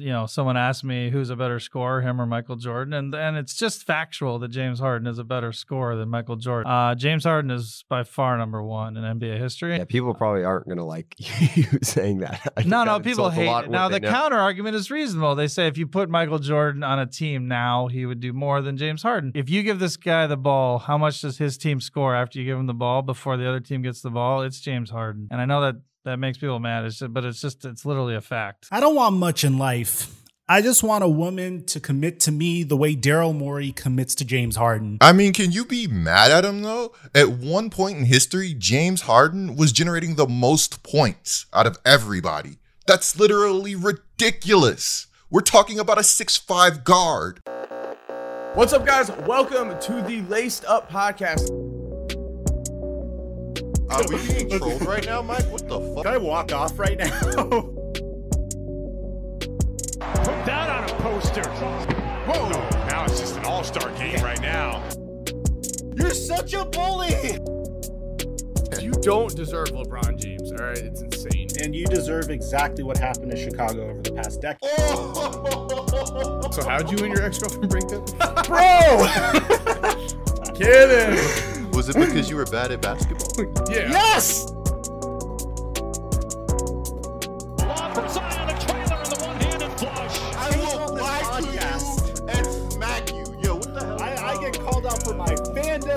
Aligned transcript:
you 0.00 0.10
know, 0.10 0.26
someone 0.26 0.56
asked 0.56 0.84
me 0.84 1.10
who's 1.10 1.28
a 1.28 1.34
better 1.34 1.58
scorer, 1.58 2.02
him 2.02 2.20
or 2.20 2.26
Michael 2.26 2.54
Jordan, 2.54 2.94
and 2.94 3.12
and 3.16 3.36
it's 3.36 3.54
just 3.54 3.84
factual 3.84 4.38
that 4.38 4.48
James 4.48 4.78
Harden 4.78 5.08
is 5.08 5.18
a 5.18 5.24
better 5.24 5.50
scorer 5.50 5.96
than 5.96 6.08
Michael 6.08 6.36
Jordan. 6.36 6.70
Uh, 6.70 6.94
James 6.94 7.24
Harden 7.24 7.50
is 7.50 7.84
by 7.88 8.04
far 8.04 8.38
number 8.38 8.62
one 8.62 8.96
in 8.96 9.02
NBA 9.02 9.38
history. 9.38 9.76
Yeah, 9.76 9.84
people 9.84 10.14
probably 10.14 10.44
aren't 10.44 10.66
going 10.66 10.78
to 10.78 10.84
like 10.84 11.16
you 11.56 11.64
saying 11.82 12.18
that. 12.18 12.64
No, 12.64 12.84
no, 12.84 13.00
people 13.00 13.28
hate 13.30 13.48
it. 13.48 13.70
Now 13.70 13.88
the 13.88 13.98
know. 13.98 14.08
counter 14.08 14.36
argument 14.36 14.76
is 14.76 14.88
reasonable. 14.88 15.34
They 15.34 15.48
say 15.48 15.66
if 15.66 15.76
you 15.76 15.88
put 15.88 16.08
Michael 16.08 16.38
Jordan 16.38 16.84
on 16.84 17.00
a 17.00 17.06
team 17.06 17.48
now, 17.48 17.88
he 17.88 18.06
would 18.06 18.20
do 18.20 18.32
more 18.32 18.62
than 18.62 18.76
James 18.76 19.02
Harden. 19.02 19.32
If 19.34 19.50
you 19.50 19.64
give 19.64 19.80
this 19.80 19.96
guy 19.96 20.28
the 20.28 20.36
ball, 20.36 20.78
how 20.78 20.96
much 20.96 21.22
does 21.22 21.38
his 21.38 21.58
team 21.58 21.80
score 21.80 22.14
after 22.14 22.38
you 22.38 22.44
give 22.44 22.56
him 22.56 22.66
the 22.66 22.74
ball 22.74 23.02
before 23.02 23.36
the 23.36 23.48
other 23.48 23.60
team 23.60 23.82
gets 23.82 24.00
the 24.00 24.10
ball? 24.10 24.42
It's 24.42 24.60
James 24.60 24.90
Harden, 24.90 25.26
and 25.32 25.40
I 25.40 25.44
know 25.44 25.60
that 25.62 25.74
that 26.08 26.18
makes 26.18 26.38
people 26.38 26.58
mad. 26.58 26.84
It's 26.84 26.98
just, 26.98 27.12
but 27.12 27.24
it's 27.24 27.40
just 27.40 27.64
it's 27.64 27.84
literally 27.84 28.14
a 28.14 28.20
fact. 28.20 28.66
I 28.70 28.80
don't 28.80 28.94
want 28.94 29.16
much 29.16 29.44
in 29.44 29.58
life. 29.58 30.14
I 30.48 30.62
just 30.62 30.82
want 30.82 31.04
a 31.04 31.08
woman 31.08 31.66
to 31.66 31.78
commit 31.78 32.20
to 32.20 32.32
me 32.32 32.62
the 32.62 32.76
way 32.76 32.96
Daryl 32.96 33.36
Morey 33.36 33.70
commits 33.72 34.14
to 34.16 34.24
James 34.24 34.56
Harden. 34.56 34.96
I 35.02 35.12
mean, 35.12 35.34
can 35.34 35.52
you 35.52 35.66
be 35.66 35.86
mad 35.86 36.30
at 36.30 36.46
him 36.46 36.62
though? 36.62 36.94
At 37.14 37.28
one 37.28 37.68
point 37.68 37.98
in 37.98 38.06
history, 38.06 38.54
James 38.54 39.02
Harden 39.02 39.56
was 39.56 39.72
generating 39.72 40.14
the 40.14 40.26
most 40.26 40.82
points 40.82 41.44
out 41.52 41.66
of 41.66 41.76
everybody. 41.84 42.56
That's 42.86 43.20
literally 43.20 43.74
ridiculous. 43.74 45.08
We're 45.30 45.42
talking 45.42 45.78
about 45.78 45.98
a 45.98 46.02
six-five 46.02 46.84
guard. 46.84 47.42
What's 48.54 48.72
up, 48.72 48.86
guys? 48.86 49.10
Welcome 49.26 49.78
to 49.78 50.00
the 50.00 50.22
Laced 50.22 50.64
Up 50.64 50.90
Podcast. 50.90 51.67
Are 53.90 54.02
we 54.08 54.18
being 54.26 54.50
trolled 54.50 54.86
right 54.86 55.04
now, 55.04 55.22
Mike? 55.22 55.44
What 55.50 55.66
the 55.68 55.80
fuck? 55.80 56.04
Can 56.04 56.14
I 56.14 56.18
walk 56.18 56.52
off 56.52 56.78
right 56.78 56.98
now? 56.98 57.20
Put 60.00 60.44
that 60.46 60.70
on 60.70 60.84
a 60.84 60.94
poster. 61.00 61.48
Whoa. 61.48 62.50
Now 62.86 63.04
it's 63.04 63.18
just 63.18 63.36
an 63.36 63.44
all 63.44 63.64
star 63.64 63.90
game 63.92 64.22
right 64.22 64.40
now. 64.40 64.82
You're 65.96 66.10
such 66.10 66.52
a 66.52 66.64
bully. 66.64 67.38
You 68.80 68.92
don't 68.92 69.34
deserve 69.34 69.68
LeBron 69.68 70.20
James, 70.20 70.52
all 70.52 70.58
right? 70.58 70.78
It's 70.78 71.00
insane. 71.00 71.48
And 71.62 71.74
you 71.74 71.86
deserve 71.86 72.30
exactly 72.30 72.84
what 72.84 72.96
happened 72.98 73.30
to 73.30 73.36
Chicago 73.36 73.90
over 73.90 74.02
the 74.02 74.12
past 74.12 74.40
decade. 74.40 74.70
Oh! 74.78 76.50
So, 76.52 76.68
how'd 76.68 76.90
you 76.90 77.04
and 77.04 77.14
your 77.14 77.24
ex 77.24 77.38
girlfriend 77.38 77.70
break 77.70 77.84
up? 77.92 78.46
Bro! 78.46 79.06
Kidding. 80.54 81.47
Was 81.88 81.96
it 81.96 82.06
because 82.06 82.28
you 82.28 82.36
were 82.36 82.44
bad 82.44 82.70
at 82.70 82.82
basketball? 82.82 83.28
Yeah. 83.70 83.88
Yes! 83.90 84.52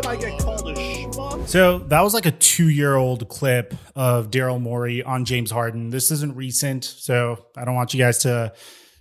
I 0.03 0.15
get 0.17 0.39
called 0.39 0.67
a 0.67 0.73
schmuck. 0.73 1.47
So 1.47 1.79
that 1.79 2.01
was 2.01 2.13
like 2.13 2.25
a 2.25 2.31
two 2.31 2.69
year 2.69 2.95
old 2.95 3.29
clip 3.29 3.73
of 3.95 4.29
Daryl 4.29 4.59
Morey 4.59 5.03
on 5.03 5.25
James 5.25 5.51
Harden. 5.51 5.89
This 5.89 6.11
isn't 6.11 6.35
recent, 6.35 6.83
so 6.83 7.45
I 7.55 7.63
don't 7.63 7.75
want 7.75 7.93
you 7.93 7.99
guys 7.99 8.19
to 8.19 8.53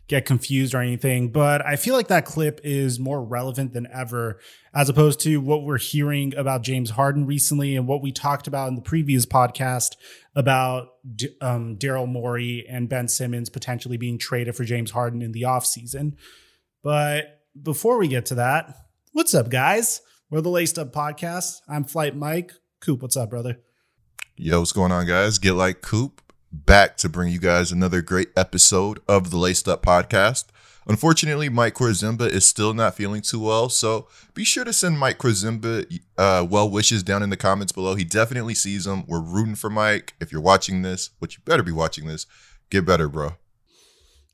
get 0.07 0.25
confused 0.27 0.75
or 0.75 0.81
anything, 0.81 1.31
but 1.31 1.65
I 1.65 1.77
feel 1.77 1.95
like 1.95 2.09
that 2.09 2.25
clip 2.25 2.61
is 2.65 2.99
more 2.99 3.23
relevant 3.23 3.73
than 3.73 3.87
ever 3.93 4.41
as 4.73 4.89
opposed 4.89 5.21
to 5.21 5.39
what 5.39 5.65
we're 5.65 5.79
hearing 5.79 6.35
about 6.37 6.63
James 6.63 6.91
Harden 6.91 7.27
recently 7.27 7.75
and 7.75 7.87
what 7.87 8.03
we 8.03 8.13
talked 8.13 8.47
about 8.47 8.69
in 8.69 8.77
the 8.77 8.83
previous 8.83 9.27
podcast 9.27 9.97
about 10.35 10.89
um, 11.41 11.77
Daryl 11.77 12.09
Morey 12.09 12.65
and 12.69 12.89
Ben 12.89 13.09
Simmons 13.09 13.51
potentially 13.51 13.97
being 13.97 14.19
traded 14.19 14.55
for 14.55 14.65
James 14.65 14.93
Harden 14.93 15.23
in 15.23 15.33
the 15.33 15.43
offseason. 15.43 16.15
But 16.83 17.41
before 17.61 17.99
we 17.99 18.09
get 18.09 18.27
to 18.27 18.37
that, 18.37 18.75
what's 19.13 19.35
up, 19.35 19.51
guys? 19.51 20.03
We're 20.31 20.41
the 20.41 20.51
Laced 20.51 20.79
Up 20.79 20.93
Podcast. 20.93 21.61
I'm 21.69 21.83
Flight 21.83 22.17
Mike. 22.17 22.53
Coop, 22.81 23.03
what's 23.03 23.17
up, 23.17 23.31
brother? 23.31 23.59
Yo, 24.37 24.61
what's 24.61 24.73
going 24.73 24.93
on, 24.93 25.07
guys? 25.07 25.39
Get 25.39 25.53
like 25.53 25.83
Coop 25.83 26.23
back 26.53 26.97
to 26.99 27.09
bring 27.09 27.33
you 27.33 27.41
guys 27.41 27.73
another 27.73 28.03
great 28.03 28.29
episode 28.37 29.01
of 29.09 29.31
the 29.31 29.37
Laced 29.37 29.69
Up 29.69 29.85
Podcast. 29.85 30.47
Unfortunately, 30.87 31.49
Mike 31.49 31.75
Korzemba 31.75 32.29
is 32.29 32.47
still 32.47 32.75
not 32.75 32.95
feeling 32.95 33.21
too 33.21 33.41
well, 33.41 33.69
so 33.69 34.09
be 34.35 34.45
sure 34.45 34.65
to 34.65 34.73
send 34.73 34.99
Mike 34.99 35.19
Korzemba 35.19 36.01
uh, 36.17 36.47
well 36.49 36.69
wishes 36.69 37.03
down 37.03 37.23
in 37.23 37.31
the 37.31 37.37
comments 37.37 37.73
below. 37.73 37.95
He 37.95 38.05
definitely 38.05 38.55
sees 38.55 38.85
them. 38.85 39.05
We're 39.07 39.21
rooting 39.21 39.55
for 39.55 39.71
Mike. 39.71 40.15
If 40.21 40.33
you're 40.33 40.41
watching 40.41 40.83
this, 40.83 41.11
which 41.19 41.37
you 41.37 41.43
better 41.45 41.63
be 41.63 41.73
watching 41.73 42.07
this, 42.07 42.27
get 42.71 42.87
better, 42.87 43.09
bro. 43.09 43.35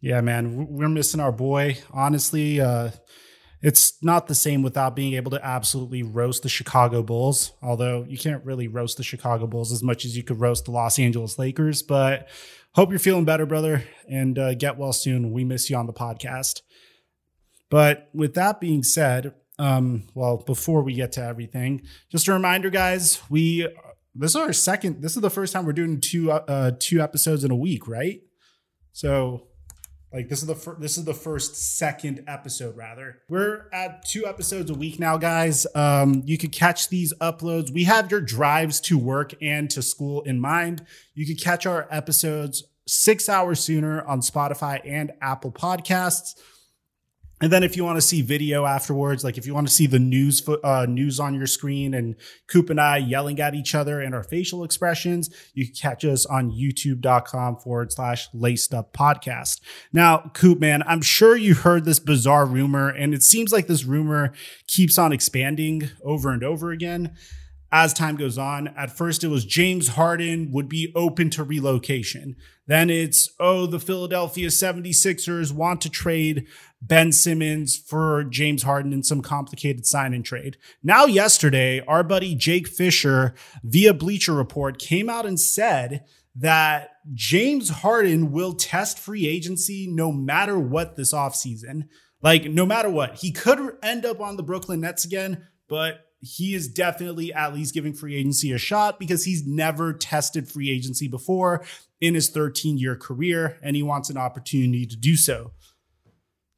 Yeah, 0.01 0.21
man, 0.21 0.69
we're 0.69 0.89
missing 0.89 1.21
our 1.21 1.33
boy. 1.33 1.79
Honestly, 1.91 2.61
uh, 2.61 2.91
it's 3.67 4.01
not 4.01 4.29
the 4.29 4.35
same 4.37 4.63
without 4.63 4.95
being 4.95 5.15
able 5.15 5.33
to 5.33 5.45
absolutely 5.45 6.05
roast 6.05 6.45
the 6.45 6.49
Chicago 6.49 7.03
Bulls, 7.03 7.51
although 7.61 8.07
you 8.09 8.17
can't 8.17 8.45
really 8.45 8.69
roast 8.69 8.97
the 8.97 9.03
Chicago 9.03 9.49
Bulls 9.49 9.73
as 9.73 9.83
much 9.83 10.05
as 10.05 10.17
you 10.17 10.23
could 10.23 10.39
roast 10.39 10.67
the 10.67 10.71
Los 10.71 11.01
Angeles 11.01 11.37
Lakers. 11.37 11.83
But 11.83 12.29
hope 12.77 12.91
you're 12.91 13.01
feeling 13.01 13.25
better, 13.25 13.45
brother, 13.45 13.83
and 14.09 14.39
uh, 14.39 14.55
get 14.55 14.79
well 14.79 14.93
soon. 14.93 15.33
We 15.33 15.43
miss 15.43 15.69
you 15.69 15.77
on 15.77 15.89
the 15.89 15.93
podcast. 15.93 16.61
But 17.69 18.09
with 18.15 18.35
that 18.35 18.61
being 18.61 18.85
said, 18.85 19.35
um, 19.59 20.05
well, 20.15 20.37
before 20.37 20.83
we 20.85 20.95
get 20.95 21.11
to 21.13 21.25
everything, 21.25 21.83
just 22.09 22.29
a 22.29 22.33
reminder, 22.35 22.71
guys, 22.71 23.21
we 23.29 23.69
this 24.15 24.31
is 24.31 24.37
our 24.37 24.53
second. 24.53 25.03
This 25.03 25.17
is 25.17 25.23
the 25.23 25.29
first 25.29 25.53
time 25.53 25.67
we're 25.67 25.73
doing 25.73 26.01
two 26.01 26.31
uh, 26.31 26.71
two 26.79 27.01
episodes 27.01 27.43
in 27.43 27.51
a 27.51 27.57
week, 27.57 27.89
right? 27.89 28.21
So 28.93 29.46
like 30.17 30.31
this 30.31 30.41
is 30.41 30.47
the 30.47 30.55
fir- 30.55 30.77
this 30.81 30.97
is 30.97 31.05
the 31.05 31.13
first 31.13 31.77
second 31.77 32.25
episode 32.27 32.75
rather. 32.75 33.19
We're 33.29 33.69
at 33.71 34.03
two 34.07 34.27
episodes 34.27 34.71
a 34.71 34.75
week 34.75 34.99
now, 34.99 35.19
guys. 35.19 35.67
Um, 35.75 36.23
you 36.25 36.39
could 36.39 36.53
catch 36.53 36.89
these 36.89 37.13
uploads. 37.21 37.71
We 37.71 37.85
have 37.85 38.11
your 38.11 38.23
drives 38.23 38.81
to 38.83 38.97
work 38.97 39.35
and 39.43 39.69
to 39.71 39.83
school 39.83 40.23
in 40.23 40.41
mind. 40.41 40.87
You 41.15 41.27
could 41.27 41.39
catch 41.39 41.67
our 41.67 41.87
episodes 41.91 42.65
six 42.89 43.29
hours 43.29 43.61
sooner 43.61 44.03
on 44.07 44.21
Spotify 44.21 44.81
and 44.87 45.13
Apple 45.21 45.53
Podcasts. 45.53 46.35
And 47.41 47.53
then 47.53 47.63
if 47.63 47.77
you 47.77 47.85
want 47.85 47.97
to 47.99 48.03
see 48.03 48.23
video 48.23 48.65
afterwards, 48.65 49.23
like 49.23 49.37
if 49.37 49.47
you 49.47 49.53
want 49.53 49.69
to 49.69 49.73
see 49.73 49.87
the 49.87 49.99
news 49.99 50.47
uh, 50.65 50.87
news 50.89 51.21
on 51.21 51.35
your 51.35 51.47
screen 51.47 51.93
and 51.93 52.17
Coop 52.47 52.71
and 52.71 52.81
I 52.81 52.97
yelling 52.97 53.39
at 53.41 53.55
each 53.55 53.75
other 53.75 54.01
and 54.01 54.15
our 54.15 54.23
facial 54.23 54.65
expressions, 54.65 55.29
you 55.53 55.67
can 55.67 55.75
catch 55.75 56.05
us 56.05 56.25
on 56.25 56.51
youtube.com 56.51 57.59
forward 57.59 57.93
slash 57.93 58.29
laced 58.33 58.73
up 58.73 58.95
podcast. 58.95 59.61
Now, 59.93 60.31
Coop, 60.33 60.61
man, 60.61 60.83
I'm 60.87 61.03
sure 61.03 61.37
you 61.37 61.55
heard 61.55 61.85
this 61.85 61.99
bizarre 61.99 62.47
rumor 62.47 62.89
and 62.89 63.13
it 63.13 63.23
seems 63.23 63.53
like 63.53 63.67
this 63.67 63.85
rumor 63.85 64.33
keeps 64.67 64.97
on 64.97 65.13
expanding 65.13 65.91
over 66.03 66.31
and 66.31 66.43
over 66.43 66.71
again 66.71 67.15
as 67.77 67.93
time 67.93 68.17
goes 68.17 68.39
on. 68.39 68.69
At 68.69 68.97
first, 68.97 69.23
it 69.23 69.29
was 69.29 69.45
James 69.45 69.89
Harden 69.89 70.51
would 70.51 70.67
be 70.67 70.93
open 70.97 71.29
to 71.31 71.45
relocation. 71.45 72.35
Then 72.67 72.89
it's, 72.89 73.29
oh, 73.39 73.67
the 73.67 73.79
Philadelphia 73.79 74.49
76ers 74.49 75.53
want 75.53 75.83
to 75.83 75.91
trade 75.91 76.47
Ben 76.81 77.13
Simmons 77.13 77.77
for 77.77 78.25
James 78.25 78.63
Harden 78.63 78.95
in 78.95 79.03
some 79.03 79.21
complicated 79.21 79.85
sign 79.85 80.15
and 80.15 80.25
trade. 80.25 80.57
Now, 80.83 81.05
yesterday, 81.05 81.81
our 81.87 82.03
buddy 82.03 82.35
Jake 82.35 82.67
Fisher 82.67 83.35
via 83.63 83.93
Bleacher 83.93 84.33
Report 84.33 84.79
came 84.79 85.11
out 85.11 85.27
and 85.27 85.39
said 85.39 86.03
that 86.35 86.93
James 87.13 87.69
Harden 87.69 88.33
will 88.33 88.55
test 88.55 88.99
free 88.99 89.29
agency 89.29 89.87
no 89.87 90.11
matter 90.11 90.59
what 90.59 90.97
this 90.97 91.13
offseason. 91.13 91.89
Like, 92.23 92.47
no 92.47 92.65
matter 92.65 92.89
what, 92.89 93.17
he 93.17 93.33
could 93.33 93.77
end 93.83 94.07
up 94.07 94.23
on 94.23 94.39
the 94.39 94.43
Brooklyn 94.43 94.81
Nets 94.81 95.05
again, 95.05 95.47
but 95.69 96.06
he 96.21 96.55
is 96.55 96.69
definitely 96.69 97.33
at 97.33 97.55
least 97.55 97.75
giving 97.75 97.93
free 97.93 98.17
agency 98.17 98.53
a 98.53 98.59
shot 98.59 98.99
because 98.99 99.25
he's 99.25 99.47
never 99.47 99.93
tested 99.93 100.49
free 100.49 100.71
agency 100.71 101.09
before 101.09 101.65
in 102.01 102.15
his 102.15 102.31
13 102.31 102.79
year 102.79 102.97
career 102.97 103.59
and 103.63 103.77
he 103.77 103.83
wants 103.83 104.11
an 104.11 104.17
opportunity 104.17 104.87
to 104.87 104.97
do 104.97 105.17
so. 105.17 105.53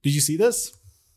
Did 0.02 0.14
you 0.14 0.20
see 0.20 0.37
this? 0.37 0.76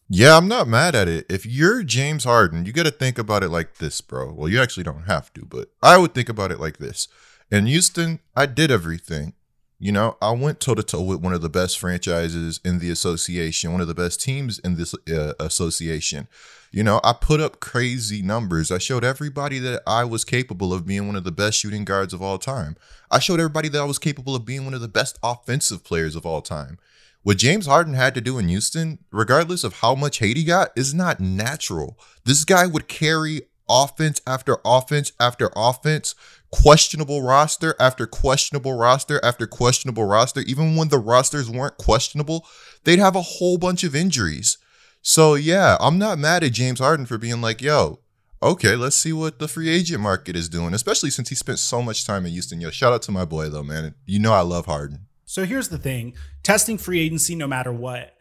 Yeah, 0.09 0.35
I'm 0.35 0.49
not 0.49 0.67
mad 0.67 0.93
at 0.93 1.07
it. 1.07 1.25
If 1.29 1.45
you're 1.45 1.83
James 1.83 2.25
Harden, 2.25 2.65
you 2.65 2.73
got 2.73 2.85
to 2.85 2.91
think 2.91 3.17
about 3.17 3.43
it 3.43 3.49
like 3.49 3.77
this, 3.77 4.01
bro. 4.01 4.33
Well, 4.33 4.49
you 4.49 4.61
actually 4.61 4.83
don't 4.83 5.03
have 5.03 5.31
to, 5.35 5.45
but 5.45 5.69
I 5.81 5.97
would 5.97 6.13
think 6.13 6.27
about 6.27 6.51
it 6.51 6.59
like 6.59 6.79
this. 6.79 7.07
In 7.49 7.65
Houston, 7.65 8.19
I 8.35 8.45
did 8.45 8.71
everything. 8.71 9.33
You 9.79 9.93
know, 9.93 10.17
I 10.21 10.31
went 10.31 10.59
toe 10.59 10.75
to 10.75 10.83
toe 10.83 11.01
with 11.01 11.21
one 11.21 11.33
of 11.33 11.41
the 11.41 11.49
best 11.49 11.79
franchises 11.79 12.59
in 12.65 12.79
the 12.79 12.91
association, 12.91 13.71
one 13.71 13.81
of 13.81 13.87
the 13.87 13.95
best 13.95 14.21
teams 14.21 14.59
in 14.59 14.75
this 14.75 14.93
uh, 15.09 15.33
association. 15.39 16.27
You 16.73 16.83
know, 16.83 17.01
I 17.03 17.11
put 17.11 17.41
up 17.41 17.59
crazy 17.59 18.21
numbers. 18.21 18.71
I 18.71 18.77
showed 18.77 19.03
everybody 19.03 19.59
that 19.59 19.83
I 19.85 20.05
was 20.05 20.23
capable 20.23 20.73
of 20.73 20.87
being 20.87 21.05
one 21.05 21.17
of 21.17 21.25
the 21.25 21.31
best 21.31 21.59
shooting 21.59 21.83
guards 21.83 22.13
of 22.13 22.21
all 22.21 22.37
time. 22.37 22.77
I 23.09 23.19
showed 23.19 23.41
everybody 23.41 23.67
that 23.69 23.81
I 23.81 23.85
was 23.85 23.99
capable 23.99 24.35
of 24.35 24.45
being 24.45 24.63
one 24.63 24.73
of 24.73 24.79
the 24.79 24.87
best 24.87 25.19
offensive 25.21 25.83
players 25.83 26.15
of 26.15 26.25
all 26.25 26.41
time. 26.41 26.79
What 27.23 27.37
James 27.37 27.65
Harden 27.65 27.93
had 27.93 28.15
to 28.15 28.21
do 28.21 28.39
in 28.39 28.47
Houston, 28.47 28.99
regardless 29.11 29.65
of 29.65 29.79
how 29.79 29.95
much 29.95 30.19
hate 30.19 30.37
he 30.37 30.45
got, 30.45 30.71
is 30.77 30.93
not 30.93 31.19
natural. 31.19 31.99
This 32.23 32.45
guy 32.45 32.67
would 32.67 32.87
carry 32.87 33.41
offense 33.69 34.21
after 34.25 34.57
offense 34.63 35.11
after 35.19 35.49
offense, 35.53 36.15
questionable 36.51 37.21
roster 37.21 37.75
after 37.81 38.07
questionable 38.07 38.77
roster 38.77 39.19
after 39.23 39.45
questionable 39.45 40.05
roster, 40.05 40.39
even 40.41 40.77
when 40.77 40.87
the 40.87 40.97
rosters 40.97 41.49
weren't 41.49 41.77
questionable, 41.77 42.45
they'd 42.85 42.97
have 42.97 43.15
a 43.17 43.21
whole 43.21 43.57
bunch 43.57 43.83
of 43.83 43.93
injuries. 43.93 44.57
So 45.01 45.33
yeah, 45.35 45.77
I'm 45.79 45.97
not 45.97 46.19
mad 46.19 46.43
at 46.43 46.53
James 46.53 46.79
Harden 46.79 47.05
for 47.05 47.17
being 47.17 47.41
like, 47.41 47.61
yo, 47.61 47.99
okay, 48.41 48.75
let's 48.75 48.95
see 48.95 49.13
what 49.13 49.39
the 49.39 49.47
free 49.47 49.69
agent 49.69 50.01
market 50.01 50.35
is 50.35 50.49
doing, 50.49 50.73
especially 50.73 51.09
since 51.09 51.29
he 51.29 51.35
spent 51.35 51.59
so 51.59 51.81
much 51.81 52.05
time 52.05 52.25
in 52.25 52.31
Houston. 52.31 52.61
Yo, 52.61 52.69
shout 52.69 52.93
out 52.93 53.01
to 53.03 53.11
my 53.11 53.25
boy 53.25 53.49
though, 53.49 53.63
man. 53.63 53.95
You 54.05 54.19
know 54.19 54.33
I 54.33 54.41
love 54.41 54.65
Harden. 54.65 55.07
So 55.25 55.45
here's 55.45 55.69
the 55.69 55.77
thing 55.77 56.13
testing 56.43 56.77
free 56.77 56.99
agency 56.99 57.35
no 57.35 57.47
matter 57.47 57.71
what. 57.71 58.15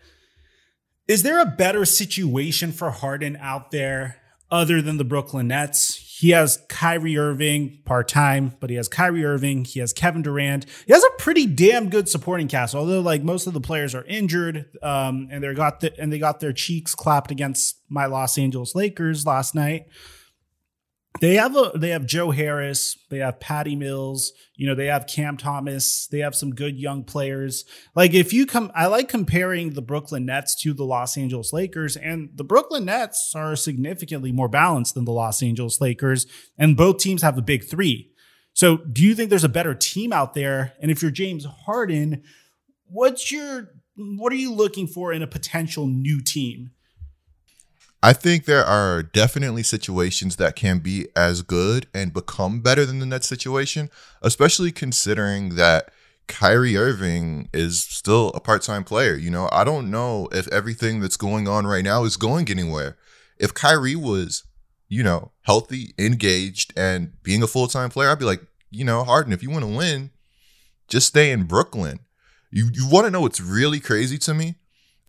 Is 1.09 1.23
there 1.23 1.41
a 1.41 1.47
better 1.47 1.85
situation 1.85 2.71
for 2.71 2.91
Harden 2.91 3.37
out 3.41 3.73
there 3.73 4.23
other 4.51 4.81
than 4.81 4.97
the 4.97 5.05
Brooklyn 5.05 5.49
Nets? 5.49 6.10
He 6.21 6.31
has 6.31 6.63
Kyrie 6.69 7.17
Irving 7.17 7.79
part 7.87 8.07
time, 8.07 8.55
but 8.61 8.69
he 8.69 8.77
has 8.77 8.89
Kyrie 8.89 9.25
Irving. 9.25 9.65
He 9.65 9.81
has 9.81 9.95
Kevin 9.95 10.21
Durant. 10.21 10.67
He 10.87 10.93
has 10.93 11.03
a 11.03 11.11
pretty 11.17 11.47
damn 11.47 11.89
good 11.89 12.11
supporting 12.11 12.47
cast. 12.47 12.75
Although 12.75 13.01
like 13.01 13.23
most 13.23 13.47
of 13.47 13.55
the 13.55 13.61
players 13.61 13.95
are 13.95 14.05
injured, 14.05 14.67
um, 14.83 15.29
and 15.31 15.43
they 15.43 15.55
got 15.55 15.81
the, 15.81 15.99
and 15.99 16.13
they 16.13 16.19
got 16.19 16.41
their 16.41 16.53
cheeks 16.53 16.95
clapped 16.95 17.31
against 17.31 17.81
my 17.89 18.05
Los 18.05 18.37
Angeles 18.37 18.75
Lakers 18.75 19.25
last 19.25 19.55
night. 19.55 19.87
They 21.19 21.35
have 21.35 21.57
a 21.57 21.73
they 21.75 21.91
have 21.91 22.07
Joe 22.07 22.31
Harris, 22.31 22.97
they 23.11 23.19
have 23.19 23.41
Patty 23.41 23.75
Mills, 23.75 24.33
you 24.55 24.67
know, 24.67 24.77
they 24.77 24.87
have 24.87 25.09
Cam 25.09 25.37
Thomas, 25.37 26.07
they 26.07 26.21
have 26.21 26.37
some 26.37 26.55
good 26.55 26.79
young 26.79 27.03
players. 27.03 27.65
Like 27.97 28.15
if 28.15 28.33
you 28.33 28.47
come 28.47 28.71
I 28.75 28.87
like 28.87 29.09
comparing 29.09 29.71
the 29.71 29.83
Brooklyn 29.83 30.25
Nets 30.25 30.55
to 30.63 30.73
the 30.73 30.85
Los 30.85 31.19
Angeles 31.19 31.53
Lakers 31.53 31.97
and 31.97 32.31
the 32.37 32.45
Brooklyn 32.45 32.85
Nets 32.85 33.33
are 33.35 33.57
significantly 33.57 34.31
more 34.31 34.49
balanced 34.49 34.95
than 34.95 35.05
the 35.05 35.13
Los 35.13 35.43
Angeles 35.43 35.81
Lakers 35.81 36.27
and 36.57 36.77
both 36.77 36.99
teams 36.99 37.23
have 37.23 37.37
the 37.37 37.43
big 37.43 37.65
3. 37.69 38.11
So, 38.53 38.79
do 38.79 39.03
you 39.03 39.15
think 39.15 39.31
there's 39.31 39.45
a 39.45 39.49
better 39.49 39.75
team 39.75 40.13
out 40.13 40.35
there? 40.35 40.75
And 40.81 40.91
if 40.91 41.03
you're 41.03 41.11
James 41.11 41.45
Harden, 41.45 42.23
what's 42.87 43.31
your 43.33 43.71
what 43.97 44.33
are 44.33 44.37
you 44.37 44.53
looking 44.53 44.87
for 44.87 45.13
in 45.13 45.23
a 45.23 45.27
potential 45.27 45.87
new 45.87 46.21
team? 46.23 46.71
I 48.03 48.15
think 48.15 48.45
there 48.45 48.65
are 48.65 49.03
definitely 49.03 49.63
situations 49.63 50.37
that 50.37 50.57
can 50.57 50.79
be 50.79 51.09
as 51.15 51.43
good 51.43 51.87
and 51.93 52.15
become 52.15 52.63
better 52.63 52.87
than 52.87 52.99
the 52.99 53.07
Nets 53.07 53.29
situation, 53.29 53.91
especially 54.23 54.73
considering 54.73 55.57
that 55.57 55.91
Kyrie 56.27 56.77
Irving 56.77 57.51
is 57.53 57.83
still 57.83 58.29
a 58.29 58.41
part 58.41 58.63
time 58.63 58.85
player. 58.85 59.17
You 59.17 59.31
know, 59.31 59.51
I 59.53 59.65
don't 59.65 59.91
know 59.91 60.29
if 60.33 60.49
everything 60.49 61.01
that's 61.01 61.19
going 61.19 61.47
on 61.47 61.67
right 61.67 61.85
now 61.85 62.05
is 62.05 62.17
going 62.17 62.51
anywhere. 62.51 62.97
If 63.37 63.53
Kyrie 63.53 63.97
was, 63.97 64.45
you 64.89 65.03
know, 65.03 65.33
healthy, 65.43 65.93
engaged, 65.99 66.73
and 66.77 67.13
being 67.23 67.43
a 67.43 67.47
full 67.47 67.67
time 67.67 67.91
player, 67.91 68.11
I'd 68.11 68.19
be 68.19 68.25
like, 68.25 68.43
you 68.71 68.85
know, 68.85 69.05
Harden, 69.05 69.33
if 69.33 69.43
you 69.43 69.51
want 69.51 69.65
to 69.65 69.77
win, 69.77 70.11
just 70.89 71.09
stay 71.09 71.33
in 71.33 71.45
Brooklyn. 71.45 72.01
You 72.51 72.71
you 72.73 72.89
want 72.89 73.05
to 73.05 73.11
know 73.11 73.21
what's 73.21 73.41
really 73.41 73.81
crazy 73.81 74.17
to 74.19 74.33
me? 74.33 74.55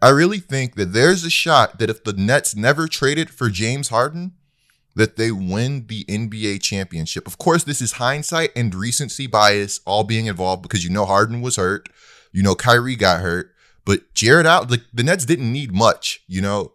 I 0.01 0.09
really 0.09 0.39
think 0.39 0.75
that 0.75 0.93
there's 0.93 1.23
a 1.23 1.29
shot 1.29 1.77
that 1.79 1.89
if 1.89 2.03
the 2.03 2.13
Nets 2.13 2.55
never 2.55 2.87
traded 2.87 3.29
for 3.29 3.49
James 3.49 3.89
Harden, 3.89 4.33
that 4.95 5.15
they 5.15 5.31
win 5.31 5.85
the 5.87 6.03
NBA 6.05 6.61
championship. 6.61 7.27
Of 7.27 7.37
course, 7.37 7.63
this 7.63 7.81
is 7.81 7.93
hindsight 7.93 8.51
and 8.55 8.73
recency 8.73 9.27
bias 9.27 9.79
all 9.85 10.03
being 10.03 10.25
involved 10.25 10.63
because 10.63 10.83
you 10.83 10.89
know 10.89 11.05
Harden 11.05 11.41
was 11.41 11.55
hurt, 11.55 11.87
you 12.31 12.43
know 12.43 12.55
Kyrie 12.55 12.95
got 12.95 13.21
hurt, 13.21 13.53
but 13.85 14.13
Jared 14.13 14.45
out 14.45 14.69
like 14.69 14.81
the 14.93 15.03
Nets 15.03 15.25
didn't 15.25 15.51
need 15.51 15.73
much, 15.73 16.23
you 16.27 16.41
know. 16.41 16.73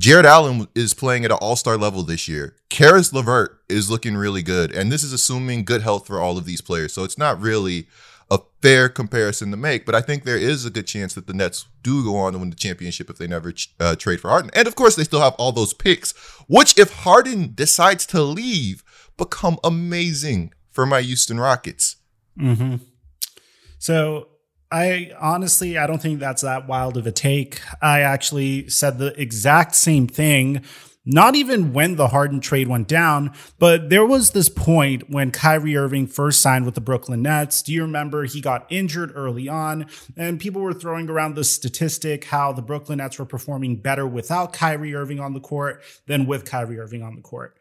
Jarrett 0.00 0.26
Allen 0.26 0.66
is 0.74 0.92
playing 0.92 1.24
at 1.24 1.30
an 1.30 1.38
all-star 1.40 1.76
level 1.76 2.02
this 2.02 2.26
year. 2.26 2.56
Caris 2.68 3.12
LeVert 3.12 3.60
is 3.68 3.88
looking 3.88 4.16
really 4.16 4.42
good, 4.42 4.72
and 4.72 4.90
this 4.90 5.04
is 5.04 5.12
assuming 5.12 5.64
good 5.64 5.82
health 5.82 6.08
for 6.08 6.18
all 6.18 6.36
of 6.36 6.46
these 6.46 6.60
players. 6.60 6.92
So 6.92 7.04
it's 7.04 7.16
not 7.16 7.40
really 7.40 7.86
a 8.34 8.38
fair 8.60 8.88
comparison 8.88 9.50
to 9.50 9.56
make, 9.56 9.86
but 9.86 9.94
I 9.94 10.00
think 10.00 10.24
there 10.24 10.36
is 10.36 10.64
a 10.64 10.70
good 10.70 10.86
chance 10.86 11.14
that 11.14 11.26
the 11.26 11.34
Nets 11.34 11.66
do 11.82 12.02
go 12.04 12.16
on 12.16 12.32
to 12.32 12.38
win 12.38 12.50
the 12.50 12.56
championship 12.56 13.08
if 13.08 13.16
they 13.16 13.26
never 13.26 13.52
uh, 13.78 13.94
trade 13.96 14.20
for 14.20 14.28
Harden. 14.28 14.50
And 14.54 14.66
of 14.66 14.74
course, 14.74 14.96
they 14.96 15.04
still 15.04 15.20
have 15.20 15.34
all 15.34 15.52
those 15.52 15.72
picks, 15.72 16.12
which 16.48 16.78
if 16.78 16.92
Harden 16.92 17.52
decides 17.54 18.04
to 18.06 18.22
leave, 18.22 18.82
become 19.16 19.58
amazing 19.62 20.52
for 20.70 20.84
my 20.84 21.00
Houston 21.02 21.38
Rockets. 21.38 21.96
Mm-hmm. 22.38 22.76
So 23.78 24.28
I 24.72 25.12
honestly, 25.20 25.78
I 25.78 25.86
don't 25.86 26.02
think 26.02 26.18
that's 26.18 26.42
that 26.42 26.66
wild 26.66 26.96
of 26.96 27.06
a 27.06 27.12
take. 27.12 27.60
I 27.80 28.00
actually 28.00 28.68
said 28.68 28.98
the 28.98 29.18
exact 29.20 29.76
same 29.76 30.08
thing 30.08 30.64
not 31.04 31.34
even 31.36 31.72
when 31.72 31.96
the 31.96 32.08
Harden 32.08 32.40
trade 32.40 32.68
went 32.68 32.88
down, 32.88 33.32
but 33.58 33.90
there 33.90 34.06
was 34.06 34.30
this 34.30 34.48
point 34.48 35.10
when 35.10 35.30
Kyrie 35.30 35.76
Irving 35.76 36.06
first 36.06 36.40
signed 36.40 36.64
with 36.64 36.74
the 36.74 36.80
Brooklyn 36.80 37.22
Nets. 37.22 37.62
Do 37.62 37.72
you 37.72 37.82
remember 37.82 38.24
he 38.24 38.40
got 38.40 38.66
injured 38.70 39.12
early 39.14 39.48
on? 39.48 39.86
And 40.16 40.40
people 40.40 40.62
were 40.62 40.72
throwing 40.72 41.10
around 41.10 41.34
the 41.34 41.44
statistic 41.44 42.24
how 42.24 42.52
the 42.52 42.62
Brooklyn 42.62 42.98
Nets 42.98 43.18
were 43.18 43.26
performing 43.26 43.76
better 43.76 44.06
without 44.06 44.52
Kyrie 44.52 44.94
Irving 44.94 45.20
on 45.20 45.34
the 45.34 45.40
court 45.40 45.82
than 46.06 46.26
with 46.26 46.44
Kyrie 46.44 46.78
Irving 46.78 47.02
on 47.02 47.16
the 47.16 47.22
court. 47.22 47.58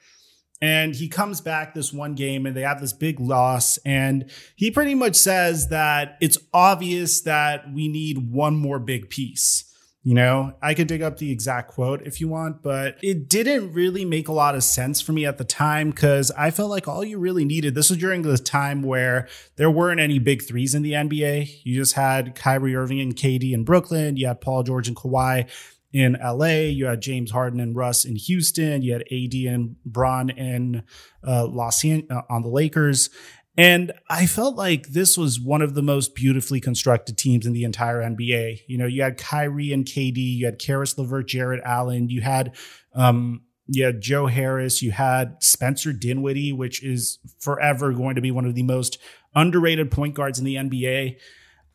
And 0.62 0.96
he 0.96 1.10
comes 1.10 1.42
back 1.42 1.74
this 1.74 1.92
one 1.92 2.16
game 2.16 2.46
and 2.46 2.56
they 2.56 2.62
have 2.62 2.80
this 2.80 2.94
big 2.94 3.20
loss. 3.20 3.78
And 3.80 4.32
he 4.56 4.72
pretty 4.72 4.96
much 4.96 5.18
says 5.18 5.68
that 5.68 6.18
it's 6.22 6.38
obvious 6.54 7.20
that 7.24 7.74
we 7.74 7.90
need 7.90 8.32
one 8.32 8.56
more 8.56 8.80
big 8.80 9.10
piece. 9.10 9.66
You 10.06 10.16
know, 10.16 10.54
I 10.62 10.74
could 10.74 10.88
dig 10.88 11.02
up 11.02 11.18
the 11.18 11.32
exact 11.32 11.72
quote 11.72 12.02
if 12.02 12.20
you 12.20 12.28
want, 12.28 12.62
but 12.62 12.98
it 13.02 13.30
didn't 13.30 13.72
really 13.72 14.04
make 14.04 14.28
a 14.28 14.34
lot 14.34 14.54
of 14.54 14.64
sense 14.66 15.00
for 15.00 15.14
me 15.14 15.26
at 15.26 15.38
the 15.38 15.46
time 15.46 15.92
because 15.92 16.30
I 16.32 16.52
felt 16.52 16.70
like 16.70 16.90
all 16.90 17.06
you 17.06 17.18
really 17.18 17.46
needed, 17.46 17.74
this 17.74 17.90
was 17.90 18.00
during 18.00 18.22
the 18.22 18.38
time 18.38 18.84
where 18.84 19.30
there 19.56 19.72
weren't 19.72 20.02
any 20.02 20.20
big 20.20 20.46
threes 20.46 20.76
in 20.76 20.82
the 20.82 20.92
NBA. 20.92 21.62
You 21.64 21.76
just 21.76 21.94
had 21.94 22.36
Kyrie 22.36 22.76
Irving 22.76 23.00
and 23.00 23.16
KD 23.16 23.54
in 23.54 23.64
Brooklyn, 23.64 24.18
you 24.18 24.28
had 24.28 24.42
Paul 24.42 24.64
George 24.64 24.90
and 24.90 24.98
Kawhi 24.98 25.50
in 25.94 26.18
LA, 26.22 26.66
you 26.68 26.88
had 26.88 27.00
James 27.00 27.32
Harden 27.32 27.62
and 27.62 27.74
Russ 27.74 28.04
in 28.04 28.18
Houston, 28.18 28.82
you 28.82 28.92
had 28.92 29.04
AD 29.04 29.34
and 29.34 29.78
Bron 29.86 30.32
in 30.32 30.84
uh, 31.26 31.48
Los 31.48 31.86
uh, 31.86 32.02
on 32.30 32.42
the 32.42 32.50
Lakers. 32.50 33.10
And 33.56 33.92
I 34.10 34.26
felt 34.26 34.56
like 34.56 34.88
this 34.88 35.16
was 35.16 35.40
one 35.40 35.62
of 35.62 35.76
the 35.76 35.84
most 35.84 36.16
beautifully 36.16 36.60
constructed 36.60 37.18
teams 37.18 37.46
in 37.46 37.54
the 37.54 37.64
entire 37.64 38.02
NBA. 38.02 38.62
You 38.68 38.78
know, 38.80 38.88
you 38.88 39.04
had 39.04 39.18
Kyrie 39.18 39.72
and 39.72 39.86
KD, 39.86 40.18
you 40.18 40.46
had 40.46 40.58
Caris 40.58 40.98
LeVert, 40.98 41.28
Jarrett 41.28 41.62
Allen, 41.64 42.10
you 42.10 42.22
had 42.22 42.56
um, 42.96 43.42
you 43.68 43.86
had 43.86 44.02
Joe 44.02 44.28
Harris, 44.28 44.82
you 44.82 44.92
had 44.92 45.38
Spencer 45.42 45.94
Dinwiddie, 45.94 46.52
which 46.52 46.84
is 46.84 47.20
forever 47.40 47.94
going 47.94 48.16
to 48.16 48.22
be 48.22 48.32
one 48.32 48.46
of 48.46 48.56
the 48.56 48.64
most 48.64 48.98
underrated 49.36 49.92
point 49.92 50.16
guards 50.16 50.40
in 50.40 50.46
the 50.46 50.56
NBA. 50.56 51.18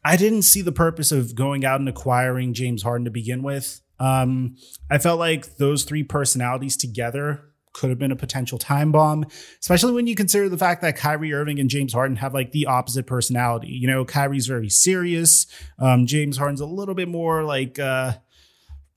I 0.05 0.17
didn't 0.17 0.43
see 0.43 0.63
the 0.63 0.73
purpose 0.73 1.13
of 1.13 1.35
going 1.35 1.65
out 1.65 1.81
and 1.81 1.89
acquiring 1.89 2.55
James 2.55 2.83
Harden 2.83 3.05
to 3.05 3.11
begin 3.11 3.43
with. 3.43 3.81
Um, 4.01 4.57
I 4.91 4.99
felt 4.99 5.19
like 5.19 5.57
those 5.57 5.85
three 5.85 6.05
personalities 6.05 6.77
together 6.77 7.48
could 7.79 7.91
have 7.91 7.99
been 7.99 8.11
a 8.11 8.17
potential 8.17 8.59
time 8.59 8.91
bomb, 8.91 9.25
especially 9.61 9.93
when 9.93 10.09
you 10.09 10.17
consider 10.17 10.49
the 10.49 10.59
fact 10.59 10.83
that 10.83 10.97
Kyrie 10.97 11.33
Irving 11.33 11.61
and 11.61 11.71
James 11.71 11.93
Harden 11.93 12.17
have 12.17 12.35
like 12.35 12.51
the 12.51 12.67
opposite 12.67 13.07
personality. 13.07 13.69
You 13.69 13.87
know, 13.87 14.05
Kyrie's 14.05 14.49
very 14.49 14.69
serious. 14.69 15.47
Um, 15.79 16.05
James 16.07 16.37
Harden's 16.37 16.61
a 16.61 16.67
little 16.67 16.97
bit 16.97 17.07
more 17.07 17.45
like 17.45 17.79
uh, 17.79 18.15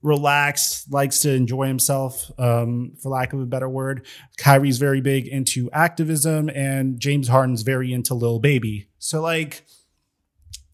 relaxed, 0.01 0.91
likes 0.91 1.19
to 1.19 1.31
enjoy 1.31 1.67
himself, 1.67 2.31
um, 2.39 2.93
for 2.99 3.09
lack 3.09 3.33
of 3.33 3.39
a 3.39 3.45
better 3.45 3.69
word. 3.69 4.07
Kyrie's 4.37 4.79
very 4.79 4.99
big 4.99 5.27
into 5.27 5.69
activism, 5.71 6.49
and 6.49 6.99
James 6.99 7.27
Harden's 7.27 7.61
very 7.61 7.93
into 7.93 8.15
Lil 8.15 8.39
Baby. 8.39 8.87
So 8.97 9.21
like. 9.21 9.63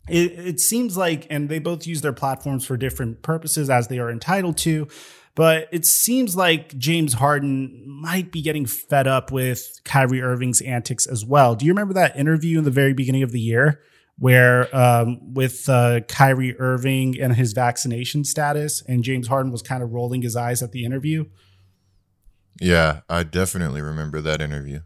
It, 0.09 0.31
it 0.39 0.59
seems 0.61 0.95
like, 0.95 1.27
and 1.29 1.49
they 1.49 1.59
both 1.59 1.85
use 1.85 1.99
their 1.99 2.13
platforms 2.13 2.65
for 2.65 2.77
different 2.77 3.23
purposes 3.23 3.69
as 3.69 3.89
they 3.89 3.99
are 3.99 4.09
entitled 4.09 4.55
to. 4.59 4.87
But 5.37 5.69
it 5.71 5.85
seems 5.85 6.35
like 6.35 6.75
James 6.79 7.13
Harden 7.13 7.83
might 7.85 8.31
be 8.31 8.41
getting 8.41 8.65
fed 8.65 9.05
up 9.05 9.31
with 9.31 9.79
Kyrie 9.85 10.19
Irving's 10.19 10.61
antics 10.61 11.05
as 11.05 11.23
well. 11.23 11.53
Do 11.53 11.63
you 11.63 11.71
remember 11.71 11.93
that 11.93 12.17
interview 12.17 12.57
in 12.57 12.63
the 12.63 12.71
very 12.71 12.93
beginning 12.93 13.21
of 13.21 13.31
the 13.31 13.39
year 13.39 13.79
where 14.17 14.75
um, 14.75 15.35
with 15.35 15.69
uh, 15.69 15.99
Kyrie 16.07 16.57
Irving 16.59 17.21
and 17.21 17.35
his 17.35 17.53
vaccination 17.53 18.23
status, 18.23 18.81
and 18.87 19.03
James 19.03 19.27
Harden 19.27 19.51
was 19.51 19.61
kind 19.61 19.83
of 19.83 19.91
rolling 19.91 20.23
his 20.23 20.35
eyes 20.35 20.63
at 20.63 20.71
the 20.71 20.83
interview? 20.83 21.25
Yeah, 22.59 23.01
I 23.07 23.21
definitely 23.21 23.83
remember 23.83 24.21
that 24.21 24.41
interview. 24.41 24.79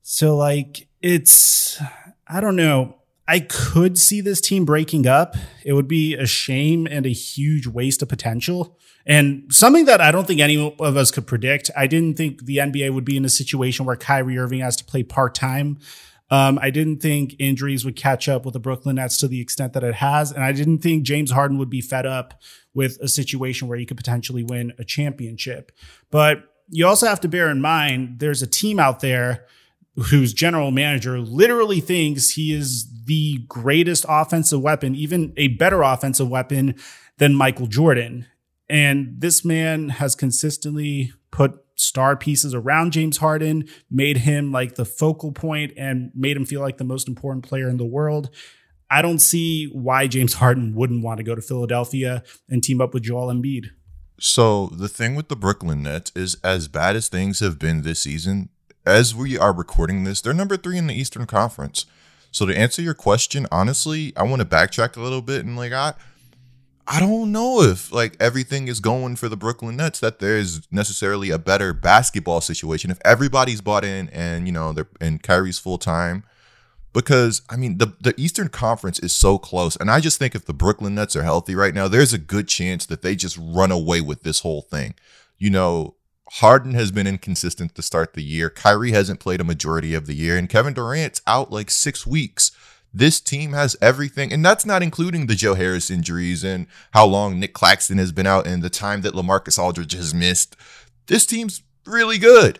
So, 0.00 0.38
like, 0.38 0.88
it's, 1.02 1.78
I 2.26 2.40
don't 2.40 2.56
know. 2.56 3.01
I 3.32 3.40
could 3.40 3.96
see 3.96 4.20
this 4.20 4.42
team 4.42 4.66
breaking 4.66 5.06
up. 5.06 5.36
It 5.64 5.72
would 5.72 5.88
be 5.88 6.14
a 6.14 6.26
shame 6.26 6.86
and 6.86 7.06
a 7.06 7.12
huge 7.12 7.66
waste 7.66 8.02
of 8.02 8.10
potential. 8.10 8.78
And 9.06 9.46
something 9.50 9.86
that 9.86 10.02
I 10.02 10.10
don't 10.10 10.26
think 10.26 10.38
any 10.38 10.58
of 10.78 10.98
us 10.98 11.10
could 11.10 11.26
predict. 11.26 11.70
I 11.74 11.86
didn't 11.86 12.18
think 12.18 12.44
the 12.44 12.58
NBA 12.58 12.92
would 12.92 13.06
be 13.06 13.16
in 13.16 13.24
a 13.24 13.30
situation 13.30 13.86
where 13.86 13.96
Kyrie 13.96 14.36
Irving 14.36 14.60
has 14.60 14.76
to 14.76 14.84
play 14.84 15.02
part 15.02 15.34
time. 15.34 15.78
Um, 16.30 16.58
I 16.60 16.68
didn't 16.68 16.98
think 17.00 17.34
injuries 17.38 17.86
would 17.86 17.96
catch 17.96 18.28
up 18.28 18.44
with 18.44 18.52
the 18.52 18.60
Brooklyn 18.60 18.96
Nets 18.96 19.16
to 19.18 19.28
the 19.28 19.40
extent 19.40 19.72
that 19.72 19.82
it 19.82 19.94
has. 19.94 20.30
And 20.30 20.44
I 20.44 20.52
didn't 20.52 20.80
think 20.80 21.04
James 21.04 21.30
Harden 21.30 21.56
would 21.56 21.70
be 21.70 21.80
fed 21.80 22.04
up 22.04 22.38
with 22.74 22.98
a 23.00 23.08
situation 23.08 23.66
where 23.66 23.78
he 23.78 23.86
could 23.86 23.96
potentially 23.96 24.44
win 24.44 24.74
a 24.78 24.84
championship. 24.84 25.72
But 26.10 26.44
you 26.68 26.86
also 26.86 27.06
have 27.06 27.20
to 27.20 27.28
bear 27.28 27.48
in 27.48 27.62
mind 27.62 28.18
there's 28.18 28.42
a 28.42 28.46
team 28.46 28.78
out 28.78 29.00
there 29.00 29.46
whose 29.96 30.32
general 30.32 30.70
manager 30.70 31.20
literally 31.20 31.80
thinks 31.80 32.30
he 32.30 32.52
is 32.52 32.88
the 33.04 33.38
greatest 33.48 34.06
offensive 34.08 34.60
weapon, 34.60 34.94
even 34.94 35.32
a 35.36 35.48
better 35.48 35.82
offensive 35.82 36.28
weapon 36.28 36.74
than 37.18 37.34
Michael 37.34 37.66
Jordan. 37.66 38.26
And 38.68 39.16
this 39.18 39.44
man 39.44 39.90
has 39.90 40.14
consistently 40.14 41.12
put 41.30 41.62
star 41.74 42.16
pieces 42.16 42.54
around 42.54 42.92
James 42.92 43.18
Harden, 43.18 43.68
made 43.90 44.18
him 44.18 44.52
like 44.52 44.76
the 44.76 44.84
focal 44.84 45.32
point 45.32 45.72
and 45.76 46.10
made 46.14 46.36
him 46.36 46.46
feel 46.46 46.60
like 46.60 46.78
the 46.78 46.84
most 46.84 47.08
important 47.08 47.46
player 47.46 47.68
in 47.68 47.76
the 47.76 47.84
world. 47.84 48.30
I 48.90 49.02
don't 49.02 49.18
see 49.18 49.66
why 49.66 50.06
James 50.06 50.34
Harden 50.34 50.74
wouldn't 50.74 51.02
want 51.02 51.18
to 51.18 51.24
go 51.24 51.34
to 51.34 51.42
Philadelphia 51.42 52.22
and 52.48 52.62
team 52.62 52.80
up 52.80 52.94
with 52.94 53.02
Joel 53.02 53.32
Embiid. 53.32 53.66
So 54.20 54.66
the 54.66 54.88
thing 54.88 55.14
with 55.14 55.28
the 55.28 55.36
Brooklyn 55.36 55.82
Nets 55.82 56.12
is 56.14 56.36
as 56.44 56.68
bad 56.68 56.94
as 56.94 57.08
things 57.08 57.40
have 57.40 57.58
been 57.58 57.82
this 57.82 58.00
season, 58.00 58.50
as 58.84 59.14
we 59.14 59.38
are 59.38 59.52
recording 59.52 60.04
this, 60.04 60.20
they're 60.20 60.32
number 60.32 60.56
three 60.56 60.78
in 60.78 60.86
the 60.86 60.94
Eastern 60.94 61.26
Conference. 61.26 61.86
So 62.30 62.46
to 62.46 62.56
answer 62.56 62.82
your 62.82 62.94
question, 62.94 63.46
honestly, 63.52 64.12
I 64.16 64.22
want 64.24 64.40
to 64.40 64.48
backtrack 64.48 64.96
a 64.96 65.00
little 65.00 65.22
bit 65.22 65.44
and 65.44 65.56
like 65.56 65.72
I 65.72 65.94
I 66.86 66.98
don't 66.98 67.30
know 67.30 67.62
if 67.62 67.92
like 67.92 68.16
everything 68.18 68.66
is 68.68 68.80
going 68.80 69.16
for 69.16 69.28
the 69.28 69.36
Brooklyn 69.36 69.76
Nets 69.76 70.00
that 70.00 70.18
there's 70.18 70.62
necessarily 70.72 71.30
a 71.30 71.38
better 71.38 71.72
basketball 71.72 72.40
situation 72.40 72.90
if 72.90 72.98
everybody's 73.04 73.60
bought 73.60 73.84
in 73.84 74.08
and 74.08 74.46
you 74.46 74.52
know 74.52 74.72
they're 74.72 74.88
and 75.00 75.22
Kyrie's 75.22 75.58
full 75.58 75.78
time 75.78 76.24
because 76.92 77.42
I 77.48 77.56
mean 77.56 77.78
the 77.78 77.94
the 78.00 78.14
Eastern 78.16 78.48
Conference 78.48 78.98
is 78.98 79.14
so 79.14 79.38
close 79.38 79.76
and 79.76 79.90
I 79.90 80.00
just 80.00 80.18
think 80.18 80.34
if 80.34 80.46
the 80.46 80.54
Brooklyn 80.54 80.94
Nets 80.94 81.14
are 81.14 81.22
healthy 81.22 81.54
right 81.54 81.74
now 81.74 81.86
there's 81.86 82.12
a 82.12 82.18
good 82.18 82.48
chance 82.48 82.86
that 82.86 83.02
they 83.02 83.14
just 83.14 83.38
run 83.40 83.70
away 83.70 84.00
with 84.00 84.22
this 84.22 84.40
whole 84.40 84.62
thing. 84.62 84.94
You 85.38 85.50
know, 85.50 85.96
Harden 86.30 86.74
has 86.74 86.90
been 86.90 87.06
inconsistent 87.06 87.74
to 87.74 87.82
start 87.82 88.14
the 88.14 88.22
year. 88.22 88.48
Kyrie 88.48 88.92
hasn't 88.92 89.20
played 89.20 89.40
a 89.40 89.44
majority 89.44 89.94
of 89.94 90.06
the 90.06 90.14
year 90.14 90.38
and 90.38 90.48
Kevin 90.48 90.74
Durant's 90.74 91.20
out 91.26 91.50
like 91.52 91.70
6 91.70 92.06
weeks 92.06 92.52
this 92.94 93.20
team 93.20 93.52
has 93.52 93.76
everything, 93.80 94.32
and 94.32 94.44
that's 94.44 94.66
not 94.66 94.82
including 94.82 95.26
the 95.26 95.34
Joe 95.34 95.54
Harris 95.54 95.90
injuries 95.90 96.44
and 96.44 96.66
how 96.92 97.06
long 97.06 97.40
Nick 97.40 97.54
Claxton 97.54 97.98
has 97.98 98.12
been 98.12 98.26
out 98.26 98.46
and 98.46 98.62
the 98.62 98.70
time 98.70 99.00
that 99.02 99.14
LaMarcus 99.14 99.58
Aldridge 99.58 99.94
has 99.94 100.12
missed. 100.12 100.56
This 101.06 101.24
team's 101.24 101.62
really 101.86 102.18
good. 102.18 102.58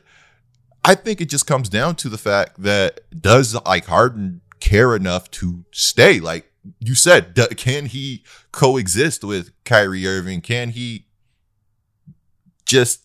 I 0.85 0.95
think 0.95 1.21
it 1.21 1.29
just 1.29 1.47
comes 1.47 1.69
down 1.69 1.97
to 1.97 2.09
the 2.09 2.19
fact 2.19 2.63
that 2.63 3.01
does 3.21 3.55
like 3.67 3.87
Harden 3.87 4.41
care 4.59 4.97
enough 4.97 5.31
to 5.33 5.65
stay? 5.71 6.19
Like 6.19 6.51
you 6.81 6.95
said, 6.95 7.35
can 7.57 7.87
he 7.87 8.25
coexist 8.53 9.23
with 9.23 9.53
Kyrie 9.65 10.07
Irving? 10.07 10.41
Can 10.41 10.71
he 10.71 11.07
just 12.65 13.02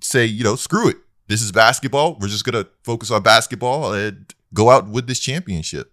say, 0.00 0.24
you 0.26 0.44
know, 0.44 0.56
screw 0.56 0.88
it. 0.88 0.96
This 1.28 1.42
is 1.42 1.52
basketball. 1.52 2.16
We're 2.20 2.28
just 2.28 2.44
going 2.44 2.62
to 2.62 2.70
focus 2.84 3.10
on 3.10 3.22
basketball 3.22 3.92
and 3.92 4.32
go 4.54 4.70
out 4.70 4.88
with 4.88 5.06
this 5.06 5.18
championship 5.18 5.92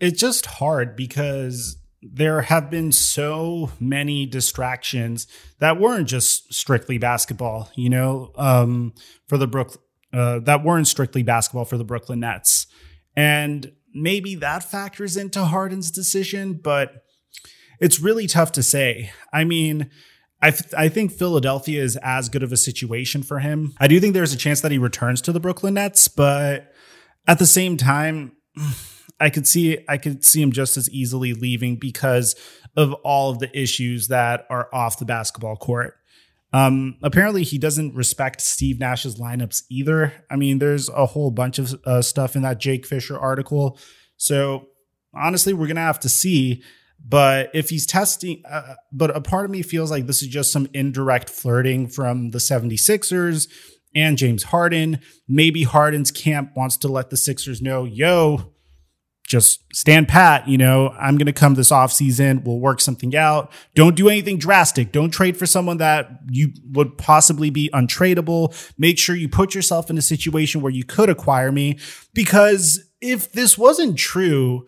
it's 0.00 0.20
just 0.20 0.46
hard 0.46 0.96
because 0.96 1.76
there 2.02 2.42
have 2.42 2.70
been 2.70 2.92
so 2.92 3.70
many 3.80 4.26
distractions 4.26 5.26
that 5.58 5.80
weren't 5.80 6.08
just 6.08 6.52
strictly 6.52 6.98
basketball, 6.98 7.70
you 7.74 7.88
know, 7.88 8.30
um, 8.36 8.92
for 9.26 9.38
the 9.38 9.46
Brook 9.46 9.82
uh, 10.12 10.38
that 10.40 10.62
weren't 10.62 10.86
strictly 10.86 11.22
basketball 11.22 11.64
for 11.64 11.78
the 11.78 11.84
Brooklyn 11.84 12.20
Nets. 12.20 12.66
And 13.16 13.72
maybe 13.94 14.34
that 14.36 14.62
factors 14.62 15.16
into 15.16 15.44
Harden's 15.44 15.90
decision, 15.90 16.60
but 16.62 17.04
it's 17.80 18.00
really 18.00 18.26
tough 18.26 18.52
to 18.52 18.62
say. 18.62 19.10
I 19.32 19.44
mean, 19.44 19.90
I, 20.76 20.88
think 20.88 21.12
Philadelphia 21.12 21.82
is 21.82 21.96
as 22.02 22.28
good 22.28 22.42
of 22.42 22.52
a 22.52 22.56
situation 22.56 23.22
for 23.22 23.38
him. 23.38 23.74
I 23.78 23.88
do 23.88 23.98
think 24.00 24.14
there's 24.14 24.32
a 24.32 24.36
chance 24.38 24.60
that 24.60 24.72
he 24.72 24.78
returns 24.78 25.20
to 25.22 25.32
the 25.32 25.40
Brooklyn 25.40 25.74
Nets, 25.74 26.08
but 26.08 26.72
at 27.26 27.38
the 27.38 27.46
same 27.46 27.76
time, 27.76 28.32
I 29.20 29.30
could 29.30 29.46
see 29.46 29.78
I 29.88 29.96
could 29.96 30.24
see 30.24 30.42
him 30.42 30.50
just 30.50 30.76
as 30.76 30.90
easily 30.90 31.34
leaving 31.34 31.76
because 31.76 32.34
of 32.76 32.92
all 33.04 33.30
of 33.30 33.38
the 33.38 33.58
issues 33.58 34.08
that 34.08 34.44
are 34.50 34.68
off 34.72 34.98
the 34.98 35.04
basketball 35.04 35.56
court. 35.56 35.94
Um, 36.52 36.96
apparently, 37.02 37.44
he 37.44 37.56
doesn't 37.56 37.94
respect 37.94 38.40
Steve 38.40 38.80
Nash's 38.80 39.18
lineups 39.18 39.62
either. 39.70 40.12
I 40.30 40.36
mean, 40.36 40.58
there's 40.58 40.88
a 40.88 41.06
whole 41.06 41.30
bunch 41.30 41.58
of 41.60 41.74
uh, 41.84 42.02
stuff 42.02 42.34
in 42.34 42.42
that 42.42 42.58
Jake 42.58 42.86
Fisher 42.86 43.18
article. 43.18 43.78
So 44.16 44.66
honestly, 45.14 45.52
we're 45.52 45.68
gonna 45.68 45.80
have 45.80 46.00
to 46.00 46.08
see. 46.08 46.62
But 47.06 47.50
if 47.52 47.68
he's 47.68 47.86
testing, 47.86 48.42
uh, 48.50 48.74
but 48.90 49.14
a 49.14 49.20
part 49.20 49.44
of 49.44 49.50
me 49.50 49.62
feels 49.62 49.90
like 49.90 50.06
this 50.06 50.22
is 50.22 50.28
just 50.28 50.50
some 50.50 50.68
indirect 50.72 51.28
flirting 51.28 51.86
from 51.86 52.30
the 52.30 52.38
76ers 52.38 53.48
and 53.94 54.16
James 54.16 54.44
Harden. 54.44 55.00
Maybe 55.28 55.64
Harden's 55.64 56.10
camp 56.10 56.52
wants 56.56 56.76
to 56.78 56.88
let 56.88 57.10
the 57.10 57.16
Sixers 57.16 57.60
know, 57.60 57.84
yo, 57.84 58.54
just 59.26 59.62
stand 59.74 60.08
pat. 60.08 60.46
You 60.48 60.58
know, 60.58 60.94
I'm 60.98 61.16
going 61.16 61.26
to 61.26 61.32
come 61.32 61.54
this 61.54 61.72
off 61.72 61.92
season. 61.92 62.42
We'll 62.44 62.58
work 62.58 62.80
something 62.80 63.16
out. 63.16 63.52
Don't 63.74 63.96
do 63.96 64.08
anything 64.08 64.38
drastic. 64.38 64.92
Don't 64.92 65.10
trade 65.10 65.36
for 65.36 65.46
someone 65.46 65.78
that 65.78 66.10
you 66.30 66.52
would 66.72 66.98
possibly 66.98 67.50
be 67.50 67.70
untradeable. 67.72 68.54
Make 68.78 68.98
sure 68.98 69.16
you 69.16 69.28
put 69.28 69.54
yourself 69.54 69.88
in 69.88 69.98
a 69.98 70.02
situation 70.02 70.60
where 70.60 70.72
you 70.72 70.84
could 70.84 71.08
acquire 71.08 71.52
me. 71.52 71.78
Because 72.12 72.90
if 73.00 73.32
this 73.32 73.56
wasn't 73.56 73.98
true, 73.98 74.66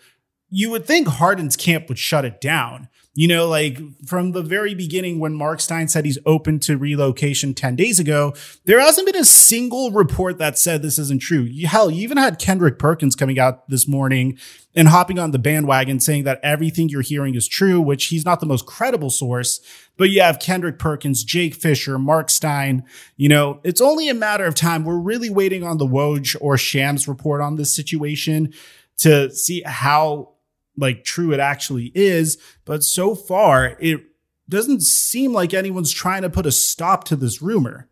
you 0.50 0.70
would 0.70 0.86
think 0.86 1.08
Harden's 1.08 1.56
camp 1.56 1.88
would 1.88 1.98
shut 1.98 2.24
it 2.24 2.40
down. 2.40 2.88
You 3.18 3.28
know, 3.28 3.48
like 3.48 3.78
from 4.06 4.32
the 4.32 4.42
very 4.42 4.74
beginning, 4.74 5.18
when 5.18 5.32
Mark 5.32 5.62
Stein 5.62 5.88
said 5.88 6.04
he's 6.04 6.18
open 6.26 6.58
to 6.60 6.76
relocation 6.76 7.54
10 7.54 7.74
days 7.74 7.98
ago, 7.98 8.34
there 8.66 8.78
hasn't 8.78 9.06
been 9.06 9.16
a 9.16 9.24
single 9.24 9.90
report 9.90 10.36
that 10.36 10.58
said 10.58 10.82
this 10.82 10.98
isn't 10.98 11.22
true. 11.22 11.48
Hell, 11.64 11.90
you 11.90 12.02
even 12.02 12.18
had 12.18 12.38
Kendrick 12.38 12.78
Perkins 12.78 13.16
coming 13.16 13.38
out 13.38 13.66
this 13.70 13.88
morning 13.88 14.38
and 14.74 14.88
hopping 14.88 15.18
on 15.18 15.30
the 15.30 15.38
bandwagon 15.38 15.98
saying 15.98 16.24
that 16.24 16.40
everything 16.42 16.90
you're 16.90 17.00
hearing 17.00 17.34
is 17.34 17.48
true, 17.48 17.80
which 17.80 18.08
he's 18.08 18.26
not 18.26 18.40
the 18.40 18.46
most 18.46 18.66
credible 18.66 19.08
source. 19.08 19.60
But 19.96 20.10
you 20.10 20.20
have 20.20 20.38
Kendrick 20.38 20.78
Perkins, 20.78 21.24
Jake 21.24 21.54
Fisher, 21.54 21.98
Mark 21.98 22.28
Stein. 22.28 22.84
You 23.16 23.30
know, 23.30 23.60
it's 23.64 23.80
only 23.80 24.10
a 24.10 24.14
matter 24.14 24.44
of 24.44 24.54
time. 24.54 24.84
We're 24.84 24.98
really 24.98 25.30
waiting 25.30 25.64
on 25.64 25.78
the 25.78 25.86
Woj 25.86 26.36
or 26.38 26.58
Shams 26.58 27.08
report 27.08 27.40
on 27.40 27.56
this 27.56 27.74
situation 27.74 28.52
to 28.98 29.30
see 29.30 29.62
how 29.64 30.35
like 30.76 31.04
true 31.04 31.32
it 31.32 31.40
actually 31.40 31.92
is. 31.94 32.38
But 32.64 32.82
so 32.82 33.14
far, 33.14 33.76
it 33.80 34.00
doesn't 34.48 34.82
seem 34.82 35.32
like 35.32 35.54
anyone's 35.54 35.92
trying 35.92 36.22
to 36.22 36.30
put 36.30 36.46
a 36.46 36.52
stop 36.52 37.04
to 37.04 37.16
this 37.16 37.42
rumor. 37.42 37.88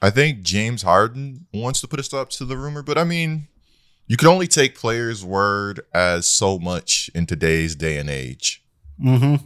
I 0.00 0.10
think 0.10 0.42
James 0.42 0.82
Harden 0.82 1.46
wants 1.52 1.80
to 1.80 1.88
put 1.88 2.00
a 2.00 2.04
stop 2.04 2.30
to 2.30 2.44
the 2.44 2.56
rumor, 2.56 2.82
but 2.82 2.98
I 2.98 3.04
mean, 3.04 3.48
you 4.06 4.16
can 4.16 4.28
only 4.28 4.46
take 4.46 4.78
players' 4.78 5.24
word 5.24 5.80
as 5.92 6.26
so 6.26 6.58
much 6.58 7.10
in 7.14 7.26
today's 7.26 7.74
day 7.74 7.98
and 7.98 8.08
age. 8.08 8.64
Hmm. 9.00 9.36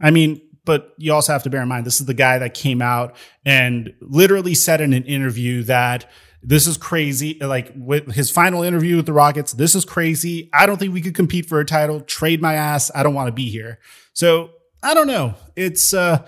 I 0.00 0.10
mean, 0.10 0.40
but 0.64 0.94
you 0.98 1.12
also 1.12 1.32
have 1.32 1.42
to 1.44 1.50
bear 1.50 1.62
in 1.62 1.68
mind 1.68 1.86
this 1.86 2.00
is 2.00 2.06
the 2.06 2.14
guy 2.14 2.38
that 2.38 2.54
came 2.54 2.82
out 2.82 3.14
and 3.44 3.94
literally 4.00 4.54
said 4.54 4.80
in 4.80 4.92
an 4.92 5.04
interview 5.04 5.62
that 5.64 6.10
this 6.42 6.66
is 6.66 6.76
crazy. 6.76 7.38
Like 7.40 7.72
with 7.76 8.12
his 8.14 8.30
final 8.30 8.62
interview 8.62 8.96
with 8.96 9.06
the 9.06 9.12
Rockets, 9.12 9.52
this 9.52 9.74
is 9.74 9.84
crazy. 9.84 10.50
I 10.52 10.66
don't 10.66 10.78
think 10.78 10.92
we 10.92 11.00
could 11.00 11.14
compete 11.14 11.46
for 11.46 11.60
a 11.60 11.64
title. 11.64 12.00
Trade 12.00 12.42
my 12.42 12.54
ass. 12.54 12.90
I 12.94 13.02
don't 13.02 13.14
want 13.14 13.28
to 13.28 13.32
be 13.32 13.48
here. 13.48 13.78
So 14.12 14.50
I 14.82 14.94
don't 14.94 15.06
know. 15.06 15.34
It's 15.54 15.94
uh 15.94 16.26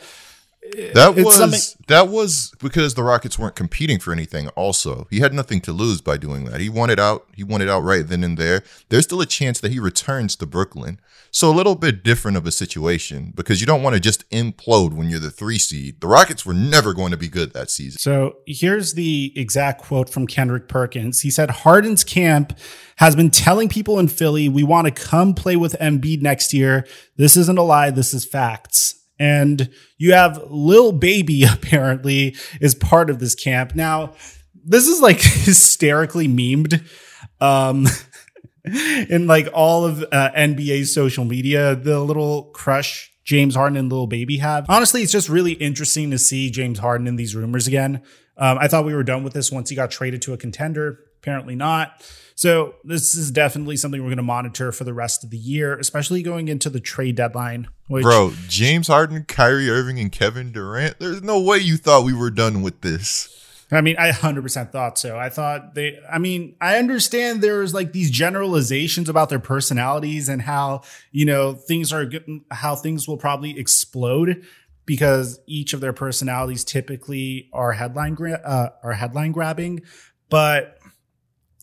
that 0.94 1.14
was 1.16 1.76
that 1.88 2.08
was 2.08 2.52
because 2.60 2.94
the 2.94 3.02
Rockets 3.02 3.38
weren't 3.38 3.54
competing 3.54 3.98
for 3.98 4.12
anything. 4.12 4.48
Also, 4.48 5.06
he 5.10 5.20
had 5.20 5.32
nothing 5.32 5.60
to 5.62 5.72
lose 5.72 6.00
by 6.00 6.16
doing 6.16 6.44
that. 6.46 6.60
He 6.60 6.68
wanted 6.68 6.98
out. 6.98 7.26
He 7.34 7.44
wanted 7.44 7.68
out 7.68 7.80
right 7.80 8.06
then 8.06 8.24
and 8.24 8.38
there. 8.38 8.62
There's 8.88 9.04
still 9.04 9.20
a 9.20 9.26
chance 9.26 9.60
that 9.60 9.72
he 9.72 9.78
returns 9.78 10.36
to 10.36 10.46
Brooklyn. 10.46 11.00
So 11.30 11.50
a 11.50 11.52
little 11.52 11.74
bit 11.74 12.04
different 12.04 12.36
of 12.36 12.46
a 12.46 12.52
situation 12.52 13.32
because 13.34 13.60
you 13.60 13.66
don't 13.66 13.82
want 13.82 13.94
to 13.94 14.00
just 14.00 14.28
implode 14.30 14.94
when 14.94 15.08
you're 15.08 15.18
the 15.18 15.32
three 15.32 15.58
seed. 15.58 16.00
The 16.00 16.06
Rockets 16.06 16.46
were 16.46 16.54
never 16.54 16.94
going 16.94 17.10
to 17.10 17.16
be 17.16 17.28
good 17.28 17.52
that 17.54 17.70
season. 17.70 17.98
So 17.98 18.36
here's 18.46 18.94
the 18.94 19.32
exact 19.34 19.82
quote 19.82 20.08
from 20.08 20.26
Kendrick 20.26 20.68
Perkins. 20.68 21.22
He 21.22 21.30
said, 21.30 21.50
"Harden's 21.50 22.04
camp 22.04 22.56
has 22.96 23.16
been 23.16 23.30
telling 23.30 23.68
people 23.68 23.98
in 23.98 24.08
Philly 24.08 24.48
we 24.48 24.62
want 24.62 24.86
to 24.86 24.92
come 24.92 25.34
play 25.34 25.56
with 25.56 25.74
Embiid 25.80 26.22
next 26.22 26.54
year. 26.54 26.86
This 27.16 27.36
isn't 27.36 27.58
a 27.58 27.62
lie. 27.62 27.90
This 27.90 28.14
is 28.14 28.24
facts." 28.24 29.03
And 29.18 29.70
you 29.96 30.12
have 30.12 30.42
Lil 30.50 30.92
Baby 30.92 31.44
apparently 31.52 32.36
is 32.60 32.74
part 32.74 33.10
of 33.10 33.18
this 33.18 33.34
camp. 33.34 33.74
Now, 33.74 34.14
this 34.64 34.86
is 34.86 35.00
like 35.00 35.20
hysterically 35.20 36.28
memed. 36.28 36.82
Um, 37.40 37.86
in 38.64 39.26
like 39.26 39.48
all 39.52 39.84
of 39.84 40.02
uh, 40.02 40.30
NBA 40.34 40.86
social 40.86 41.24
media, 41.24 41.76
the 41.76 42.00
little 42.00 42.44
crush 42.54 43.12
James 43.24 43.54
Harden 43.54 43.76
and 43.76 43.92
Lil 43.92 44.06
Baby 44.06 44.38
have. 44.38 44.66
Honestly, 44.68 45.02
it's 45.02 45.12
just 45.12 45.28
really 45.28 45.52
interesting 45.52 46.10
to 46.10 46.18
see 46.18 46.50
James 46.50 46.78
Harden 46.78 47.06
in 47.06 47.16
these 47.16 47.34
rumors 47.34 47.66
again. 47.66 48.02
Um, 48.36 48.58
I 48.58 48.68
thought 48.68 48.84
we 48.84 48.94
were 48.94 49.04
done 49.04 49.22
with 49.22 49.32
this 49.32 49.52
once 49.52 49.70
he 49.70 49.76
got 49.76 49.90
traded 49.90 50.22
to 50.22 50.32
a 50.32 50.36
contender. 50.36 50.98
Apparently 51.18 51.54
not. 51.54 52.02
So 52.36 52.74
this 52.82 53.14
is 53.14 53.30
definitely 53.30 53.76
something 53.76 54.00
we're 54.00 54.08
going 54.08 54.16
to 54.16 54.22
monitor 54.22 54.72
for 54.72 54.84
the 54.84 54.94
rest 54.94 55.22
of 55.22 55.30
the 55.30 55.38
year, 55.38 55.78
especially 55.78 56.22
going 56.22 56.48
into 56.48 56.68
the 56.68 56.80
trade 56.80 57.16
deadline. 57.16 57.68
Which, 57.86 58.02
Bro, 58.02 58.32
James 58.48 58.88
Harden, 58.88 59.24
Kyrie 59.24 59.70
Irving, 59.70 60.00
and 60.00 60.10
Kevin 60.10 60.50
Durant. 60.50 60.98
There's 60.98 61.22
no 61.22 61.40
way 61.40 61.58
you 61.58 61.76
thought 61.76 62.04
we 62.04 62.12
were 62.12 62.30
done 62.30 62.62
with 62.62 62.80
this. 62.80 63.40
I 63.70 63.80
mean, 63.80 63.96
I 63.98 64.10
100% 64.10 64.72
thought 64.72 64.98
so. 64.98 65.18
I 65.18 65.28
thought 65.30 65.74
they, 65.74 65.98
I 66.10 66.18
mean, 66.18 66.56
I 66.60 66.78
understand 66.78 67.40
there's 67.40 67.72
like 67.72 67.92
these 67.92 68.10
generalizations 68.10 69.08
about 69.08 69.30
their 69.30 69.38
personalities 69.38 70.28
and 70.28 70.42
how, 70.42 70.82
you 71.12 71.24
know, 71.24 71.54
things 71.54 71.92
are, 71.92 72.08
how 72.50 72.76
things 72.76 73.08
will 73.08 73.16
probably 73.16 73.58
explode 73.58 74.44
because 74.86 75.40
each 75.46 75.72
of 75.72 75.80
their 75.80 75.92
personalities 75.92 76.62
typically 76.62 77.48
are 77.52 77.72
headline, 77.72 78.14
gra- 78.14 78.42
uh, 78.44 78.68
are 78.82 78.92
headline 78.92 79.32
grabbing. 79.32 79.80
But 80.28 80.78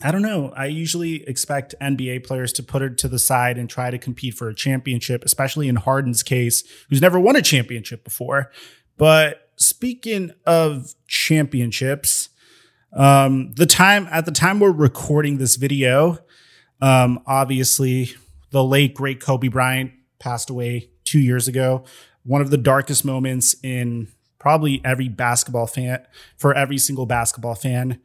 I 0.04 0.12
don't 0.12 0.22
know. 0.22 0.52
I 0.56 0.66
usually 0.66 1.28
expect 1.28 1.76
NBA 1.82 2.26
players 2.26 2.52
to 2.54 2.64
put 2.64 2.82
it 2.82 2.98
to 3.00 3.08
the 3.08 3.20
side 3.20 3.58
and 3.58 3.70
try 3.70 3.92
to 3.92 3.98
compete 3.98 4.34
for 4.34 4.50
a 4.50 4.56
championship, 4.56 5.24
especially 5.24 5.68
in 5.68 5.76
Harden's 5.76 6.24
case, 6.24 6.64
who's 6.90 7.02
never 7.02 7.20
won 7.20 7.36
a 7.36 7.42
championship 7.42 8.04
before. 8.04 8.52
But 8.98 9.50
speaking 9.58 10.32
of 10.46 10.94
championships, 11.08 12.30
um, 12.94 13.54
the 13.54 13.66
time 13.66 14.08
at 14.12 14.26
the 14.26 14.32
time 14.32 14.60
we're 14.60 14.72
recording 14.72 15.38
this 15.38 15.56
video, 15.56 16.20
um, 16.82 17.22
obviously 17.26 18.14
the 18.52 18.64
late 18.64 18.94
great 18.94 19.20
Kobe 19.20 19.48
Bryant 19.48 19.92
passed 20.20 20.50
away 20.50 20.90
two 21.04 21.20
years 21.20 21.48
ago. 21.48 21.84
One 22.24 22.42
of 22.42 22.50
the 22.50 22.58
darkest 22.58 23.06
moments 23.06 23.56
in 23.64 24.08
probably 24.40 24.82
every 24.84 25.08
basketball 25.08 25.68
fan 25.68 26.06
for 26.38 26.54
every 26.54 26.78
single 26.78 27.06
basketball 27.06 27.56
fan. 27.56 28.02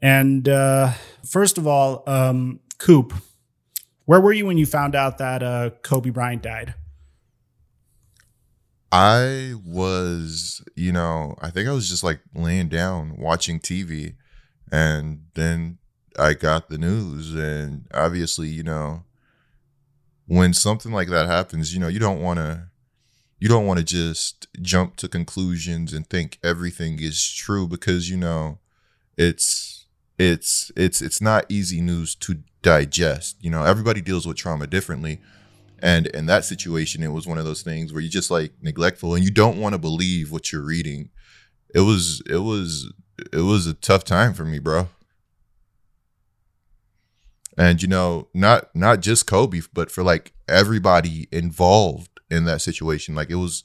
And 0.00 0.48
uh, 0.48 0.92
first 1.24 1.58
of 1.58 1.66
all, 1.66 2.02
um, 2.06 2.60
Coop, 2.78 3.12
where 4.04 4.20
were 4.20 4.32
you 4.32 4.46
when 4.46 4.58
you 4.58 4.66
found 4.66 4.94
out 4.94 5.18
that 5.18 5.42
uh, 5.42 5.70
Kobe 5.82 6.10
Bryant 6.10 6.42
died? 6.42 6.74
I 8.90 9.54
was, 9.66 10.64
you 10.74 10.92
know, 10.92 11.34
I 11.40 11.50
think 11.50 11.68
I 11.68 11.72
was 11.72 11.88
just 11.88 12.02
like 12.02 12.20
laying 12.34 12.68
down 12.68 13.16
watching 13.18 13.60
TV, 13.60 14.14
and 14.72 15.24
then 15.34 15.78
I 16.18 16.32
got 16.34 16.68
the 16.68 16.78
news, 16.78 17.34
and 17.34 17.86
obviously, 17.92 18.48
you 18.48 18.62
know, 18.62 19.04
when 20.26 20.54
something 20.54 20.92
like 20.92 21.08
that 21.08 21.26
happens, 21.26 21.74
you 21.74 21.80
know, 21.80 21.88
you 21.88 21.98
don't 21.98 22.22
want 22.22 22.38
to 22.38 22.68
you 23.40 23.48
don't 23.48 23.66
want 23.66 23.78
to 23.78 23.84
just 23.84 24.48
jump 24.60 24.96
to 24.96 25.08
conclusions 25.08 25.92
and 25.92 26.08
think 26.08 26.38
everything 26.42 26.98
is 27.00 27.32
true 27.32 27.68
because 27.68 28.10
you 28.10 28.16
know 28.16 28.58
it's 29.16 29.77
it's 30.18 30.72
it's 30.76 31.00
it's 31.00 31.20
not 31.20 31.46
easy 31.48 31.80
news 31.80 32.14
to 32.16 32.42
digest 32.62 33.36
you 33.40 33.50
know? 33.50 33.62
Everybody 33.62 34.00
deals 34.00 34.26
with 34.26 34.36
trauma 34.36 34.66
differently 34.66 35.20
and 35.80 36.06
in 36.08 36.26
that 36.26 36.44
situation 36.44 37.02
it 37.02 37.12
was 37.12 37.26
one 37.26 37.38
of 37.38 37.44
those 37.44 37.62
things 37.62 37.92
where 37.92 38.02
you 38.02 38.08
just 38.08 38.30
like 38.30 38.52
neglectful 38.60 39.14
and 39.14 39.24
you 39.24 39.30
don't 39.30 39.60
want 39.60 39.74
to 39.74 39.78
believe 39.78 40.32
what 40.32 40.52
you're 40.52 40.64
reading. 40.64 41.10
It 41.74 41.80
was 41.80 42.22
it 42.28 42.38
was 42.38 42.92
it 43.32 43.40
was 43.40 43.66
a 43.66 43.74
tough 43.74 44.04
time 44.04 44.34
for 44.34 44.44
me 44.44 44.58
bro. 44.58 44.88
And 47.56 47.80
you 47.80 47.88
know 47.88 48.28
not 48.34 48.74
not 48.74 49.00
just 49.00 49.26
kobe 49.26 49.60
but 49.72 49.90
for 49.90 50.02
like 50.02 50.32
everybody 50.48 51.28
involved 51.30 52.20
in 52.30 52.44
that 52.44 52.60
situation. 52.60 53.14
Like 53.14 53.30
it 53.30 53.36
was 53.36 53.64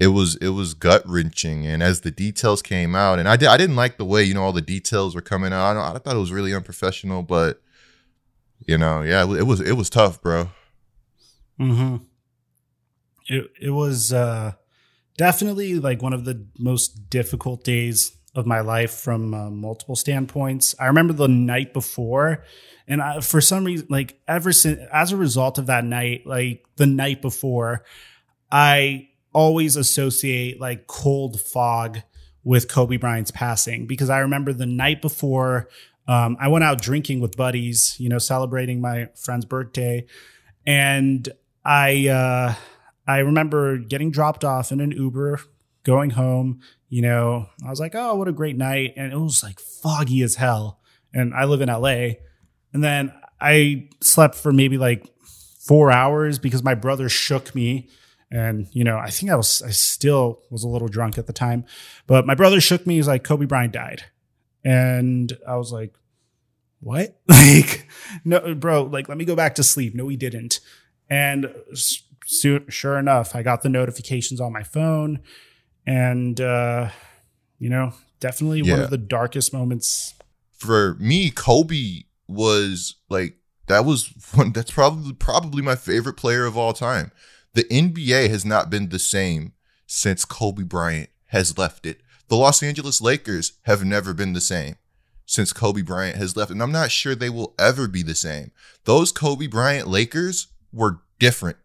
it 0.00 0.08
was 0.08 0.34
it 0.36 0.48
was 0.48 0.74
gut 0.74 1.02
wrenching 1.06 1.66
and 1.66 1.82
as 1.82 2.00
the 2.00 2.10
details 2.10 2.62
came 2.62 2.96
out 2.96 3.18
and 3.18 3.28
i 3.28 3.36
did 3.36 3.48
i 3.48 3.56
didn't 3.56 3.76
like 3.76 3.98
the 3.98 4.04
way 4.04 4.24
you 4.24 4.34
know 4.34 4.42
all 4.42 4.52
the 4.52 4.60
details 4.60 5.14
were 5.14 5.20
coming 5.20 5.52
out 5.52 5.76
i, 5.76 5.94
I 5.94 5.98
thought 5.98 6.16
it 6.16 6.20
was 6.20 6.32
really 6.32 6.54
unprofessional 6.54 7.22
but 7.22 7.60
you 8.66 8.78
know 8.78 9.02
yeah 9.02 9.22
it 9.22 9.46
was 9.46 9.60
it 9.60 9.74
was 9.74 9.90
tough 9.90 10.20
bro 10.20 10.48
Hmm. 11.60 11.96
It 13.28 13.50
it 13.60 13.70
was 13.70 14.14
uh, 14.14 14.52
definitely 15.18 15.74
like 15.74 16.00
one 16.00 16.14
of 16.14 16.24
the 16.24 16.46
most 16.58 17.10
difficult 17.10 17.64
days 17.64 18.16
of 18.34 18.46
my 18.46 18.60
life 18.60 18.92
from 18.92 19.34
uh, 19.34 19.50
multiple 19.50 19.94
standpoints. 19.94 20.74
I 20.80 20.86
remember 20.86 21.12
the 21.12 21.28
night 21.28 21.74
before, 21.74 22.44
and 22.88 23.02
I, 23.02 23.20
for 23.20 23.42
some 23.42 23.64
reason, 23.64 23.88
like 23.90 24.18
ever 24.26 24.52
since, 24.52 24.80
as 24.90 25.12
a 25.12 25.18
result 25.18 25.58
of 25.58 25.66
that 25.66 25.84
night, 25.84 26.26
like 26.26 26.64
the 26.76 26.86
night 26.86 27.20
before, 27.20 27.84
I 28.50 29.09
always 29.32 29.76
associate 29.76 30.60
like 30.60 30.86
cold 30.86 31.40
fog 31.40 32.00
with 32.42 32.68
Kobe 32.68 32.96
Bryant's 32.96 33.30
passing 33.30 33.86
because 33.86 34.10
I 34.10 34.20
remember 34.20 34.52
the 34.52 34.66
night 34.66 35.02
before 35.02 35.68
um, 36.08 36.36
I 36.40 36.48
went 36.48 36.64
out 36.64 36.80
drinking 36.80 37.20
with 37.20 37.36
buddies, 37.36 37.94
you 37.98 38.08
know, 38.08 38.18
celebrating 38.18 38.80
my 38.80 39.08
friend's 39.14 39.44
birthday, 39.44 40.06
and 40.66 41.28
I 41.64 42.08
uh, 42.08 42.54
I 43.06 43.18
remember 43.18 43.78
getting 43.78 44.10
dropped 44.10 44.44
off 44.44 44.72
in 44.72 44.80
an 44.80 44.90
Uber, 44.90 45.40
going 45.84 46.10
home. 46.10 46.60
You 46.88 47.02
know, 47.02 47.48
I 47.64 47.70
was 47.70 47.78
like, 47.78 47.94
oh, 47.94 48.16
what 48.16 48.26
a 48.26 48.32
great 48.32 48.56
night, 48.56 48.94
and 48.96 49.12
it 49.12 49.16
was 49.16 49.44
like 49.44 49.60
foggy 49.60 50.22
as 50.22 50.34
hell. 50.34 50.80
And 51.14 51.32
I 51.32 51.44
live 51.44 51.60
in 51.60 51.68
LA, 51.68 52.14
and 52.72 52.82
then 52.82 53.12
I 53.40 53.88
slept 54.00 54.34
for 54.34 54.52
maybe 54.52 54.78
like 54.78 55.06
four 55.60 55.92
hours 55.92 56.40
because 56.40 56.64
my 56.64 56.74
brother 56.74 57.08
shook 57.08 57.54
me. 57.54 57.88
And, 58.30 58.68
you 58.72 58.84
know, 58.84 58.96
I 58.96 59.10
think 59.10 59.30
I 59.30 59.36
was, 59.36 59.60
I 59.62 59.70
still 59.70 60.40
was 60.50 60.62
a 60.62 60.68
little 60.68 60.88
drunk 60.88 61.18
at 61.18 61.26
the 61.26 61.32
time, 61.32 61.64
but 62.06 62.26
my 62.26 62.34
brother 62.34 62.60
shook 62.60 62.86
me. 62.86 62.96
He's 62.96 63.08
like, 63.08 63.24
Kobe 63.24 63.46
Bryant 63.46 63.72
died. 63.72 64.04
And 64.64 65.36
I 65.48 65.56
was 65.56 65.72
like, 65.72 65.94
what? 66.80 67.20
Like, 67.28 67.88
no, 68.24 68.54
bro, 68.54 68.82
like, 68.84 69.08
let 69.08 69.18
me 69.18 69.24
go 69.24 69.34
back 69.34 69.54
to 69.56 69.62
sleep. 69.62 69.94
No, 69.94 70.08
he 70.08 70.16
didn't. 70.16 70.60
And 71.08 71.52
so, 72.24 72.60
sure 72.68 72.98
enough, 72.98 73.34
I 73.34 73.42
got 73.42 73.62
the 73.62 73.68
notifications 73.68 74.40
on 74.40 74.52
my 74.52 74.62
phone. 74.62 75.20
And, 75.86 76.40
uh, 76.40 76.90
you 77.58 77.68
know, 77.68 77.94
definitely 78.20 78.60
yeah. 78.60 78.74
one 78.74 78.82
of 78.82 78.90
the 78.90 78.98
darkest 78.98 79.52
moments. 79.52 80.14
For 80.52 80.94
me, 81.00 81.30
Kobe 81.30 82.04
was 82.28 82.96
like, 83.08 83.36
that 83.66 83.84
was 83.84 84.12
one 84.34 84.52
that's 84.52 84.70
probably 84.70 85.12
probably 85.12 85.62
my 85.62 85.76
favorite 85.76 86.16
player 86.16 86.44
of 86.44 86.56
all 86.56 86.72
time. 86.72 87.10
The 87.54 87.64
NBA 87.64 88.30
has 88.30 88.44
not 88.44 88.70
been 88.70 88.90
the 88.90 88.98
same 88.98 89.52
since 89.86 90.24
Kobe 90.24 90.62
Bryant 90.62 91.10
has 91.26 91.58
left 91.58 91.84
it. 91.84 92.00
The 92.28 92.36
Los 92.36 92.62
Angeles 92.62 93.00
Lakers 93.00 93.54
have 93.62 93.84
never 93.84 94.14
been 94.14 94.34
the 94.34 94.40
same 94.40 94.76
since 95.26 95.52
Kobe 95.52 95.82
Bryant 95.82 96.16
has 96.16 96.36
left, 96.36 96.50
and 96.50 96.62
I'm 96.62 96.72
not 96.72 96.90
sure 96.90 97.14
they 97.14 97.30
will 97.30 97.54
ever 97.58 97.88
be 97.88 98.02
the 98.02 98.14
same. 98.14 98.52
Those 98.84 99.10
Kobe 99.10 99.48
Bryant 99.48 99.88
Lakers 99.88 100.48
were 100.72 101.00
different. 101.18 101.56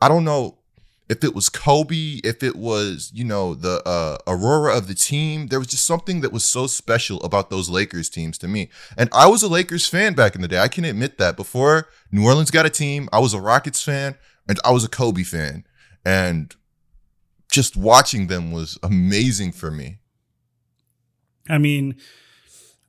I 0.00 0.08
don't 0.08 0.24
know 0.24 0.58
if 1.08 1.24
it 1.24 1.34
was 1.34 1.48
Kobe, 1.48 2.20
if 2.24 2.42
it 2.42 2.56
was, 2.56 3.10
you 3.14 3.24
know, 3.24 3.54
the 3.54 3.82
uh, 3.86 4.18
Aurora 4.26 4.76
of 4.76 4.88
the 4.88 4.94
team. 4.94 5.48
There 5.48 5.58
was 5.58 5.68
just 5.68 5.86
something 5.86 6.20
that 6.20 6.32
was 6.32 6.44
so 6.44 6.66
special 6.66 7.22
about 7.22 7.50
those 7.50 7.70
Lakers 7.70 8.08
teams 8.10 8.36
to 8.38 8.48
me. 8.48 8.68
And 8.96 9.08
I 9.12 9.26
was 9.26 9.42
a 9.42 9.48
Lakers 9.48 9.86
fan 9.86 10.14
back 10.14 10.34
in 10.34 10.42
the 10.42 10.48
day. 10.48 10.58
I 10.58 10.68
can 10.68 10.84
admit 10.84 11.18
that. 11.18 11.36
Before 11.36 11.88
New 12.12 12.24
Orleans 12.24 12.50
got 12.50 12.66
a 12.66 12.70
team, 12.70 13.08
I 13.12 13.20
was 13.20 13.32
a 13.32 13.40
Rockets 13.40 13.82
fan 13.82 14.16
and 14.48 14.58
I 14.64 14.70
was 14.70 14.84
a 14.84 14.88
Kobe 14.88 15.22
fan. 15.22 15.64
And 16.04 16.54
just 17.50 17.76
watching 17.76 18.26
them 18.26 18.52
was 18.52 18.78
amazing 18.82 19.52
for 19.52 19.70
me. 19.70 19.98
I 21.48 21.58
mean, 21.58 21.96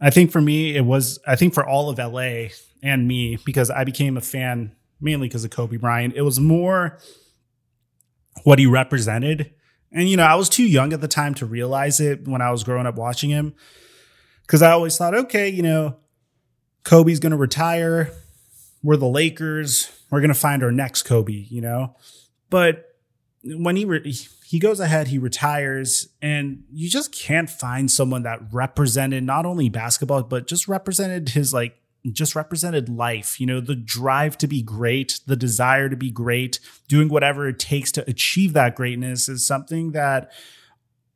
I 0.01 0.09
think 0.09 0.31
for 0.31 0.41
me, 0.41 0.75
it 0.75 0.85
was, 0.85 1.19
I 1.27 1.35
think 1.35 1.53
for 1.53 1.67
all 1.67 1.89
of 1.89 1.97
LA 1.97 2.49
and 2.81 3.07
me, 3.07 3.37
because 3.45 3.69
I 3.69 3.83
became 3.83 4.17
a 4.17 4.21
fan 4.21 4.75
mainly 5.01 5.27
because 5.27 5.43
of 5.43 5.51
Kobe 5.51 5.77
Bryant. 5.77 6.13
It 6.15 6.21
was 6.21 6.39
more 6.39 6.99
what 8.43 8.59
he 8.59 8.65
represented. 8.65 9.53
And, 9.91 10.09
you 10.09 10.17
know, 10.17 10.23
I 10.23 10.35
was 10.35 10.49
too 10.49 10.67
young 10.67 10.93
at 10.93 11.01
the 11.01 11.07
time 11.07 11.33
to 11.35 11.45
realize 11.45 11.99
it 11.99 12.27
when 12.27 12.41
I 12.41 12.51
was 12.51 12.63
growing 12.63 12.85
up 12.85 12.95
watching 12.95 13.29
him. 13.29 13.53
Cause 14.47 14.61
I 14.61 14.71
always 14.71 14.97
thought, 14.97 15.15
okay, 15.15 15.47
you 15.47 15.61
know, 15.61 15.97
Kobe's 16.83 17.19
going 17.19 17.31
to 17.31 17.37
retire. 17.37 18.11
We're 18.83 18.97
the 18.97 19.07
Lakers. 19.07 19.91
We're 20.09 20.21
going 20.21 20.33
to 20.33 20.39
find 20.39 20.63
our 20.63 20.71
next 20.71 21.03
Kobe, 21.03 21.33
you 21.33 21.61
know? 21.61 21.95
But 22.49 22.95
when 23.43 23.75
he, 23.75 23.85
re- 23.85 24.17
he 24.45 24.59
goes 24.59 24.79
ahead, 24.79 25.07
he 25.09 25.17
retires, 25.17 26.07
and 26.21 26.63
you 26.71 26.89
just 26.89 27.11
can't 27.11 27.49
find 27.49 27.91
someone 27.91 28.23
that 28.23 28.39
represented 28.51 29.23
not 29.23 29.45
only 29.45 29.69
basketball, 29.69 30.23
but 30.23 30.47
just 30.47 30.67
represented 30.67 31.29
his 31.29 31.53
like 31.53 31.75
just 32.11 32.35
represented 32.35 32.89
life, 32.89 33.39
you 33.39 33.45
know, 33.45 33.59
the 33.59 33.75
drive 33.75 34.37
to 34.37 34.47
be 34.47 34.61
great, 34.61 35.19
the 35.27 35.35
desire 35.35 35.89
to 35.89 35.97
be 35.97 36.09
great, 36.09 36.59
doing 36.87 37.09
whatever 37.09 37.47
it 37.47 37.59
takes 37.59 37.91
to 37.91 38.09
achieve 38.09 38.53
that 38.53 38.75
greatness 38.75 39.27
is 39.27 39.45
something 39.45 39.91
that 39.91 40.31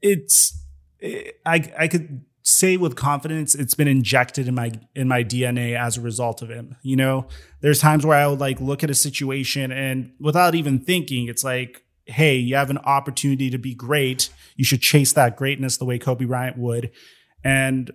it's 0.01 0.61
eh, 1.01 1.31
I 1.45 1.71
I 1.77 1.87
could 1.87 2.25
say 2.43 2.75
with 2.75 2.95
confidence 2.95 3.55
it's 3.55 3.73
been 3.73 3.87
injected 3.87 4.47
in 4.49 4.55
my 4.55 4.73
in 4.95 5.07
my 5.07 5.23
DNA 5.23 5.79
as 5.79 5.97
a 5.97 6.01
result 6.01 6.41
of 6.41 6.49
him. 6.49 6.75
You 6.81 6.97
know, 6.97 7.27
there's 7.61 7.79
times 7.79 8.05
where 8.05 8.17
I 8.17 8.27
would 8.27 8.39
like 8.39 8.59
look 8.59 8.83
at 8.83 8.89
a 8.89 8.95
situation 8.95 9.71
and 9.71 10.11
without 10.19 10.53
even 10.53 10.79
thinking, 10.79 11.27
it's 11.27 11.43
like, 11.43 11.83
hey, 12.05 12.35
you 12.35 12.55
have 12.55 12.69
an 12.69 12.79
opportunity 12.79 13.49
to 13.49 13.57
be 13.57 13.73
great. 13.73 14.29
You 14.55 14.65
should 14.65 14.81
chase 14.81 15.13
that 15.13 15.37
greatness 15.37 15.77
the 15.77 15.85
way 15.85 15.97
Kobe 15.97 16.25
Bryant 16.25 16.57
would. 16.57 16.91
And 17.43 17.91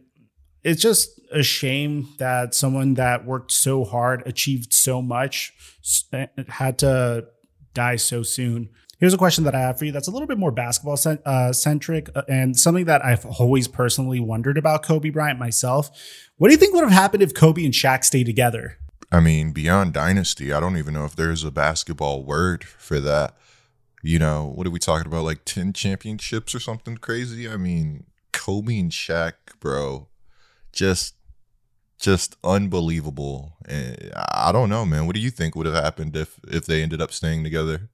it's 0.65 0.83
just 0.83 1.21
a 1.31 1.43
shame 1.43 2.09
that 2.19 2.55
someone 2.55 2.95
that 2.95 3.27
worked 3.27 3.53
so 3.53 3.85
hard, 3.85 4.23
achieved 4.27 4.73
so 4.73 5.03
much, 5.03 5.53
had 6.49 6.79
to 6.79 7.27
die 7.75 7.97
so 7.97 8.23
soon. 8.23 8.71
Here's 8.99 9.15
a 9.15 9.19
question 9.19 9.45
that 9.45 9.55
I 9.55 9.61
have 9.61 9.79
for 9.79 9.85
you 9.85 9.93
that's 9.93 10.09
a 10.09 10.11
little 10.11 10.27
bit 10.27 10.39
more 10.39 10.51
basketball 10.51 10.99
uh, 11.25 11.53
centric 11.53 12.11
uh, 12.17 12.23
and 12.29 12.59
something 12.59 12.87
that 12.87 13.05
I've 13.05 13.25
always 13.25 13.69
personally 13.69 14.19
wondered 14.19 14.59
about 14.59 14.83
Kobe 14.83 15.11
Bryant 15.11 15.39
myself. 15.39 15.91
What 16.37 16.49
do 16.49 16.53
you 16.55 16.59
think 16.59 16.75
would 16.75 16.83
have 16.83 16.93
happened 16.93 17.23
if 17.23 17.33
Kobe 17.33 17.65
and 17.65 17.73
Shaq 17.73 18.03
stayed 18.05 18.27
together? 18.27 18.79
I 19.13 19.21
mean, 19.21 19.53
beyond 19.53 19.93
dynasty, 19.93 20.53
I 20.53 20.59
don't 20.59 20.77
even 20.77 20.95
know 20.95 21.05
if 21.05 21.15
there's 21.15 21.45
a 21.45 21.53
basketball 21.53 22.25
word 22.25 22.65
for 22.65 22.99
that. 23.01 23.37
You 24.03 24.19
know, 24.19 24.53
what 24.53 24.67
are 24.67 24.71
we 24.71 24.81
talking 24.81 25.07
about? 25.07 25.25
Like 25.25 25.45
10 25.45 25.73
championships 25.75 26.55
or 26.55 26.61
something 26.61 26.99
crazy? 26.99 27.49
I 27.49 27.57
mean, 27.57 28.05
Kobe 28.33 28.79
and 28.79 28.91
Shaq, 28.91 29.35
bro, 29.61 30.09
just 30.73 31.15
just 32.01 32.37
unbelievable. 32.45 33.55
And 33.67 34.13
I 34.15 34.53
don't 34.53 34.69
know, 34.69 34.85
man. 34.85 35.07
What 35.07 35.17
do 35.17 35.21
you 35.21 35.31
think 35.31 35.57
would 35.57 35.67
have 35.67 35.75
happened 35.75 36.17
if 36.17 36.39
if 36.49 36.67
they 36.67 36.83
ended 36.83 37.01
up 37.01 37.13
staying 37.13 37.45
together? 37.45 37.89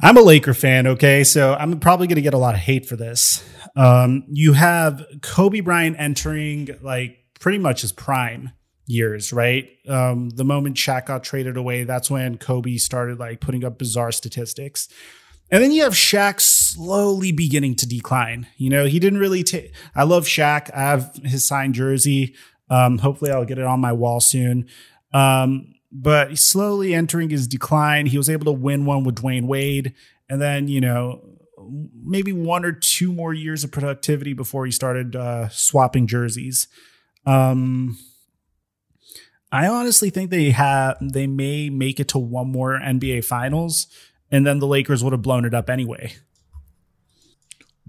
I'm 0.00 0.16
a 0.16 0.20
Laker 0.20 0.54
fan, 0.54 0.86
okay? 0.86 1.24
So 1.24 1.54
I'm 1.54 1.80
probably 1.80 2.06
going 2.06 2.16
to 2.16 2.22
get 2.22 2.34
a 2.34 2.38
lot 2.38 2.54
of 2.54 2.60
hate 2.60 2.86
for 2.86 2.96
this. 2.96 3.42
Um, 3.74 4.24
you 4.28 4.52
have 4.52 5.02
Kobe 5.22 5.60
Bryant 5.60 5.96
entering 5.98 6.68
like 6.82 7.18
pretty 7.40 7.58
much 7.58 7.80
his 7.80 7.92
prime 7.92 8.52
years, 8.86 9.32
right? 9.32 9.68
Um, 9.88 10.30
the 10.30 10.44
moment 10.44 10.76
Shaq 10.76 11.06
got 11.06 11.24
traded 11.24 11.56
away, 11.56 11.84
that's 11.84 12.10
when 12.10 12.38
Kobe 12.38 12.76
started 12.76 13.18
like 13.18 13.40
putting 13.40 13.64
up 13.64 13.78
bizarre 13.78 14.12
statistics. 14.12 14.88
And 15.50 15.62
then 15.62 15.72
you 15.72 15.82
have 15.84 15.92
Shaq 15.92 16.40
slowly 16.40 17.32
beginning 17.32 17.76
to 17.76 17.86
decline. 17.86 18.48
You 18.56 18.70
know, 18.70 18.86
he 18.86 18.98
didn't 18.98 19.20
really 19.20 19.44
take. 19.44 19.72
I 19.94 20.02
love 20.02 20.24
Shaq. 20.24 20.70
I 20.74 20.80
have 20.80 21.14
his 21.22 21.46
signed 21.46 21.74
jersey. 21.74 22.34
Um, 22.68 22.98
hopefully, 22.98 23.30
I'll 23.30 23.44
get 23.44 23.58
it 23.58 23.64
on 23.64 23.80
my 23.80 23.92
wall 23.92 24.20
soon. 24.20 24.68
Um, 25.12 25.72
but 25.92 26.36
slowly 26.38 26.94
entering 26.94 27.30
his 27.30 27.46
decline, 27.46 28.06
he 28.06 28.18
was 28.18 28.28
able 28.28 28.44
to 28.46 28.52
win 28.52 28.84
one 28.84 29.04
with 29.04 29.16
Dwyane 29.16 29.46
Wade, 29.46 29.94
and 30.28 30.40
then 30.40 30.68
you 30.68 30.80
know 30.80 31.22
maybe 32.04 32.32
one 32.32 32.64
or 32.64 32.72
two 32.72 33.12
more 33.12 33.34
years 33.34 33.64
of 33.64 33.72
productivity 33.72 34.32
before 34.32 34.66
he 34.66 34.72
started 34.72 35.16
uh, 35.16 35.48
swapping 35.48 36.06
jerseys. 36.06 36.68
Um, 37.24 37.98
I 39.50 39.68
honestly 39.68 40.10
think 40.10 40.30
they 40.30 40.50
have 40.50 40.96
they 41.00 41.26
may 41.26 41.70
make 41.70 42.00
it 42.00 42.08
to 42.08 42.18
one 42.18 42.50
more 42.50 42.78
NBA 42.78 43.24
Finals, 43.24 43.86
and 44.30 44.46
then 44.46 44.58
the 44.58 44.66
Lakers 44.66 45.02
would 45.02 45.12
have 45.12 45.22
blown 45.22 45.44
it 45.44 45.54
up 45.54 45.70
anyway. 45.70 46.14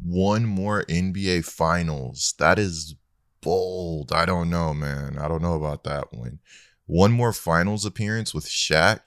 One 0.01 0.45
more 0.45 0.83
NBA 0.85 1.45
Finals. 1.45 2.35
That 2.37 2.59
is 2.59 2.95
bold. 3.41 4.11
I 4.11 4.25
don't 4.25 4.49
know, 4.49 4.73
man. 4.73 5.17
I 5.17 5.27
don't 5.27 5.41
know 5.41 5.55
about 5.55 5.83
that 5.85 6.13
one. 6.13 6.39
One 6.87 7.11
more 7.11 7.33
finals 7.33 7.85
appearance 7.85 8.33
with 8.33 8.45
Shaq. 8.45 9.01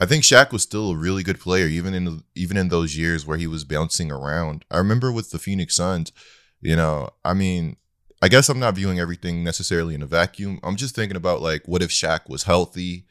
I 0.00 0.06
think 0.06 0.22
Shaq 0.22 0.52
was 0.52 0.62
still 0.62 0.92
a 0.92 0.96
really 0.96 1.24
good 1.24 1.40
player, 1.40 1.66
even 1.66 1.92
in 1.92 2.22
even 2.34 2.56
in 2.56 2.68
those 2.68 2.96
years 2.96 3.26
where 3.26 3.36
he 3.36 3.48
was 3.48 3.64
bouncing 3.64 4.12
around. 4.12 4.64
I 4.70 4.78
remember 4.78 5.10
with 5.10 5.30
the 5.30 5.40
Phoenix 5.40 5.74
Suns, 5.74 6.12
you 6.60 6.76
know, 6.76 7.10
I 7.24 7.34
mean, 7.34 7.76
I 8.22 8.28
guess 8.28 8.48
I'm 8.48 8.60
not 8.60 8.76
viewing 8.76 9.00
everything 9.00 9.42
necessarily 9.42 9.94
in 9.94 10.02
a 10.02 10.06
vacuum. 10.06 10.60
I'm 10.62 10.76
just 10.76 10.94
thinking 10.94 11.16
about 11.16 11.42
like, 11.42 11.66
what 11.66 11.82
if 11.82 11.90
Shaq 11.90 12.28
was 12.28 12.44
healthy, 12.44 13.06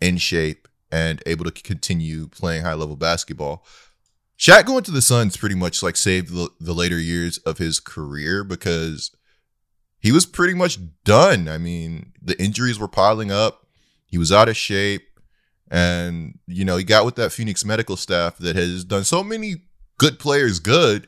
in 0.00 0.16
shape, 0.16 0.66
and 0.90 1.22
able 1.26 1.44
to 1.44 1.50
continue 1.50 2.28
playing 2.28 2.62
high 2.64 2.74
level 2.74 2.96
basketball? 2.96 3.64
Shaq 4.38 4.64
going 4.64 4.84
to 4.84 4.90
the 4.90 5.02
Suns 5.02 5.36
pretty 5.36 5.54
much 5.54 5.82
like 5.82 5.96
saved 5.96 6.30
the, 6.30 6.50
the 6.58 6.72
later 6.72 6.98
years 6.98 7.38
of 7.38 7.58
his 7.58 7.80
career 7.80 8.42
because 8.42 9.14
he 10.02 10.10
was 10.10 10.26
pretty 10.26 10.52
much 10.52 10.78
done. 11.04 11.48
I 11.48 11.58
mean, 11.58 12.12
the 12.20 12.40
injuries 12.42 12.78
were 12.78 12.88
piling 12.88 13.30
up. 13.30 13.66
He 14.04 14.18
was 14.18 14.32
out 14.32 14.48
of 14.48 14.56
shape. 14.56 15.08
And, 15.70 16.40
you 16.46 16.64
know, 16.64 16.76
he 16.76 16.84
got 16.84 17.04
with 17.04 17.14
that 17.14 17.30
Phoenix 17.30 17.64
medical 17.64 17.96
staff 17.96 18.36
that 18.38 18.56
has 18.56 18.84
done 18.84 19.04
so 19.04 19.22
many 19.22 19.62
good 19.98 20.18
players 20.18 20.58
good. 20.58 21.06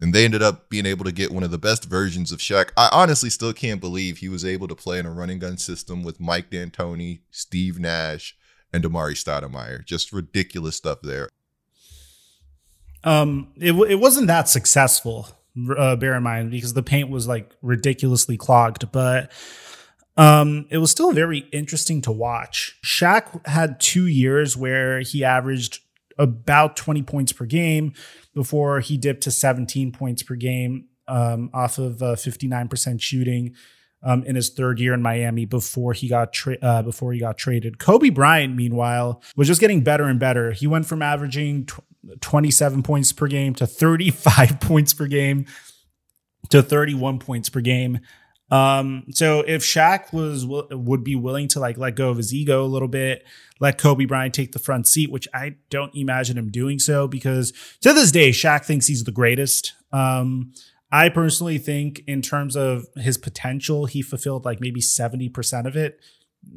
And 0.00 0.12
they 0.12 0.24
ended 0.24 0.42
up 0.42 0.68
being 0.68 0.86
able 0.86 1.04
to 1.04 1.12
get 1.12 1.30
one 1.30 1.44
of 1.44 1.52
the 1.52 1.58
best 1.58 1.84
versions 1.84 2.32
of 2.32 2.40
Shaq. 2.40 2.70
I 2.76 2.88
honestly 2.92 3.30
still 3.30 3.52
can't 3.52 3.80
believe 3.80 4.18
he 4.18 4.28
was 4.28 4.44
able 4.44 4.66
to 4.66 4.74
play 4.74 4.98
in 4.98 5.06
a 5.06 5.12
running 5.12 5.38
gun 5.38 5.56
system 5.56 6.02
with 6.02 6.18
Mike 6.18 6.50
D'Antoni, 6.50 7.20
Steve 7.30 7.78
Nash, 7.78 8.36
and 8.72 8.82
Amar'e 8.82 9.14
Stoudemire. 9.14 9.84
Just 9.84 10.12
ridiculous 10.12 10.74
stuff 10.74 10.98
there. 11.02 11.28
Um, 13.04 13.52
it, 13.56 13.72
it 13.72 14.00
wasn't 14.00 14.26
that 14.26 14.48
successful 14.48 15.28
uh, 15.76 15.96
bear 15.96 16.14
in 16.14 16.22
mind 16.22 16.50
because 16.50 16.74
the 16.74 16.82
paint 16.82 17.10
was 17.10 17.28
like 17.28 17.54
ridiculously 17.62 18.36
clogged, 18.36 18.90
but 18.92 19.30
um, 20.16 20.66
it 20.70 20.78
was 20.78 20.90
still 20.90 21.12
very 21.12 21.38
interesting 21.52 22.00
to 22.02 22.12
watch. 22.12 22.78
Shaq 22.84 23.46
had 23.46 23.80
two 23.80 24.06
years 24.06 24.56
where 24.56 25.00
he 25.00 25.24
averaged 25.24 25.80
about 26.18 26.76
20 26.76 27.02
points 27.02 27.32
per 27.32 27.46
game 27.46 27.94
before 28.34 28.80
he 28.80 28.96
dipped 28.98 29.22
to 29.22 29.30
17 29.30 29.92
points 29.92 30.22
per 30.22 30.34
game 30.34 30.88
um, 31.08 31.50
off 31.54 31.78
of 31.78 32.02
uh, 32.02 32.14
59% 32.14 33.00
shooting. 33.00 33.54
Um, 34.04 34.24
in 34.24 34.34
his 34.34 34.48
third 34.48 34.80
year 34.80 34.94
in 34.94 35.00
Miami 35.00 35.44
before 35.44 35.92
he 35.92 36.08
got 36.08 36.32
tra- 36.32 36.58
uh, 36.60 36.82
before 36.82 37.12
he 37.12 37.20
got 37.20 37.38
traded. 37.38 37.78
Kobe 37.78 38.08
Bryant, 38.10 38.56
meanwhile, 38.56 39.22
was 39.36 39.46
just 39.46 39.60
getting 39.60 39.82
better 39.82 40.06
and 40.06 40.18
better. 40.18 40.50
He 40.50 40.66
went 40.66 40.86
from 40.86 41.02
averaging 41.02 41.68
27 42.20 42.82
points 42.82 43.12
per 43.12 43.28
game 43.28 43.54
to 43.54 43.66
35 43.66 44.60
points 44.60 44.92
per 44.92 45.06
game 45.06 45.46
to 46.50 46.62
31 46.62 47.18
points 47.18 47.48
per 47.48 47.60
game. 47.60 48.00
Um, 48.50 49.04
so 49.12 49.40
if 49.40 49.62
Shaq 49.62 50.12
was 50.12 50.44
would 50.46 51.02
be 51.02 51.16
willing 51.16 51.48
to 51.48 51.60
like 51.60 51.78
let 51.78 51.96
go 51.96 52.10
of 52.10 52.18
his 52.18 52.34
ego 52.34 52.62
a 52.62 52.66
little 52.66 52.88
bit, 52.88 53.24
let 53.60 53.78
Kobe 53.78 54.04
Bryant 54.04 54.34
take 54.34 54.52
the 54.52 54.58
front 54.58 54.86
seat, 54.86 55.10
which 55.10 55.26
I 55.32 55.56
don't 55.70 55.94
imagine 55.94 56.36
him 56.36 56.50
doing 56.50 56.78
so 56.78 57.08
because 57.08 57.52
to 57.80 57.94
this 57.94 58.12
day 58.12 58.28
Shaq 58.28 58.66
thinks 58.66 58.86
he's 58.86 59.04
the 59.04 59.12
greatest. 59.12 59.72
Um, 59.90 60.52
I 60.92 61.08
personally 61.08 61.56
think 61.56 62.04
in 62.06 62.20
terms 62.20 62.54
of 62.54 62.86
his 62.96 63.16
potential, 63.16 63.86
he 63.86 64.02
fulfilled 64.02 64.44
like 64.44 64.60
maybe 64.60 64.80
70% 64.80 65.66
of 65.66 65.74
it, 65.74 65.98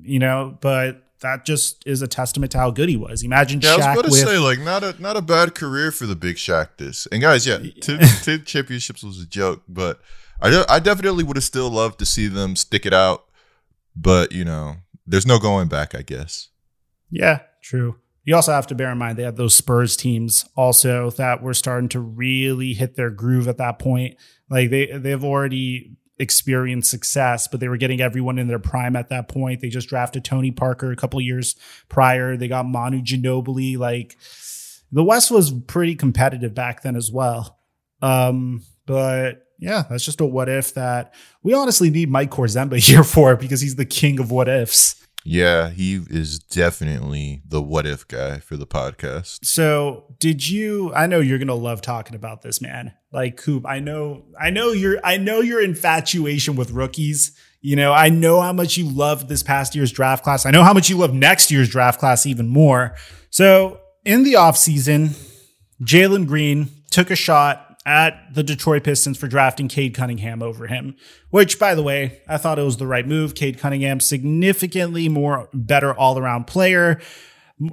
you 0.01 0.19
know, 0.19 0.57
but 0.59 1.05
that 1.21 1.45
just 1.45 1.81
is 1.87 2.01
a 2.01 2.07
testament 2.07 2.51
to 2.51 2.57
how 2.57 2.69
good 2.69 2.89
he 2.89 2.97
was. 2.97 3.23
Imagine 3.23 3.61
yeah, 3.61 3.69
Shaq 3.69 3.73
I 3.73 3.77
was 3.77 3.85
about 3.85 4.05
to 4.05 4.11
say 4.11 4.37
like 4.37 4.59
not 4.59 4.83
a 4.83 5.01
not 5.01 5.15
a 5.15 5.21
bad 5.21 5.55
career 5.55 5.91
for 5.91 6.05
the 6.05 6.15
big 6.15 6.35
Shaq. 6.35 6.77
This 6.77 7.07
and 7.07 7.21
guys, 7.21 7.47
yeah, 7.47 7.59
ten 7.81 8.43
championships 8.45 9.03
was 9.03 9.21
a 9.21 9.25
joke, 9.25 9.63
but 9.69 10.01
I 10.41 10.65
I 10.67 10.79
definitely 10.79 11.23
would 11.23 11.37
have 11.37 11.43
still 11.45 11.69
loved 11.69 11.99
to 11.99 12.05
see 12.05 12.27
them 12.27 12.57
stick 12.57 12.85
it 12.85 12.93
out. 12.93 13.25
But 13.95 14.33
you 14.33 14.43
know, 14.43 14.75
there's 15.07 15.25
no 15.25 15.39
going 15.39 15.69
back, 15.69 15.95
I 15.95 16.01
guess. 16.01 16.49
Yeah, 17.09 17.39
true. 17.61 17.95
You 18.25 18.35
also 18.35 18.51
have 18.51 18.67
to 18.67 18.75
bear 18.75 18.91
in 18.91 18.97
mind 18.97 19.17
they 19.17 19.23
had 19.23 19.37
those 19.37 19.55
Spurs 19.55 19.95
teams 19.95 20.45
also 20.55 21.11
that 21.11 21.43
were 21.43 21.53
starting 21.53 21.89
to 21.89 21.99
really 21.99 22.73
hit 22.73 22.95
their 22.95 23.11
groove 23.11 23.47
at 23.47 23.57
that 23.57 23.79
point. 23.79 24.17
Like 24.49 24.71
they 24.71 24.87
they've 24.87 25.23
already 25.23 25.97
experienced 26.17 26.89
success, 26.89 27.47
but 27.47 27.59
they 27.59 27.67
were 27.67 27.77
getting 27.77 28.01
everyone 28.01 28.39
in 28.39 28.47
their 28.47 28.59
prime 28.59 28.95
at 28.95 29.09
that 29.09 29.27
point. 29.27 29.61
They 29.61 29.69
just 29.69 29.89
drafted 29.89 30.23
Tony 30.23 30.51
Parker 30.51 30.91
a 30.91 30.95
couple 30.95 31.19
years 31.21 31.55
prior. 31.89 32.35
They 32.35 32.47
got 32.47 32.65
Manu 32.65 33.01
Ginobili. 33.01 33.77
Like 33.77 34.17
the 34.91 35.03
West 35.03 35.29
was 35.29 35.51
pretty 35.51 35.95
competitive 35.95 36.53
back 36.53 36.81
then 36.81 36.95
as 36.95 37.11
well. 37.11 37.59
Um, 38.01 38.63
but 38.85 39.43
yeah, 39.59 39.83
that's 39.89 40.05
just 40.05 40.21
a 40.21 40.25
what 40.25 40.49
if 40.49 40.73
that 40.73 41.13
we 41.43 41.53
honestly 41.53 41.89
need 41.89 42.09
Mike 42.09 42.31
Korzemba 42.31 42.77
here 42.87 43.03
for 43.03 43.35
because 43.35 43.61
he's 43.61 43.75
the 43.75 43.85
king 43.85 44.19
of 44.19 44.31
what 44.31 44.47
ifs. 44.47 44.95
Yeah, 45.27 45.71
he 45.71 45.95
is 46.07 46.37
definitely 46.37 47.41
the 47.47 47.61
what 47.61 47.87
if 47.87 48.07
guy 48.07 48.37
for 48.37 48.57
the 48.57 48.67
podcast. 48.67 49.43
So, 49.43 50.15
did 50.19 50.47
you 50.47 50.93
I 50.93 51.07
know 51.07 51.19
you're 51.19 51.39
going 51.39 51.47
to 51.47 51.55
love 51.55 51.81
talking 51.81 52.15
about 52.15 52.43
this, 52.43 52.61
man. 52.61 52.93
Like 53.11 53.35
Coop, 53.35 53.65
I 53.65 53.79
know 53.79 54.25
I 54.39 54.51
know 54.51 54.71
your 54.71 54.99
I 55.03 55.17
know 55.17 55.41
your 55.41 55.61
infatuation 55.61 56.55
with 56.55 56.69
rookies. 56.69 57.35
You 57.59 57.75
know, 57.75 57.91
I 57.91 58.09
know 58.09 58.39
how 58.39 58.53
much 58.53 58.77
you 58.77 58.87
love 58.87 59.27
this 59.27 59.41
past 59.41 59.73
year's 59.73 59.91
draft 59.91 60.23
class. 60.23 60.45
I 60.45 60.51
know 60.51 60.63
how 60.63 60.73
much 60.73 60.91
you 60.91 60.97
love 60.97 61.15
next 61.15 61.49
year's 61.49 61.69
draft 61.69 61.99
class 61.99 62.27
even 62.27 62.47
more. 62.47 62.95
So, 63.31 63.79
in 64.05 64.23
the 64.23 64.33
offseason, 64.33 65.19
Jalen 65.81 66.27
Green 66.27 66.69
took 66.91 67.09
a 67.09 67.15
shot 67.15 67.64
at 67.85 68.33
the 68.33 68.43
Detroit 68.43 68.83
Pistons 68.83 69.17
for 69.17 69.27
drafting 69.27 69.67
Cade 69.67 69.93
Cunningham 69.93 70.41
over 70.41 70.67
him, 70.67 70.95
which, 71.29 71.59
by 71.59 71.75
the 71.75 71.83
way, 71.83 72.21
I 72.27 72.37
thought 72.37 72.57
it 72.57 72.63
was 72.63 72.77
the 72.77 72.87
right 72.87 73.07
move. 73.07 73.35
Cade 73.35 73.59
Cunningham, 73.59 73.99
significantly 73.99 75.07
more 75.07 75.49
better 75.53 75.93
all 75.93 76.17
around 76.17 76.47
player, 76.47 76.99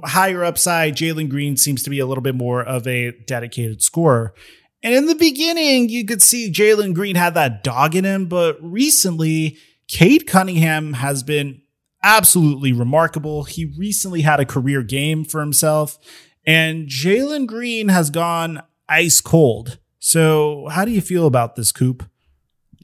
higher 0.03 0.43
upside. 0.43 0.95
Jalen 0.95 1.29
Green 1.29 1.57
seems 1.57 1.81
to 1.83 1.89
be 1.89 1.99
a 1.99 2.05
little 2.05 2.21
bit 2.21 2.35
more 2.35 2.61
of 2.63 2.87
a 2.87 3.11
dedicated 3.25 3.81
scorer. 3.81 4.35
And 4.83 4.93
in 4.93 5.07
the 5.07 5.15
beginning, 5.15 5.89
you 5.89 6.05
could 6.05 6.21
see 6.21 6.51
Jalen 6.51 6.93
Green 6.93 7.15
had 7.15 7.33
that 7.33 7.63
dog 7.63 7.95
in 7.95 8.03
him, 8.03 8.27
but 8.27 8.57
recently, 8.61 9.57
Cade 9.87 10.27
Cunningham 10.27 10.93
has 10.93 11.23
been 11.23 11.61
absolutely 12.03 12.71
remarkable. 12.73 13.45
He 13.45 13.73
recently 13.77 14.21
had 14.21 14.39
a 14.39 14.45
career 14.45 14.83
game 14.83 15.23
for 15.23 15.39
himself, 15.39 15.97
and 16.45 16.87
Jalen 16.87 17.47
Green 17.47 17.87
has 17.87 18.09
gone 18.09 18.61
ice 18.87 19.21
cold. 19.21 19.79
So, 20.05 20.67
how 20.67 20.83
do 20.83 20.91
you 20.91 20.99
feel 20.99 21.25
about 21.25 21.55
this, 21.55 21.71
Coop? 21.71 22.03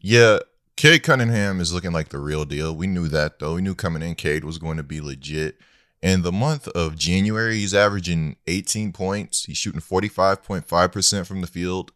Yeah, 0.01 0.39
Cade 0.77 1.03
Cunningham 1.03 1.59
is 1.59 1.73
looking 1.73 1.91
like 1.91 2.09
the 2.09 2.17
real 2.17 2.45
deal. 2.45 2.73
We 2.73 2.87
knew 2.87 3.09
that 3.09 3.39
though. 3.39 3.55
We 3.55 3.61
knew 3.61 3.75
coming 3.75 4.01
in, 4.01 4.15
Cade 4.15 4.45
was 4.45 4.57
going 4.57 4.77
to 4.77 4.83
be 4.83 5.01
legit. 5.01 5.57
In 6.01 6.21
the 6.21 6.31
month 6.31 6.69
of 6.69 6.97
January, 6.97 7.55
he's 7.55 7.73
averaging 7.73 8.37
18 8.47 8.93
points. 8.93 9.43
He's 9.43 9.57
shooting 9.57 9.81
45.5% 9.81 11.27
from 11.27 11.41
the 11.41 11.47
field. 11.47 11.91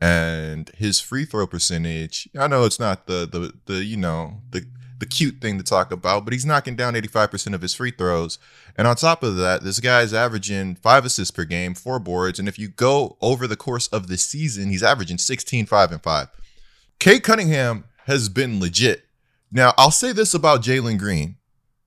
And 0.00 0.68
his 0.70 0.98
free 0.98 1.24
throw 1.24 1.46
percentage, 1.46 2.28
I 2.36 2.48
know 2.48 2.64
it's 2.64 2.80
not 2.80 3.06
the 3.06 3.28
the 3.30 3.54
the 3.72 3.84
you 3.84 3.96
know, 3.96 4.40
the 4.50 4.66
the 4.98 5.06
cute 5.06 5.40
thing 5.40 5.58
to 5.58 5.64
talk 5.64 5.90
about, 5.90 6.24
but 6.24 6.32
he's 6.32 6.46
knocking 6.46 6.76
down 6.76 6.94
85% 6.94 7.54
of 7.54 7.62
his 7.62 7.74
free 7.74 7.90
throws. 7.90 8.38
And 8.76 8.86
on 8.86 8.96
top 8.96 9.22
of 9.22 9.36
that, 9.36 9.62
this 9.62 9.80
guy's 9.80 10.14
averaging 10.14 10.76
five 10.76 11.04
assists 11.04 11.30
per 11.30 11.44
game, 11.44 11.74
four 11.74 11.98
boards. 11.98 12.38
And 12.38 12.48
if 12.48 12.58
you 12.58 12.68
go 12.68 13.16
over 13.20 13.46
the 13.46 13.56
course 13.56 13.88
of 13.88 14.06
the 14.06 14.16
season, 14.16 14.70
he's 14.70 14.82
averaging 14.82 15.18
16, 15.18 15.66
5, 15.66 15.92
and 15.92 16.02
5. 16.02 16.28
Cade 16.98 17.22
Cunningham 17.22 17.84
has 18.06 18.28
been 18.28 18.60
legit. 18.60 19.04
Now, 19.50 19.72
I'll 19.76 19.90
say 19.90 20.12
this 20.12 20.34
about 20.34 20.62
Jalen 20.62 20.98
Green. 20.98 21.36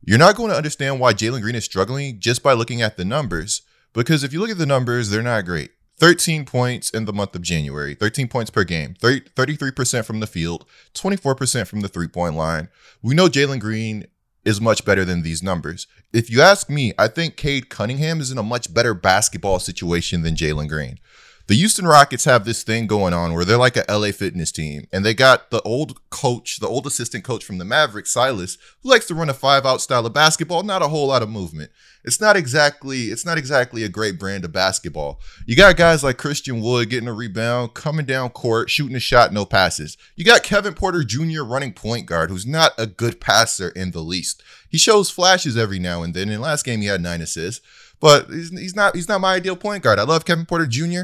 You're 0.01 0.17
not 0.17 0.35
going 0.35 0.49
to 0.51 0.57
understand 0.57 0.99
why 0.99 1.13
Jalen 1.13 1.41
Green 1.41 1.55
is 1.55 1.65
struggling 1.65 2.19
just 2.19 2.43
by 2.43 2.53
looking 2.53 2.81
at 2.81 2.97
the 2.97 3.05
numbers, 3.05 3.61
because 3.93 4.23
if 4.23 4.31
you 4.31 4.39
look 4.39 4.49
at 4.49 4.57
the 4.57 4.65
numbers, 4.65 5.09
they're 5.09 5.21
not 5.21 5.45
great. 5.45 5.71
13 5.99 6.45
points 6.45 6.89
in 6.91 7.05
the 7.05 7.13
month 7.13 7.35
of 7.35 7.41
January, 7.41 7.95
13 7.95 8.27
points 8.27 8.51
per 8.51 8.63
game, 8.63 8.93
30, 9.01 9.21
33% 9.35 10.05
from 10.05 10.19
the 10.19 10.27
field, 10.27 10.65
24% 10.93 11.67
from 11.67 11.81
the 11.81 11.87
three 11.87 12.07
point 12.07 12.35
line. 12.35 12.69
We 13.01 13.15
know 13.15 13.27
Jalen 13.27 13.59
Green 13.59 14.05
is 14.45 14.61
much 14.61 14.85
better 14.85 15.03
than 15.03 15.23
these 15.23 15.43
numbers. 15.43 15.87
If 16.13 16.29
you 16.29 16.41
ask 16.41 16.69
me, 16.69 16.93
I 16.97 17.07
think 17.07 17.35
Cade 17.35 17.69
Cunningham 17.69 18.21
is 18.21 18.31
in 18.31 18.37
a 18.37 18.43
much 18.43 18.73
better 18.73 18.93
basketball 18.93 19.59
situation 19.59 20.21
than 20.21 20.35
Jalen 20.35 20.69
Green 20.69 20.99
the 21.47 21.55
Houston 21.55 21.87
Rockets 21.87 22.25
have 22.25 22.43
this 22.43 22.63
thing 22.63 22.87
going 22.87 23.13
on 23.13 23.33
where 23.33 23.45
they're 23.45 23.57
like 23.57 23.77
a 23.77 23.85
LA 23.89 24.11
fitness 24.11 24.51
team 24.51 24.85
and 24.91 25.05
they 25.05 25.13
got 25.13 25.49
the 25.49 25.61
old 25.61 26.09
coach, 26.09 26.59
the 26.59 26.67
old 26.67 26.85
assistant 26.85 27.23
coach 27.23 27.45
from 27.45 27.57
the 27.57 27.63
Mavericks, 27.63 28.11
Silas, 28.11 28.57
who 28.83 28.89
likes 28.89 29.07
to 29.07 29.15
run 29.15 29.29
a 29.29 29.33
five 29.33 29.65
out 29.65 29.79
style 29.79 30.05
of 30.05 30.13
basketball, 30.13 30.63
not 30.63 30.81
a 30.81 30.89
whole 30.89 31.07
lot 31.07 31.23
of 31.23 31.29
movement. 31.29 31.71
It's 32.03 32.19
not 32.19 32.35
exactly 32.35 33.03
it's 33.05 33.25
not 33.25 33.37
exactly 33.37 33.83
a 33.83 33.89
great 33.89 34.19
brand 34.19 34.43
of 34.43 34.51
basketball. 34.51 35.21
You 35.45 35.55
got 35.55 35.77
guys 35.77 36.03
like 36.03 36.17
Christian 36.17 36.59
Wood 36.59 36.89
getting 36.89 37.07
a 37.07 37.13
rebound, 37.13 37.73
coming 37.73 38.05
down 38.05 38.29
court, 38.31 38.69
shooting 38.69 38.95
a 38.97 38.99
shot, 38.99 39.31
no 39.31 39.45
passes. 39.45 39.97
You 40.17 40.25
got 40.25 40.43
Kevin 40.43 40.73
Porter 40.73 41.05
Jr. 41.05 41.43
running 41.43 41.73
point 41.73 42.07
guard, 42.07 42.29
who's 42.29 42.45
not 42.45 42.73
a 42.77 42.87
good 42.87 43.21
passer 43.21 43.69
in 43.69 43.91
the 43.91 44.01
least. 44.01 44.43
He 44.69 44.77
shows 44.77 45.09
flashes 45.09 45.55
every 45.55 45.79
now 45.79 46.03
and 46.03 46.13
then. 46.13 46.29
In 46.29 46.41
last 46.41 46.65
game, 46.65 46.81
he 46.81 46.87
had 46.87 47.01
nine 47.01 47.21
assists, 47.21 47.65
but 48.01 48.29
he's, 48.29 48.49
he's 48.51 48.75
not 48.75 48.95
he's 48.95 49.07
not 49.07 49.21
my 49.21 49.35
ideal 49.35 49.55
point 49.55 49.83
guard. 49.83 49.99
I 49.99 50.03
love 50.03 50.25
Kevin 50.25 50.45
Porter 50.45 50.67
Jr. 50.67 51.03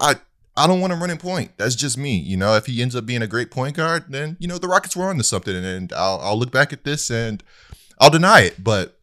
I 0.00 0.16
I 0.56 0.66
don't 0.66 0.80
want 0.80 0.92
him 0.92 1.00
running 1.00 1.18
point. 1.18 1.52
That's 1.56 1.74
just 1.74 1.96
me. 1.96 2.16
You 2.18 2.36
know, 2.36 2.54
if 2.54 2.66
he 2.66 2.82
ends 2.82 2.96
up 2.96 3.06
being 3.06 3.22
a 3.22 3.26
great 3.26 3.50
point 3.50 3.76
guard, 3.76 4.06
then 4.08 4.36
you 4.40 4.48
know 4.48 4.58
the 4.58 4.68
Rockets 4.68 4.96
were 4.96 5.04
on 5.04 5.16
to 5.18 5.22
something, 5.22 5.54
and 5.54 5.92
I'll 5.92 6.18
I'll 6.20 6.38
look 6.38 6.50
back 6.50 6.72
at 6.72 6.84
this 6.84 7.10
and 7.10 7.42
I'll 7.98 8.10
deny 8.10 8.40
it. 8.40 8.62
But 8.62 8.98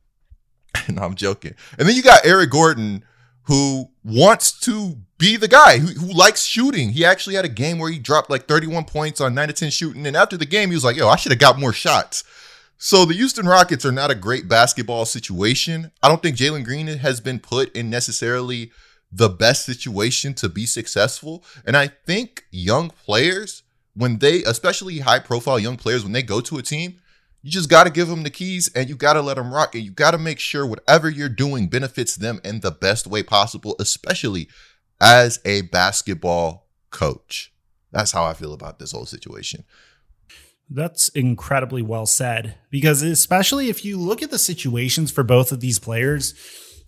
no, 0.89 1.03
I'm 1.03 1.15
joking. 1.15 1.55
And 1.77 1.87
then 1.87 1.95
you 1.95 2.03
got 2.03 2.25
Eric 2.25 2.51
Gordon, 2.51 3.03
who 3.43 3.89
wants 4.03 4.59
to 4.61 4.97
be 5.17 5.35
the 5.35 5.47
guy 5.47 5.79
who, 5.79 5.87
who 5.87 6.13
likes 6.13 6.43
shooting. 6.43 6.89
He 6.89 7.03
actually 7.03 7.35
had 7.35 7.45
a 7.45 7.49
game 7.49 7.79
where 7.79 7.91
he 7.91 7.97
dropped 7.97 8.29
like 8.29 8.47
31 8.47 8.85
points 8.85 9.19
on 9.19 9.33
9 9.33 9.47
to 9.47 9.53
10 9.53 9.71
shooting, 9.71 10.05
and 10.05 10.15
after 10.15 10.37
the 10.37 10.45
game, 10.45 10.69
he 10.69 10.75
was 10.75 10.83
like, 10.83 10.97
"Yo, 10.97 11.07
I 11.07 11.15
should 11.15 11.31
have 11.31 11.39
got 11.39 11.59
more 11.59 11.73
shots." 11.73 12.23
So 12.77 13.05
the 13.05 13.15
Houston 13.15 13.47
Rockets 13.47 13.85
are 13.85 13.91
not 13.91 14.11
a 14.11 14.15
great 14.15 14.47
basketball 14.47 15.05
situation. 15.05 15.91
I 16.03 16.09
don't 16.09 16.21
think 16.21 16.37
Jalen 16.37 16.63
Green 16.63 16.85
has 16.85 17.19
been 17.19 17.39
put 17.39 17.75
in 17.75 17.89
necessarily 17.89 18.71
the 19.11 19.29
best 19.29 19.65
situation 19.65 20.33
to 20.35 20.49
be 20.49 20.65
successful. 20.65 21.43
And 21.65 21.77
I 21.77 21.87
think 21.87 22.45
young 22.51 22.89
players, 22.89 23.63
when 23.95 24.19
they, 24.19 24.43
especially 24.43 24.99
high 24.99 25.19
profile 25.19 25.59
young 25.59 25.77
players, 25.77 26.03
when 26.03 26.13
they 26.13 26.23
go 26.23 26.41
to 26.41 26.57
a 26.57 26.61
team, 26.61 26.99
you 27.41 27.51
just 27.51 27.69
got 27.69 27.85
to 27.85 27.89
give 27.89 28.07
them 28.07 28.23
the 28.23 28.29
keys 28.29 28.69
and 28.75 28.89
you 28.89 28.95
got 28.95 29.13
to 29.13 29.21
let 29.21 29.37
them 29.37 29.53
rock. 29.53 29.75
And 29.75 29.83
you 29.83 29.91
got 29.91 30.11
to 30.11 30.17
make 30.17 30.39
sure 30.39 30.65
whatever 30.65 31.09
you're 31.09 31.29
doing 31.29 31.67
benefits 31.67 32.15
them 32.15 32.41
in 32.43 32.59
the 32.59 32.71
best 32.71 33.07
way 33.07 33.23
possible, 33.23 33.75
especially 33.79 34.49
as 34.99 35.39
a 35.45 35.61
basketball 35.61 36.67
coach. 36.89 37.53
That's 37.91 38.11
how 38.11 38.25
I 38.25 38.33
feel 38.33 38.53
about 38.53 38.79
this 38.79 38.91
whole 38.91 39.05
situation. 39.05 39.63
That's 40.69 41.07
incredibly 41.09 41.81
well 41.81 42.05
said 42.05 42.55
because, 42.69 43.01
especially 43.01 43.69
if 43.69 43.85
you 43.85 43.97
look 43.97 44.21
at 44.21 44.31
the 44.31 44.39
situations 44.39 45.11
for 45.11 45.23
both 45.23 45.53
of 45.53 45.61
these 45.61 45.79
players, 45.79 46.33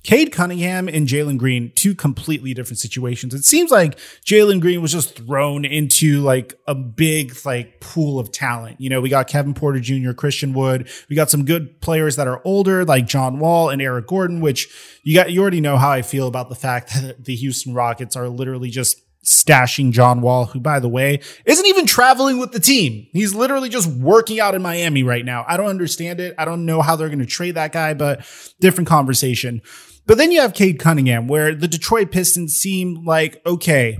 Cade 0.04 0.32
Cunningham 0.32 0.88
and 0.88 1.08
Jalen 1.08 1.38
Green, 1.38 1.74
two 1.76 1.94
completely 1.94 2.54
different 2.54 2.80
situations. 2.80 3.34
It 3.34 3.44
seems 3.44 3.70
like 3.70 3.98
Jalen 4.26 4.62
Green 4.62 4.82
was 4.82 4.94
just 4.94 5.18
thrown 5.18 5.66
into 5.66 6.22
like 6.22 6.58
a 6.68 6.74
big 6.74 7.36
like 7.46 7.82
pool 7.82 8.18
of 8.18 8.32
talent. 8.32 8.80
You 8.80 8.90
know, 8.90 9.02
we 9.02 9.10
got 9.10 9.28
Kevin 9.28 9.54
Porter 9.54 9.80
Jr., 9.80 10.14
Christian 10.14 10.54
Wood. 10.54 10.90
We 11.10 11.16
got 11.16 11.30
some 11.30 11.44
good 11.44 11.82
players 11.82 12.16
that 12.16 12.28
are 12.28 12.42
older, 12.46 12.86
like 12.86 13.08
John 13.08 13.40
Wall 13.40 13.70
and 13.70 13.82
Eric 13.82 14.08
Gordon, 14.08 14.40
which 14.40 14.70
you 15.04 15.16
got 15.16 15.32
you 15.32 15.42
already 15.42 15.62
know 15.62 15.78
how 15.78 15.92
I 15.92 16.02
feel 16.02 16.28
about 16.28 16.50
the 16.50 16.56
fact 16.56 16.94
that 17.02 17.26
the 17.26 17.36
Houston 17.36 17.74
Rockets 17.74 18.16
are 18.16 18.30
literally 18.30 18.70
just 18.70 19.02
stashing 19.24 19.92
John 19.92 20.22
Wall, 20.22 20.46
who, 20.46 20.60
by 20.60 20.80
the 20.80 20.88
way, 20.88 21.20
isn't 21.46 21.66
even 21.66 21.86
traveling 21.86 22.40
with 22.40 22.52
the 22.52 22.60
team. 22.60 23.08
He's 23.12 23.36
literally 23.36 23.70
just 23.70 23.88
working 23.88 24.40
out 24.40 24.56
in 24.56 24.62
Miami 24.62 25.04
right 25.04 25.26
now. 25.26 25.44
I 25.48 25.58
don't 25.58 25.68
understand 25.68 26.20
it. 26.20 26.34
I 26.38 26.46
don't 26.46 26.66
know 26.66 26.82
how 26.82 26.96
they're 26.96 27.10
going 27.10 27.20
to 27.20 27.26
trade 27.26 27.56
that 27.56 27.74
guy, 27.74 27.94
but 27.94 28.26
different 28.60 28.88
conversation. 28.88 29.62
But 30.10 30.18
then 30.18 30.32
you 30.32 30.42
have 30.42 30.56
Cade 30.56 30.80
Cunningham, 30.80 31.28
where 31.28 31.54
the 31.54 31.68
Detroit 31.68 32.12
Pistons 32.12 32.56
seem 32.56 33.06
like, 33.06 33.40
okay, 33.46 34.00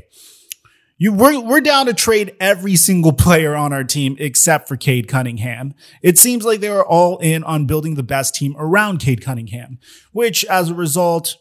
you 0.98 1.14
we're, 1.14 1.40
we're 1.40 1.62
down 1.62 1.86
to 1.86 1.94
trade 1.94 2.36
every 2.40 2.76
single 2.78 3.14
player 3.14 3.54
on 3.54 3.72
our 3.74 3.84
team 3.84 4.16
except 4.18 4.68
for 4.68 4.76
Cade 4.76 5.08
Cunningham. 5.08 5.76
It 6.02 6.18
seems 6.18 6.44
like 6.44 6.62
they 6.62 6.70
are 6.70 6.84
all 6.84 7.20
in 7.20 7.44
on 7.44 7.68
building 7.68 7.94
the 7.94 8.02
best 8.02 8.34
team 8.34 8.56
around 8.58 8.98
Cade 8.98 9.24
Cunningham, 9.24 9.78
which 10.12 10.44
as 10.46 10.72
a 10.72 10.74
result 10.74 11.38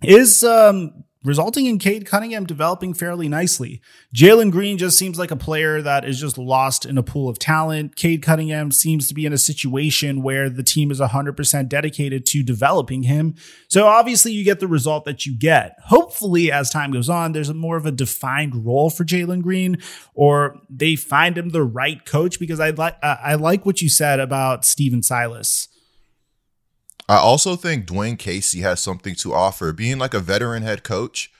is 0.00 0.44
um, 0.44 1.02
resulting 1.26 1.66
in 1.66 1.78
Cade 1.78 2.06
Cunningham 2.06 2.46
developing 2.46 2.94
fairly 2.94 3.28
nicely. 3.28 3.80
Jalen 4.14 4.52
Green 4.52 4.78
just 4.78 4.96
seems 4.96 5.18
like 5.18 5.30
a 5.30 5.36
player 5.36 5.82
that 5.82 6.04
is 6.04 6.20
just 6.20 6.38
lost 6.38 6.86
in 6.86 6.96
a 6.96 7.02
pool 7.02 7.28
of 7.28 7.38
talent. 7.38 7.96
Cade 7.96 8.22
Cunningham 8.22 8.70
seems 8.70 9.08
to 9.08 9.14
be 9.14 9.26
in 9.26 9.32
a 9.32 9.38
situation 9.38 10.22
where 10.22 10.48
the 10.48 10.62
team 10.62 10.90
is 10.90 11.00
100% 11.00 11.68
dedicated 11.68 12.24
to 12.26 12.42
developing 12.42 13.02
him. 13.02 13.34
So 13.68 13.86
obviously 13.86 14.32
you 14.32 14.44
get 14.44 14.60
the 14.60 14.68
result 14.68 15.04
that 15.04 15.26
you 15.26 15.36
get. 15.36 15.76
Hopefully 15.86 16.52
as 16.52 16.70
time 16.70 16.92
goes 16.92 17.08
on, 17.08 17.32
there's 17.32 17.48
a 17.48 17.54
more 17.54 17.76
of 17.76 17.86
a 17.86 17.92
defined 17.92 18.64
role 18.64 18.90
for 18.90 19.04
Jalen 19.04 19.42
Green 19.42 19.78
or 20.14 20.60
they 20.70 20.96
find 20.96 21.36
him 21.36 21.48
the 21.48 21.64
right 21.64 22.04
coach 22.04 22.38
because 22.38 22.60
I 22.60 22.70
like, 22.70 22.96
I 23.02 23.34
like 23.34 23.66
what 23.66 23.82
you 23.82 23.88
said 23.88 24.20
about 24.20 24.64
Stephen 24.64 25.02
Silas. 25.02 25.68
I 27.08 27.16
also 27.18 27.54
think 27.54 27.86
Dwane 27.86 28.18
Casey 28.18 28.60
has 28.60 28.80
something 28.80 29.14
to 29.16 29.32
offer. 29.32 29.72
Being 29.72 29.98
like 29.98 30.14
a 30.14 30.20
veteran 30.20 30.62
head 30.62 30.82
coach, 30.82 31.30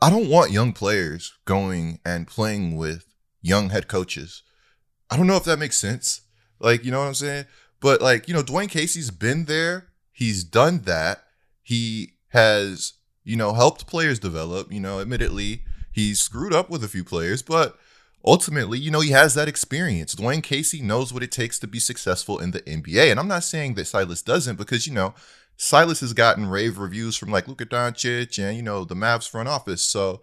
I 0.00 0.10
don't 0.10 0.28
want 0.28 0.52
young 0.52 0.72
players 0.72 1.32
going 1.44 1.98
and 2.04 2.26
playing 2.26 2.76
with 2.76 3.04
young 3.42 3.70
head 3.70 3.88
coaches. 3.88 4.42
I 5.10 5.16
don't 5.16 5.26
know 5.26 5.36
if 5.36 5.44
that 5.44 5.58
makes 5.58 5.76
sense. 5.76 6.20
Like, 6.60 6.84
you 6.84 6.92
know 6.92 7.00
what 7.00 7.08
I'm 7.08 7.14
saying? 7.14 7.46
But 7.80 8.00
like, 8.00 8.28
you 8.28 8.34
know, 8.34 8.42
Dwane 8.42 8.70
Casey's 8.70 9.10
been 9.10 9.46
there. 9.46 9.88
He's 10.12 10.44
done 10.44 10.80
that. 10.82 11.24
He 11.62 12.14
has, 12.28 12.94
you 13.24 13.36
know, 13.36 13.52
helped 13.54 13.86
players 13.86 14.18
develop. 14.18 14.72
You 14.72 14.80
know, 14.80 15.00
admittedly, 15.00 15.64
he's 15.92 16.20
screwed 16.20 16.52
up 16.52 16.70
with 16.70 16.84
a 16.84 16.88
few 16.88 17.04
players, 17.04 17.42
but 17.42 17.76
ultimately, 18.24 18.78
you 18.78 18.90
know, 18.90 19.00
he 19.00 19.10
has 19.10 19.34
that 19.34 19.48
experience. 19.48 20.14
Dwane 20.14 20.42
Casey 20.42 20.82
knows 20.82 21.12
what 21.12 21.22
it 21.22 21.32
takes 21.32 21.58
to 21.60 21.66
be 21.66 21.78
successful 21.78 22.38
in 22.38 22.50
the 22.50 22.60
NBA. 22.62 23.10
And 23.10 23.20
I'm 23.20 23.28
not 23.28 23.44
saying 23.44 23.74
that 23.74 23.86
Silas 23.86 24.22
doesn't 24.22 24.56
because, 24.56 24.86
you 24.86 24.92
know, 24.92 25.14
Silas 25.56 26.00
has 26.00 26.12
gotten 26.12 26.46
rave 26.46 26.78
reviews 26.78 27.16
from 27.16 27.30
like 27.30 27.48
Luka 27.48 27.66
Doncic 27.66 28.38
and, 28.42 28.56
you 28.56 28.62
know, 28.62 28.84
the 28.84 28.94
Mavs 28.94 29.28
front 29.28 29.48
office. 29.48 29.82
So, 29.82 30.22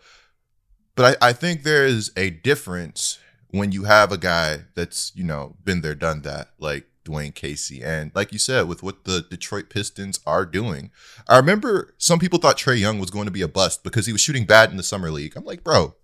but 0.96 1.18
I, 1.22 1.30
I 1.30 1.34
think 1.34 1.64
there 1.64 1.86
is 1.86 2.12
a 2.16 2.30
difference 2.30 3.20
when 3.50 3.72
you 3.72 3.84
have 3.84 4.12
a 4.12 4.18
guy 4.18 4.60
that's, 4.76 5.12
you 5.16 5.24
know, 5.24 5.56
been 5.64 5.82
there, 5.82 5.96
done 5.96 6.22
that, 6.22 6.50
like 6.60 6.88
Dwane 7.06 7.34
Casey. 7.34 7.84
And 7.84 8.12
like 8.16 8.34
you 8.34 8.40
said, 8.40 8.68
with 8.68 8.84
what 8.84 9.04
the 9.06 9.26
Detroit 9.30 9.70
Pistons 9.70 10.20
are 10.26 10.46
doing, 10.46 10.92
I 11.28 11.38
remember 11.38 11.94
some 11.98 12.20
people 12.20 12.40
thought 12.40 12.58
Trae 12.58 12.80
Young 12.80 13.00
was 13.00 13.12
going 13.12 13.26
to 13.26 13.32
be 13.32 13.42
a 13.42 13.48
bust 13.48 13.84
because 13.84 14.06
he 14.06 14.12
was 14.12 14.22
shooting 14.22 14.46
bad 14.46 14.72
in 14.72 14.78
the 14.78 14.84
summer 14.84 15.12
league. 15.12 15.34
I'm 15.36 15.46
like, 15.46 15.64
bro, 15.64 15.96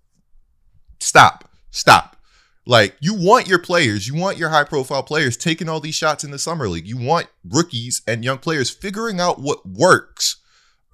stop 1.00 1.51
Stop. 1.72 2.16
Like 2.64 2.96
you 3.00 3.14
want 3.14 3.48
your 3.48 3.58
players, 3.58 4.06
you 4.06 4.14
want 4.14 4.38
your 4.38 4.50
high 4.50 4.62
profile 4.62 5.02
players 5.02 5.36
taking 5.36 5.68
all 5.68 5.80
these 5.80 5.96
shots 5.96 6.22
in 6.22 6.30
the 6.30 6.38
summer 6.38 6.68
league. 6.68 6.86
You 6.86 6.96
want 6.96 7.26
rookies 7.44 8.02
and 8.06 8.24
young 8.24 8.38
players 8.38 8.70
figuring 8.70 9.18
out 9.18 9.40
what 9.40 9.66
works 9.66 10.36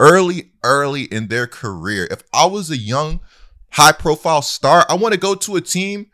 early, 0.00 0.52
early 0.64 1.02
in 1.02 1.28
their 1.28 1.46
career. 1.46 2.08
If 2.10 2.22
I 2.32 2.46
was 2.46 2.70
a 2.70 2.76
young, 2.78 3.20
high 3.72 3.92
profile 3.92 4.40
star, 4.40 4.86
I 4.88 4.94
want 4.94 5.12
to 5.12 5.20
go 5.20 5.34
to 5.34 5.56
a 5.56 5.60
team. 5.60 6.06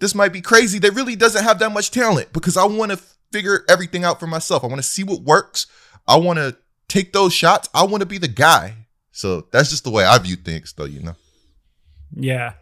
This 0.00 0.16
might 0.16 0.32
be 0.32 0.40
crazy. 0.40 0.80
That 0.80 0.94
really 0.94 1.14
doesn't 1.14 1.44
have 1.44 1.60
that 1.60 1.72
much 1.72 1.92
talent 1.92 2.32
because 2.32 2.56
I 2.56 2.64
want 2.64 2.90
to 2.90 3.00
figure 3.30 3.64
everything 3.68 4.04
out 4.04 4.18
for 4.18 4.26
myself. 4.26 4.64
I 4.64 4.68
want 4.68 4.78
to 4.78 4.88
see 4.88 5.04
what 5.04 5.22
works. 5.22 5.66
I 6.08 6.16
want 6.16 6.38
to 6.38 6.56
take 6.88 7.12
those 7.12 7.32
shots. 7.32 7.68
I 7.72 7.84
want 7.84 8.00
to 8.00 8.06
be 8.06 8.18
the 8.18 8.28
guy. 8.28 8.86
So 9.12 9.46
that's 9.52 9.70
just 9.70 9.84
the 9.84 9.90
way 9.90 10.04
I 10.04 10.18
view 10.18 10.36
things, 10.36 10.72
though, 10.72 10.84
you 10.84 11.00
know? 11.00 11.16
Yeah. 12.14 12.54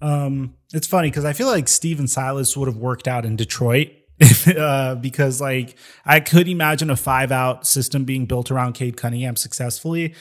Um, 0.00 0.54
it's 0.72 0.86
funny 0.86 1.10
because 1.10 1.24
I 1.24 1.32
feel 1.32 1.46
like 1.46 1.68
Stephen 1.68 2.08
Silas 2.08 2.56
would 2.56 2.68
have 2.68 2.76
worked 2.76 3.06
out 3.06 3.24
in 3.24 3.36
Detroit 3.36 3.90
uh, 4.56 4.94
because 4.96 5.40
like 5.40 5.76
I 6.04 6.20
could 6.20 6.48
imagine 6.48 6.90
a 6.90 6.96
five 6.96 7.32
out 7.32 7.66
system 7.66 8.04
being 8.04 8.26
built 8.26 8.50
around 8.50 8.74
Cade 8.74 8.96
Cunningham 8.96 9.36
successfully, 9.36 10.14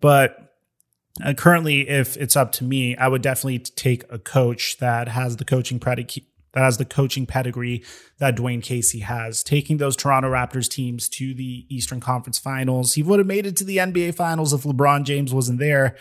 but 0.00 0.52
uh, 1.22 1.34
currently, 1.34 1.88
if 1.88 2.16
it's 2.16 2.36
up 2.36 2.52
to 2.52 2.64
me, 2.64 2.96
I 2.96 3.08
would 3.08 3.22
definitely 3.22 3.58
take 3.58 4.04
a 4.10 4.18
coach 4.18 4.78
that 4.78 5.08
has 5.08 5.36
the 5.36 5.44
coaching 5.44 5.78
predicate 5.78 6.26
that 6.52 6.64
has 6.64 6.76
the 6.76 6.84
coaching 6.84 7.24
pedigree 7.24 7.82
that 8.18 8.36
Dwane 8.36 8.62
Casey 8.62 9.00
has. 9.00 9.42
Taking 9.42 9.78
those 9.78 9.96
Toronto 9.96 10.30
Raptors 10.30 10.68
teams 10.68 11.08
to 11.10 11.32
the 11.32 11.66
Eastern 11.70 11.98
Conference 11.98 12.38
Finals, 12.38 12.92
he 12.94 13.02
would 13.02 13.18
have 13.18 13.26
made 13.26 13.46
it 13.46 13.56
to 13.56 13.64
the 13.64 13.78
NBA 13.78 14.14
Finals 14.14 14.52
if 14.52 14.62
LeBron 14.62 15.04
James 15.04 15.32
wasn't 15.32 15.58
there. 15.58 15.96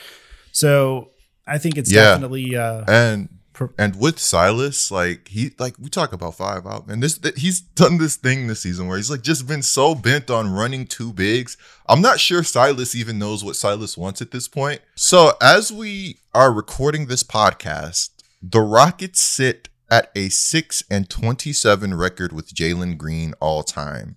So 0.52 1.12
I 1.48 1.58
think 1.58 1.78
it's 1.78 1.92
yeah. 1.92 2.12
definitely 2.12 2.56
uh, 2.56 2.84
and 2.88 3.30
and 3.78 3.96
with 4.00 4.18
Silas, 4.18 4.92
like 4.92 5.28
he 5.28 5.52
like 5.60 5.76
we 5.78 5.90
talk 5.90 6.14
about 6.14 6.36
five 6.36 6.66
out, 6.66 6.88
and 6.88 7.04
this 7.04 7.20
he's 7.36 7.62
done 7.62 7.98
this 7.98 8.16
thing 8.16 8.48
this 8.48 8.62
season 8.62 8.88
where 8.88 8.98
he's 8.98 9.12
like 9.12 9.22
just 9.22 9.48
been 9.48 9.62
so 9.62 9.94
bent 9.94 10.30
on 10.32 10.52
running 10.52 10.88
two 10.88 11.12
bigs. 11.14 11.58
I'm 11.88 12.02
not 12.02 12.20
sure 12.20 12.44
Silas 12.44 12.96
even 12.96 13.20
knows 13.20 13.44
what 13.44 13.56
Silas 13.56 13.98
wants 13.98 14.22
at 14.22 14.32
this 14.32 14.48
point. 14.48 14.82
So 14.96 15.34
as 15.42 15.72
we 15.72 16.18
are 16.34 16.52
recording 16.52 17.08
this 17.08 17.24
podcast, 17.24 18.10
the 18.42 18.62
Rockets 18.62 19.22
sit 19.22 19.70
at 19.90 20.10
a 20.16 20.30
six 20.30 20.84
and 20.90 21.10
twenty-seven 21.10 21.94
record 21.94 22.32
with 22.32 22.54
Jalen 22.54 22.98
Green 22.98 23.34
all 23.40 23.64
time. 23.64 24.16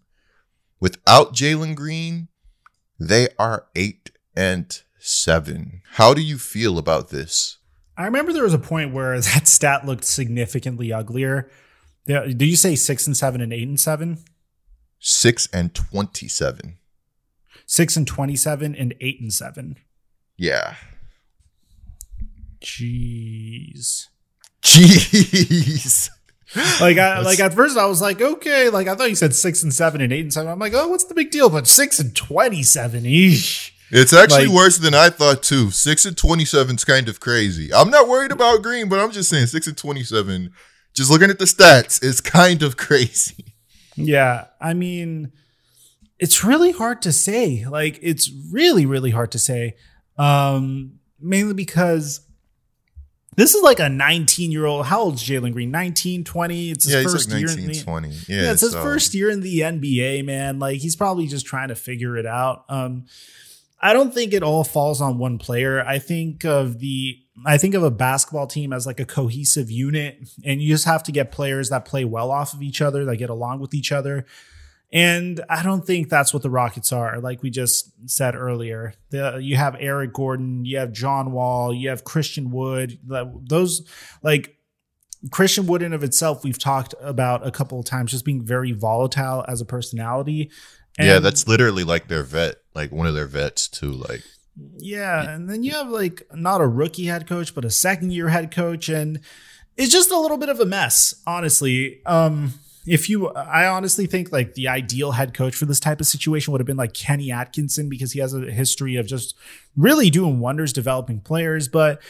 Without 0.81 1.35
Jalen 1.35 1.75
Green, 1.75 2.29
they 3.01 3.29
are 3.39 3.67
eight 3.75 4.13
and 4.37 4.83
seven. 5.05 5.83
How 5.93 6.15
do 6.15 6.23
you 6.23 6.39
feel 6.39 6.79
about 6.79 7.11
this? 7.11 7.59
I 7.97 8.07
remember 8.07 8.33
there 8.33 8.43
was 8.43 8.55
a 8.55 8.59
point 8.59 8.93
where 8.93 9.21
that 9.21 9.47
stat 9.47 9.87
looked 9.87 10.05
significantly 10.05 10.93
uglier. 10.93 11.51
Did 12.07 12.43
you 12.43 12.57
say 12.57 12.75
six 12.75 13.07
and 13.07 13.17
seven 13.17 13.41
and 13.41 13.53
eight 13.53 13.69
and 13.69 13.81
seven? 13.81 14.19
Six 14.99 15.49
and 15.53 15.75
twenty-seven. 15.75 16.79
Six 17.67 17.97
and 17.97 18.07
twenty-seven 18.07 18.75
and 18.75 18.95
eight 19.01 19.21
and 19.21 19.33
seven. 19.33 19.77
Yeah. 20.37 20.75
Jeez. 22.61 24.09
Jeez. 24.63 26.11
like 26.81 26.99
I 26.99 27.21
like 27.21 27.41
at 27.41 27.55
first 27.55 27.77
I 27.77 27.87
was 27.87 28.01
like, 28.01 28.21
okay, 28.21 28.71
like 28.71 28.87
I 28.87 28.95
thought 28.95 29.11
you 29.11 29.17
said 29.17 29.35
six 29.35 29.63
and 29.63 29.73
seven 29.73 30.01
and 30.01 30.13
eight 30.13 30.21
and 30.21 30.33
seven. 30.33 30.51
I'm 30.51 30.59
like, 30.59 30.73
oh, 30.75 30.89
what's 30.89 31.05
the 31.05 31.15
big 31.15 31.31
deal? 31.31 31.51
But 31.51 31.67
six 31.67 31.99
and 31.99 32.15
twenty-seven, 32.15 33.05
eesh. 33.05 33.74
It's 33.95 34.13
actually 34.13 34.47
like, 34.47 34.57
worse 34.57 34.79
than 34.79 34.93
I 34.93 35.09
thought 35.09 35.43
too. 35.43 35.71
Six 35.71 36.05
and 36.05 36.17
twenty-seven 36.17 36.77
is 36.77 36.85
kind 36.85 37.09
of 37.09 37.21
crazy. 37.21 37.73
I'm 37.73 37.91
not 37.91 38.09
worried 38.09 38.33
about 38.33 38.63
Green, 38.63 38.89
but 38.89 38.99
I'm 38.99 39.13
just 39.13 39.31
saying 39.31 39.47
six 39.47 39.67
and 39.67 39.77
twenty-seven. 39.77 40.53
Just 40.95 41.11
looking 41.11 41.31
at 41.31 41.39
the 41.39 41.45
stats, 41.45 42.03
is 42.03 42.21
kind 42.21 42.63
of 42.63 42.77
crazy. 42.79 43.55
Yeah, 43.97 44.47
I 44.61 44.75
mean, 44.75 45.33
it's 46.19 46.43
really 46.43 46.73
hard 46.73 47.03
to 47.03 47.13
say. 47.13 47.65
Like, 47.65 47.99
it's 48.03 48.31
really, 48.51 48.85
really 48.85 49.11
hard 49.11 49.31
to 49.33 49.39
say. 49.39 49.77
Um, 50.19 50.99
mainly 51.21 51.55
because 51.55 52.21
this 53.37 53.55
is 53.55 53.63
like 53.63 53.81
a 53.81 53.89
19 53.89 54.53
year 54.53 54.67
old. 54.67 54.87
How 54.87 55.03
old's 55.03 55.23
Jalen 55.23 55.53
Green? 55.53 55.71
19, 55.71 56.25
20. 56.25 56.71
It's 56.71 56.85
his 56.85 56.95
yeah, 56.95 57.03
first 57.03 57.31
like 57.31 57.43
19, 57.43 57.59
year. 57.59 57.67
In 57.67 57.73
the, 57.73 57.81
20. 57.81 58.09
Yeah, 58.09 58.15
yeah 58.29 58.53
it's 58.53 58.61
so. 58.61 58.67
his 58.67 58.75
first 58.75 59.15
year 59.15 59.31
in 59.31 59.41
the 59.41 59.61
NBA, 59.61 60.25
man. 60.25 60.59
Like 60.59 60.81
he's 60.81 60.97
probably 60.97 61.27
just 61.27 61.47
trying 61.47 61.69
to 61.69 61.75
figure 61.75 62.17
it 62.17 62.27
out. 62.27 62.65
Um, 62.69 63.07
I 63.85 63.93
don't 63.93 64.15
think 64.15 64.33
it 64.33 64.43
all 64.43 64.65
falls 64.65 65.03
on 65.03 65.19
one 65.19 65.37
player. 65.37 65.85
I 65.85 65.99
think 65.99 66.43
of 66.47 66.79
the 66.79 67.19
I 67.45 67.59
think 67.59 67.75
of 67.75 67.83
a 67.83 67.91
basketball 67.91 68.47
team 68.47 68.73
as 68.73 68.87
like 68.87 68.99
a 68.99 69.05
cohesive 69.05 69.71
unit, 69.71 70.27
and 70.43 70.63
you 70.63 70.73
just 70.73 70.87
have 70.87 71.03
to 71.03 71.13
get 71.13 71.31
players 71.31 71.69
that 71.69 71.85
play 71.85 72.07
well 72.07 72.31
off 72.31 72.55
of 72.55 72.63
each 72.63 72.81
other, 72.81 73.05
that 73.05 73.19
get 73.19 73.29
along 73.29 73.61
with 73.61 73.75
each 73.75 73.93
other. 73.93 74.25
And 74.91 75.45
I 75.51 75.63
don't 75.63 75.85
think 75.85 76.09
that's 76.09 76.33
what 76.33 76.43
the 76.43 76.49
Rockets 76.49 76.93
are. 76.93 77.21
Like 77.21 77.43
we 77.43 77.51
just 77.51 77.93
said 78.09 78.35
earlier, 78.35 78.95
the, 79.11 79.37
you 79.37 79.57
have 79.57 79.77
Eric 79.79 80.15
Gordon, 80.15 80.65
you 80.65 80.79
have 80.79 80.91
John 80.91 81.33
Wall, 81.33 81.75
you 81.75 81.91
have 81.91 82.05
Christian 82.05 82.51
Wood. 82.53 82.99
Those 83.05 83.87
like 84.23 84.57
Christian 85.31 85.67
Wood 85.67 85.83
in 85.83 85.93
of 85.93 86.03
itself, 86.03 86.43
we've 86.43 86.59
talked 86.59 86.95
about 87.03 87.47
a 87.47 87.51
couple 87.51 87.79
of 87.79 87.85
times, 87.85 88.13
just 88.13 88.25
being 88.25 88.43
very 88.43 88.73
volatile 88.73 89.45
as 89.47 89.61
a 89.61 89.67
personality. 89.67 90.51
And 90.97 91.09
yeah, 91.09 91.19
that's 91.19 91.47
literally 91.49 91.85
like 91.85 92.09
their 92.09 92.23
vet, 92.23 92.57
like 92.75 92.93
one 92.93 93.07
of 93.07 93.15
their 93.15 93.27
vets 93.27 93.69
too. 93.69 93.93
Like, 93.93 94.23
yeah, 94.77 95.31
and 95.31 95.49
then 95.49 95.63
you 95.63 95.73
have 95.73 95.89
like 95.89 96.23
not 96.35 96.61
a 96.61 96.67
rookie 96.67 97.07
head 97.07 97.27
coach, 97.27 97.55
but 97.55 97.65
a 97.65 97.71
second 97.71 98.13
year 98.13 98.29
head 98.29 98.51
coach, 98.51 98.89
and 98.89 99.21
it's 99.77 99.93
just 99.93 100.11
a 100.11 100.19
little 100.19 100.39
bit 100.39 100.49
of 100.49 100.61
a 100.61 100.67
mess, 100.67 101.15
honestly. 101.27 102.01
Um, 102.07 102.55
if 102.87 103.09
you 103.09 103.29
i 103.31 103.67
honestly 103.67 104.07
think 104.07 104.31
like 104.33 104.55
the 104.55 104.69
ideal 104.69 105.13
head 105.13 105.35
coach 105.35 105.55
for 105.55 105.65
this 105.65 105.81
type 105.81 106.01
of 106.01 106.07
situation 106.07 106.53
would 106.53 106.61
have 106.61 106.67
been 106.67 106.77
like 106.77 106.93
kenny 106.93 107.31
atkinson 107.33 107.89
because 107.89 108.13
he 108.13 108.21
has 108.21 108.35
a 108.35 108.41
history 108.51 108.97
of 108.97 109.07
just 109.07 109.35
really 109.77 110.11
doing 110.11 110.41
wonders 110.41 110.73
developing 110.73 111.21
players 111.21 111.69
but 111.69 112.01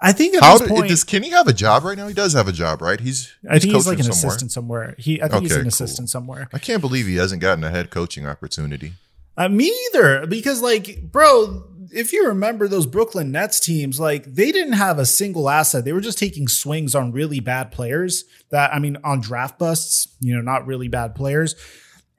i 0.00 0.12
think 0.12 0.34
at 0.34 0.42
How 0.42 0.58
this 0.58 0.68
point, 0.68 0.88
does 0.88 1.04
kenny 1.04 1.30
have 1.30 1.48
a 1.48 1.52
job 1.52 1.84
right 1.84 1.96
now 1.96 2.08
he 2.08 2.14
does 2.14 2.34
have 2.34 2.48
a 2.48 2.52
job 2.52 2.82
right 2.82 3.00
he's, 3.00 3.34
he's 3.40 3.50
i 3.50 3.58
think 3.58 3.74
he's 3.74 3.86
like 3.86 3.98
an 3.98 4.04
somewhere. 4.04 4.28
assistant 4.28 4.52
somewhere 4.52 4.94
he 4.98 5.22
i 5.22 5.28
think 5.28 5.34
okay, 5.36 5.44
he's 5.44 5.52
an 5.52 5.62
cool. 5.62 5.68
assistant 5.68 6.10
somewhere 6.10 6.48
i 6.52 6.58
can't 6.58 6.80
believe 6.80 7.06
he 7.06 7.16
hasn't 7.16 7.40
gotten 7.40 7.64
a 7.64 7.70
head 7.70 7.90
coaching 7.90 8.26
opportunity 8.26 8.94
uh, 9.38 9.48
me 9.48 9.72
either 9.86 10.26
because 10.26 10.60
like 10.60 11.10
bro 11.10 11.64
if 11.90 12.12
you 12.12 12.26
remember 12.26 12.68
those 12.68 12.86
Brooklyn 12.86 13.32
Nets 13.32 13.60
teams, 13.60 13.98
like 13.98 14.24
they 14.24 14.52
didn't 14.52 14.74
have 14.74 14.98
a 14.98 15.06
single 15.06 15.48
asset. 15.48 15.84
They 15.84 15.92
were 15.92 16.00
just 16.00 16.18
taking 16.18 16.48
swings 16.48 16.94
on 16.94 17.12
really 17.12 17.40
bad 17.40 17.72
players 17.72 18.24
that, 18.50 18.72
I 18.72 18.78
mean, 18.78 18.98
on 19.04 19.20
draft 19.20 19.58
busts, 19.58 20.08
you 20.20 20.34
know, 20.34 20.42
not 20.42 20.66
really 20.66 20.88
bad 20.88 21.14
players. 21.14 21.54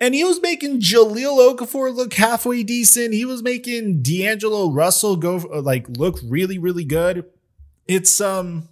And 0.02 0.16
he 0.16 0.24
was 0.24 0.42
making 0.42 0.80
Jahlil 0.80 1.56
Okafor 1.56 1.94
look 1.94 2.14
halfway 2.14 2.64
decent. 2.64 3.14
He 3.14 3.26
was 3.26 3.44
making 3.44 4.02
D'Angelo 4.02 4.72
Russell 4.72 5.18
go 5.18 5.36
like 5.36 5.88
look 5.98 6.20
really, 6.24 6.58
really 6.58 6.86
good. 6.86 7.26
It's, 7.88 8.22
um, 8.22 8.70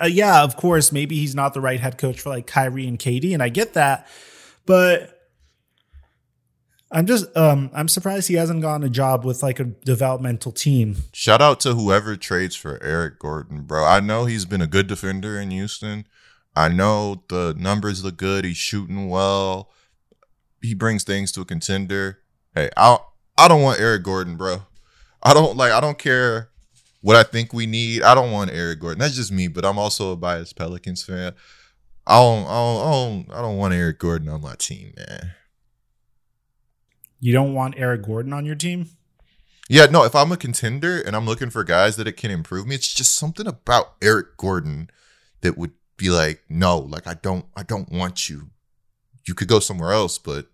uh, 0.00 0.06
yeah, 0.06 0.42
of 0.42 0.56
course, 0.56 0.92
maybe 0.92 1.16
he's 1.16 1.34
not 1.34 1.54
the 1.54 1.60
right 1.60 1.80
head 1.80 1.98
coach 1.98 2.20
for 2.20 2.30
like 2.30 2.46
Kyrie 2.46 2.86
and 2.86 2.98
Katie. 2.98 3.34
and 3.34 3.42
I 3.42 3.50
get 3.50 3.74
that. 3.74 4.08
But 4.66 5.19
I'm 6.92 7.06
just 7.06 7.34
um 7.36 7.70
I'm 7.72 7.88
surprised 7.88 8.28
he 8.28 8.34
hasn't 8.34 8.62
gotten 8.62 8.84
a 8.84 8.90
job 8.90 9.24
with 9.24 9.42
like 9.42 9.60
a 9.60 9.64
developmental 9.64 10.50
team. 10.50 10.96
Shout 11.12 11.40
out 11.40 11.60
to 11.60 11.74
whoever 11.74 12.16
trades 12.16 12.56
for 12.56 12.82
Eric 12.82 13.18
Gordon, 13.18 13.62
bro. 13.62 13.84
I 13.84 14.00
know 14.00 14.24
he's 14.24 14.44
been 14.44 14.60
a 14.60 14.66
good 14.66 14.88
defender 14.88 15.40
in 15.40 15.50
Houston. 15.50 16.06
I 16.56 16.68
know 16.68 17.22
the 17.28 17.54
numbers 17.56 18.02
look 18.02 18.16
good. 18.16 18.44
He's 18.44 18.56
shooting 18.56 19.08
well. 19.08 19.70
He 20.60 20.74
brings 20.74 21.04
things 21.04 21.30
to 21.32 21.42
a 21.42 21.44
contender. 21.44 22.18
Hey, 22.54 22.70
I 22.76 22.98
I 23.38 23.46
don't 23.46 23.62
want 23.62 23.80
Eric 23.80 24.02
Gordon, 24.02 24.36
bro. 24.36 24.62
I 25.22 25.32
don't 25.32 25.56
like 25.56 25.72
I 25.72 25.80
don't 25.80 25.98
care 25.98 26.48
what 27.02 27.14
I 27.14 27.22
think 27.22 27.52
we 27.52 27.66
need. 27.66 28.02
I 28.02 28.16
don't 28.16 28.32
want 28.32 28.50
Eric 28.50 28.80
Gordon. 28.80 28.98
That's 28.98 29.14
just 29.14 29.30
me, 29.30 29.46
but 29.46 29.64
I'm 29.64 29.78
also 29.78 30.10
a 30.12 30.16
biased 30.16 30.56
Pelicans 30.56 31.04
fan. 31.04 31.34
I 32.04 32.16
don't 32.16 32.46
I 32.46 32.50
don't 32.50 32.80
I 32.80 32.90
don't, 32.90 33.38
I 33.38 33.42
don't 33.42 33.58
want 33.58 33.74
Eric 33.74 34.00
Gordon 34.00 34.28
on 34.28 34.42
my 34.42 34.56
team, 34.56 34.92
man. 34.96 35.34
You 37.20 37.32
don't 37.32 37.54
want 37.54 37.74
Eric 37.76 38.02
Gordon 38.02 38.32
on 38.32 38.46
your 38.46 38.54
team? 38.54 38.88
Yeah, 39.68 39.86
no, 39.86 40.04
if 40.04 40.16
I'm 40.16 40.32
a 40.32 40.36
contender 40.36 41.00
and 41.00 41.14
I'm 41.14 41.26
looking 41.26 41.50
for 41.50 41.62
guys 41.62 41.94
that 41.96 42.08
it 42.08 42.16
can 42.16 42.32
improve 42.32 42.66
me, 42.66 42.74
it's 42.74 42.92
just 42.92 43.14
something 43.14 43.46
about 43.46 43.92
Eric 44.02 44.36
Gordon 44.36 44.90
that 45.42 45.56
would 45.56 45.72
be 45.96 46.10
like, 46.10 46.42
no, 46.48 46.78
like 46.78 47.06
I 47.06 47.14
don't 47.14 47.44
I 47.54 47.62
don't 47.62 47.92
want 47.92 48.28
you. 48.28 48.50
You 49.26 49.34
could 49.34 49.48
go 49.48 49.60
somewhere 49.60 49.92
else, 49.92 50.18
but 50.18 50.46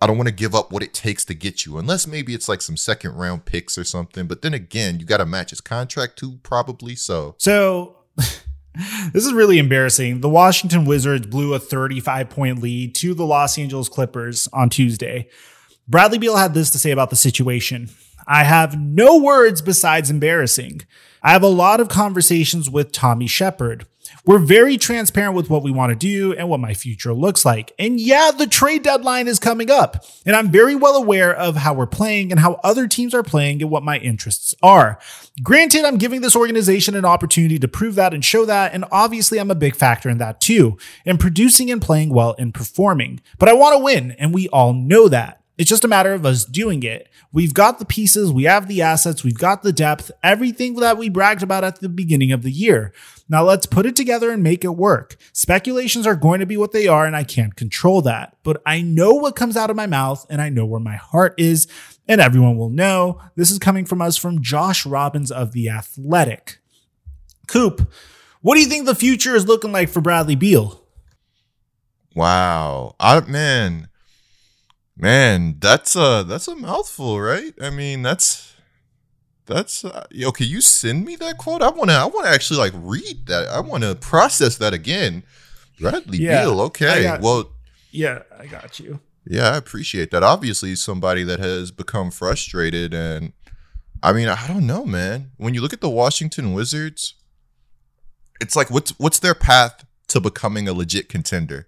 I 0.00 0.06
don't 0.06 0.16
want 0.16 0.28
to 0.28 0.34
give 0.34 0.54
up 0.54 0.72
what 0.72 0.82
it 0.82 0.94
takes 0.94 1.24
to 1.26 1.34
get 1.34 1.66
you, 1.66 1.78
unless 1.78 2.06
maybe 2.06 2.32
it's 2.32 2.48
like 2.48 2.62
some 2.62 2.76
second 2.76 3.16
round 3.16 3.44
picks 3.44 3.76
or 3.76 3.84
something. 3.84 4.26
But 4.26 4.42
then 4.42 4.54
again, 4.54 4.98
you 4.98 5.04
got 5.04 5.18
to 5.18 5.26
match 5.26 5.50
his 5.50 5.60
contract 5.60 6.18
too, 6.18 6.38
probably. 6.42 6.94
So, 6.94 7.34
so 7.38 7.98
this 8.16 9.26
is 9.26 9.32
really 9.32 9.58
embarrassing. 9.58 10.20
The 10.20 10.28
Washington 10.28 10.86
Wizards 10.86 11.26
blew 11.26 11.54
a 11.54 11.58
35 11.58 12.30
point 12.30 12.62
lead 12.62 12.94
to 12.96 13.14
the 13.14 13.26
Los 13.26 13.58
Angeles 13.58 13.88
Clippers 13.88 14.48
on 14.52 14.70
Tuesday. 14.70 15.28
Bradley 15.88 16.18
Beal 16.18 16.36
had 16.36 16.54
this 16.54 16.70
to 16.70 16.78
say 16.78 16.90
about 16.90 17.10
the 17.10 17.16
situation. 17.16 17.90
I 18.26 18.44
have 18.44 18.80
no 18.80 19.18
words 19.18 19.60
besides 19.60 20.10
embarrassing. 20.10 20.82
I 21.22 21.32
have 21.32 21.42
a 21.42 21.48
lot 21.48 21.80
of 21.80 21.88
conversations 21.88 22.70
with 22.70 22.92
Tommy 22.92 23.26
Sheppard. 23.26 23.86
We're 24.24 24.38
very 24.38 24.76
transparent 24.76 25.34
with 25.34 25.50
what 25.50 25.62
we 25.62 25.70
want 25.70 25.90
to 25.90 25.96
do 25.96 26.32
and 26.34 26.48
what 26.48 26.60
my 26.60 26.74
future 26.74 27.12
looks 27.12 27.44
like. 27.44 27.72
And 27.78 28.00
yeah, 28.00 28.30
the 28.36 28.46
trade 28.46 28.82
deadline 28.82 29.26
is 29.26 29.38
coming 29.38 29.70
up. 29.70 30.04
And 30.26 30.36
I'm 30.36 30.50
very 30.50 30.74
well 30.74 30.96
aware 30.96 31.34
of 31.34 31.56
how 31.56 31.74
we're 31.74 31.86
playing 31.86 32.30
and 32.30 32.40
how 32.40 32.60
other 32.62 32.86
teams 32.86 33.14
are 33.14 33.22
playing 33.22 33.62
and 33.62 33.70
what 33.70 33.82
my 33.82 33.98
interests 33.98 34.54
are. 34.62 34.98
Granted, 35.42 35.84
I'm 35.84 35.98
giving 35.98 36.20
this 36.20 36.36
organization 36.36 36.94
an 36.94 37.04
opportunity 37.04 37.58
to 37.58 37.68
prove 37.68 37.94
that 37.96 38.14
and 38.14 38.24
show 38.24 38.44
that. 38.44 38.74
And 38.74 38.84
obviously, 38.92 39.38
I'm 39.38 39.50
a 39.50 39.56
big 39.56 39.74
factor 39.74 40.08
in 40.08 40.18
that 40.18 40.40
too, 40.40 40.78
in 41.04 41.18
producing 41.18 41.70
and 41.70 41.82
playing 41.82 42.10
well 42.10 42.34
and 42.38 42.54
performing. 42.54 43.20
But 43.38 43.48
I 43.48 43.54
want 43.54 43.74
to 43.74 43.84
win, 43.84 44.12
and 44.12 44.34
we 44.34 44.48
all 44.48 44.72
know 44.72 45.08
that. 45.08 45.41
It's 45.62 45.68
just 45.68 45.84
a 45.84 45.88
matter 45.88 46.12
of 46.12 46.26
us 46.26 46.44
doing 46.44 46.82
it. 46.82 47.08
We've 47.32 47.54
got 47.54 47.78
the 47.78 47.84
pieces, 47.84 48.32
we 48.32 48.42
have 48.44 48.66
the 48.66 48.82
assets, 48.82 49.22
we've 49.22 49.38
got 49.38 49.62
the 49.62 49.72
depth, 49.72 50.10
everything 50.20 50.74
that 50.74 50.98
we 50.98 51.08
bragged 51.08 51.40
about 51.40 51.62
at 51.62 51.78
the 51.78 51.88
beginning 51.88 52.32
of 52.32 52.42
the 52.42 52.50
year. 52.50 52.92
Now 53.28 53.44
let's 53.44 53.64
put 53.64 53.86
it 53.86 53.94
together 53.94 54.32
and 54.32 54.42
make 54.42 54.64
it 54.64 54.74
work. 54.74 55.14
Speculations 55.32 56.04
are 56.04 56.16
going 56.16 56.40
to 56.40 56.46
be 56.46 56.56
what 56.56 56.72
they 56.72 56.88
are, 56.88 57.06
and 57.06 57.14
I 57.14 57.22
can't 57.22 57.54
control 57.54 58.02
that. 58.02 58.36
But 58.42 58.60
I 58.66 58.80
know 58.80 59.12
what 59.12 59.36
comes 59.36 59.56
out 59.56 59.70
of 59.70 59.76
my 59.76 59.86
mouth, 59.86 60.26
and 60.28 60.42
I 60.42 60.48
know 60.48 60.66
where 60.66 60.80
my 60.80 60.96
heart 60.96 61.34
is, 61.38 61.68
and 62.08 62.20
everyone 62.20 62.56
will 62.56 62.68
know. 62.68 63.20
This 63.36 63.52
is 63.52 63.60
coming 63.60 63.84
from 63.84 64.02
us 64.02 64.16
from 64.16 64.42
Josh 64.42 64.84
Robbins 64.84 65.30
of 65.30 65.52
The 65.52 65.68
Athletic. 65.68 66.58
Coop, 67.46 67.88
what 68.40 68.56
do 68.56 68.62
you 68.62 68.66
think 68.66 68.84
the 68.84 68.96
future 68.96 69.36
is 69.36 69.46
looking 69.46 69.70
like 69.70 69.90
for 69.90 70.00
Bradley 70.00 70.34
Beal? 70.34 70.84
Wow. 72.16 72.96
I 72.98 73.20
man, 73.20 73.86
man, 74.96 75.56
that's 75.58 75.96
a 75.96 76.24
that's 76.26 76.48
a 76.48 76.56
mouthful, 76.56 77.20
right? 77.20 77.54
I 77.60 77.70
mean, 77.70 78.02
that's 78.02 78.54
that's 79.46 79.84
uh, 79.84 80.06
okay. 80.24 80.44
You 80.44 80.60
send 80.60 81.04
me 81.04 81.16
that 81.16 81.38
quote. 81.38 81.62
I 81.62 81.70
want 81.70 81.90
to. 81.90 81.96
I 81.96 82.06
want 82.06 82.26
to 82.26 82.32
actually 82.32 82.58
like 82.58 82.72
read 82.76 83.26
that. 83.26 83.48
I 83.48 83.60
want 83.60 83.82
to 83.82 83.94
process 83.94 84.56
that 84.58 84.72
again. 84.72 85.24
Bradley 85.80 86.18
yeah, 86.18 86.44
Beal. 86.44 86.60
Okay. 86.62 87.18
Well. 87.20 87.50
Yeah, 87.90 88.22
I 88.38 88.46
got 88.46 88.80
you. 88.80 89.00
Yeah, 89.26 89.50
I 89.50 89.56
appreciate 89.56 90.10
that. 90.10 90.22
Obviously, 90.22 90.74
somebody 90.76 91.24
that 91.24 91.38
has 91.40 91.70
become 91.70 92.10
frustrated, 92.10 92.94
and 92.94 93.32
I 94.02 94.12
mean, 94.12 94.28
I 94.28 94.46
don't 94.46 94.66
know, 94.66 94.84
man. 94.84 95.32
When 95.36 95.54
you 95.54 95.60
look 95.60 95.72
at 95.72 95.80
the 95.80 95.90
Washington 95.90 96.54
Wizards, 96.54 97.14
it's 98.40 98.56
like 98.56 98.70
what's 98.70 98.98
what's 98.98 99.18
their 99.18 99.34
path 99.34 99.84
to 100.08 100.20
becoming 100.20 100.68
a 100.68 100.72
legit 100.72 101.08
contender? 101.08 101.66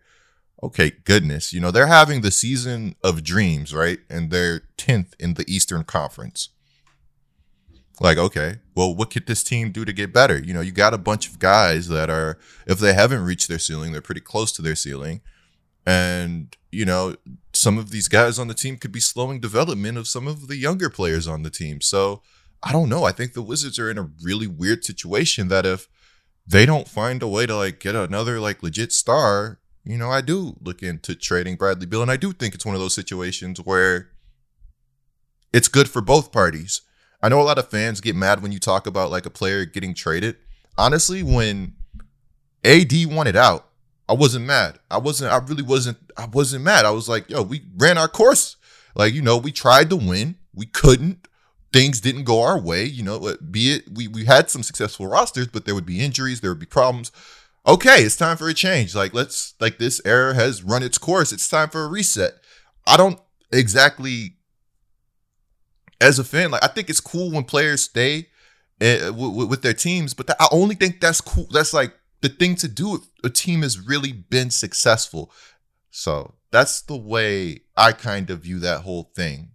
Okay, 0.64 0.92
goodness, 1.04 1.52
you 1.52 1.60
know 1.60 1.70
they're 1.70 1.88
having 1.88 2.22
the 2.22 2.30
season 2.30 2.96
of 3.04 3.22
dreams, 3.22 3.74
right? 3.74 3.98
And 4.08 4.30
they're 4.30 4.62
tenth 4.78 5.14
in 5.20 5.34
the 5.34 5.44
Eastern 5.46 5.84
Conference. 5.84 6.48
Like, 8.00 8.16
okay, 8.16 8.56
well, 8.74 8.94
what 8.94 9.10
could 9.10 9.26
this 9.26 9.44
team 9.44 9.72
do 9.72 9.84
to 9.84 9.92
get 9.92 10.12
better? 10.12 10.38
You 10.38 10.54
know, 10.54 10.62
you 10.62 10.72
got 10.72 10.94
a 10.94 10.98
bunch 10.98 11.28
of 11.28 11.38
guys 11.38 11.88
that 11.88 12.08
are, 12.08 12.38
if 12.66 12.78
they 12.78 12.94
haven't 12.94 13.24
reached 13.24 13.46
their 13.46 13.58
ceiling, 13.58 13.92
they're 13.92 14.00
pretty 14.00 14.22
close 14.22 14.52
to 14.52 14.62
their 14.62 14.74
ceiling. 14.74 15.20
And, 15.86 16.56
you 16.72 16.86
know, 16.86 17.16
some 17.52 17.76
of 17.76 17.90
these 17.90 18.08
guys 18.08 18.38
on 18.38 18.48
the 18.48 18.54
team 18.54 18.78
could 18.78 18.90
be 18.90 19.00
slowing 19.00 19.38
development 19.38 19.98
of 19.98 20.08
some 20.08 20.26
of 20.26 20.48
the 20.48 20.56
younger 20.56 20.88
players 20.88 21.28
on 21.28 21.42
the 21.42 21.50
team. 21.50 21.82
So 21.82 22.22
I 22.62 22.72
don't 22.72 22.88
know. 22.88 23.04
I 23.04 23.12
think 23.12 23.34
the 23.34 23.42
Wizards 23.42 23.78
are 23.78 23.90
in 23.90 23.98
a 23.98 24.10
really 24.22 24.46
weird 24.46 24.82
situation 24.82 25.48
that 25.48 25.66
if 25.66 25.88
they 26.46 26.66
don't 26.66 26.88
find 26.88 27.22
a 27.22 27.28
way 27.28 27.46
to 27.46 27.54
like 27.54 27.80
get 27.80 27.94
another 27.94 28.40
like 28.40 28.62
legit 28.62 28.92
star, 28.92 29.60
you 29.84 29.98
know, 29.98 30.10
I 30.10 30.20
do 30.20 30.56
look 30.62 30.82
into 30.82 31.14
trading 31.14 31.56
Bradley 31.56 31.86
Beal. 31.86 32.02
And 32.02 32.10
I 32.10 32.16
do 32.16 32.32
think 32.32 32.54
it's 32.54 32.64
one 32.64 32.74
of 32.74 32.80
those 32.80 32.94
situations 32.94 33.58
where 33.58 34.10
it's 35.52 35.68
good 35.68 35.88
for 35.88 36.00
both 36.00 36.32
parties. 36.32 36.80
I 37.22 37.28
know 37.28 37.40
a 37.40 37.42
lot 37.42 37.58
of 37.58 37.68
fans 37.68 38.00
get 38.00 38.16
mad 38.16 38.42
when 38.42 38.52
you 38.52 38.58
talk 38.58 38.86
about 38.86 39.10
like 39.10 39.26
a 39.26 39.30
player 39.30 39.64
getting 39.64 39.94
traded. 39.94 40.36
Honestly, 40.76 41.22
when 41.22 41.74
AD 42.64 42.92
wanted 43.06 43.36
out, 43.36 43.68
I 44.08 44.14
wasn't 44.14 44.46
mad. 44.46 44.78
I 44.90 44.98
wasn't, 44.98 45.32
I 45.32 45.38
really 45.38 45.62
wasn't, 45.62 45.98
I 46.16 46.26
wasn't 46.26 46.64
mad. 46.64 46.84
I 46.84 46.90
was 46.90 47.08
like, 47.08 47.30
yo, 47.30 47.42
we 47.42 47.62
ran 47.76 47.98
our 47.98 48.08
course. 48.08 48.56
Like, 48.94 49.14
you 49.14 49.22
know, 49.22 49.36
we 49.36 49.52
tried 49.52 49.90
to 49.90 49.96
win. 49.96 50.36
We 50.54 50.66
couldn't. 50.66 51.26
Things 51.72 52.00
didn't 52.00 52.24
go 52.24 52.42
our 52.42 52.58
way. 52.58 52.84
You 52.84 53.02
know, 53.02 53.36
be 53.50 53.74
it 53.74 53.84
we 53.92 54.06
we 54.06 54.24
had 54.24 54.48
some 54.48 54.62
successful 54.62 55.06
rosters, 55.06 55.48
but 55.48 55.64
there 55.64 55.74
would 55.74 55.86
be 55.86 56.00
injuries, 56.04 56.40
there 56.40 56.50
would 56.50 56.60
be 56.60 56.66
problems. 56.66 57.10
Okay, 57.66 58.02
it's 58.02 58.16
time 58.16 58.36
for 58.36 58.48
a 58.48 58.54
change. 58.54 58.94
Like, 58.94 59.14
let's 59.14 59.54
like 59.60 59.78
this 59.78 60.00
era 60.04 60.34
has 60.34 60.62
run 60.62 60.82
its 60.82 60.98
course. 60.98 61.32
It's 61.32 61.48
time 61.48 61.70
for 61.70 61.84
a 61.84 61.88
reset. 61.88 62.34
I 62.86 62.96
don't 62.96 63.18
exactly 63.50 64.36
as 66.00 66.18
a 66.18 66.24
fan, 66.24 66.50
like 66.50 66.62
I 66.62 66.68
think 66.68 66.90
it's 66.90 67.00
cool 67.00 67.30
when 67.30 67.44
players 67.44 67.82
stay 67.82 68.28
uh, 68.80 69.12
with, 69.14 69.48
with, 69.48 69.62
their 69.62 69.72
teams, 69.72 70.12
but 70.12 70.30
I 70.38 70.48
only 70.50 70.74
think 70.74 71.00
that's 71.00 71.20
cool. 71.20 71.46
That's 71.50 71.72
like 71.72 71.94
the 72.20 72.28
thing 72.28 72.56
to 72.56 72.68
do 72.68 72.96
if 72.96 73.02
a 73.22 73.30
team 73.30 73.62
has 73.62 73.78
really 73.78 74.12
been 74.12 74.50
successful. 74.50 75.32
So 75.90 76.34
that's 76.50 76.82
the 76.82 76.96
way 76.96 77.60
I 77.76 77.92
kind 77.92 78.28
of 78.30 78.40
view 78.40 78.58
that 78.60 78.82
whole 78.82 79.10
thing. 79.14 79.52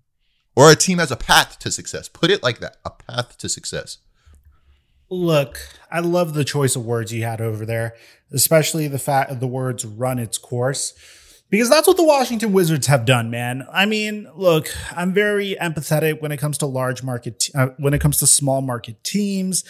Or 0.56 0.72
a 0.72 0.76
team 0.76 0.98
has 0.98 1.12
a 1.12 1.16
path 1.16 1.60
to 1.60 1.72
success. 1.72 2.10
Put 2.10 2.32
it 2.32 2.42
like 2.42 2.60
that 2.60 2.78
a 2.84 2.90
path 2.90 3.38
to 3.38 3.50
success. 3.50 4.00
Look, 5.10 5.60
I 5.92 6.00
love 6.00 6.34
the 6.34 6.44
choice 6.44 6.76
of 6.76 6.86
words 6.86 7.12
you 7.12 7.24
had 7.24 7.42
over 7.42 7.66
there, 7.66 7.96
especially 8.32 8.88
the 8.88 9.00
fact 9.00 9.32
of 9.32 9.40
the 9.40 9.48
words 9.48 9.86
run 9.86 10.20
its 10.20 10.38
course 10.38 10.94
because 11.50 11.70
that's 11.70 11.88
what 11.88 11.98
the 11.98 12.04
Washington 12.04 12.54
Wizards 12.54 12.88
have 12.88 13.06
done, 13.06 13.32
man. 13.32 13.66
I 13.72 13.86
mean, 13.86 14.30
look, 14.36 14.70
I'm 14.96 15.14
very 15.14 15.56
empathetic 15.60 16.22
when 16.22 16.32
it 16.32 16.38
comes 16.38 16.58
to 16.60 16.68
large 16.68 17.02
market, 17.02 17.50
uh, 17.56 17.70
when 17.78 17.94
it 17.94 18.02
comes 18.02 18.18
to 18.18 18.28
small 18.28 18.62
market 18.62 19.04
teams 19.04 19.64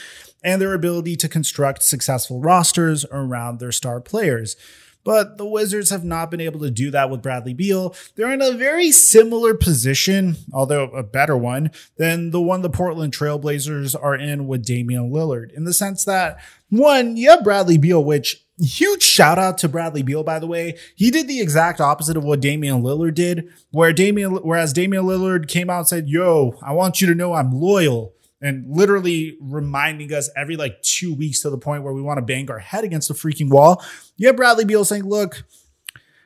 and 0.44 0.62
their 0.62 0.74
ability 0.74 1.16
to 1.18 1.30
construct 1.30 1.84
successful 1.84 2.42
rosters 2.42 3.06
around 3.12 3.60
their 3.60 3.72
star 3.72 4.02
players. 4.02 4.58
But 5.04 5.38
the 5.38 5.46
Wizards 5.46 5.90
have 5.90 6.04
not 6.04 6.30
been 6.30 6.42
able 6.42 6.60
to 6.62 6.70
do 6.70 6.92
that 6.92 7.10
with 7.10 7.22
Bradley 7.22 7.54
Beal. 7.54 7.96
They're 8.16 8.32
in 8.32 8.42
a 8.42 8.52
very 8.52 8.92
similar 8.92 9.54
position, 9.54 10.36
although 10.54 10.86
a 10.92 11.04
better 11.04 11.38
one, 11.38 11.72
than 11.98 12.32
the 12.32 12.42
one 12.42 12.62
the 12.62 12.70
Portland 12.70 13.14
Trailblazers 13.14 13.96
are 14.00 14.16
in 14.16 14.48
with 14.48 14.66
Damian 14.66 15.12
Lillard, 15.12 15.52
in 15.54 15.64
the 15.64 15.74
sense 15.74 16.04
that, 16.06 16.40
one, 16.70 17.18
you 17.18 17.30
have 17.30 17.44
Bradley 17.44 17.78
Beal, 17.78 18.04
which 18.04 18.46
Huge 18.62 19.04
shout 19.04 19.40
out 19.40 19.58
to 19.60 19.70
Bradley 19.70 20.02
Beal, 20.02 20.24
by 20.24 20.38
the 20.38 20.48
way. 20.48 20.78
He 20.96 21.12
did 21.12 21.30
the 21.30 21.40
exact 21.40 21.80
opposite 21.80 22.18
of 22.18 22.26
what 22.26 22.42
Damian 22.42 22.82
Lillard 22.84 23.16
did, 23.16 23.48
where 23.72 23.94
Damian, 23.94 24.34
whereas 24.36 24.74
Damian 24.74 25.06
Lillard 25.06 25.48
came 25.48 25.70
out 25.70 25.80
and 25.80 25.88
said, 25.88 26.10
Yo, 26.10 26.60
I 26.62 26.74
want 26.74 27.00
you 27.00 27.08
to 27.08 27.16
know 27.16 27.34
I'm 27.34 27.54
loyal. 27.54 28.14
And 28.42 28.66
literally 28.70 29.38
reminding 29.42 30.14
us 30.14 30.30
every 30.36 30.56
like 30.56 30.82
two 30.82 31.14
weeks 31.14 31.42
to 31.42 31.50
the 31.50 31.58
point 31.58 31.84
where 31.84 31.94
we 31.94 32.02
want 32.02 32.20
to 32.20 32.22
bang 32.22 32.50
our 32.50 32.60
head 32.60 32.86
against 32.86 33.10
the 33.10 33.14
freaking 33.14 33.50
wall. 33.50 33.84
You 34.16 34.28
have 34.28 34.38
Bradley 34.38 34.64
Beal 34.64 34.86
saying, 34.86 35.04
Look, 35.04 35.44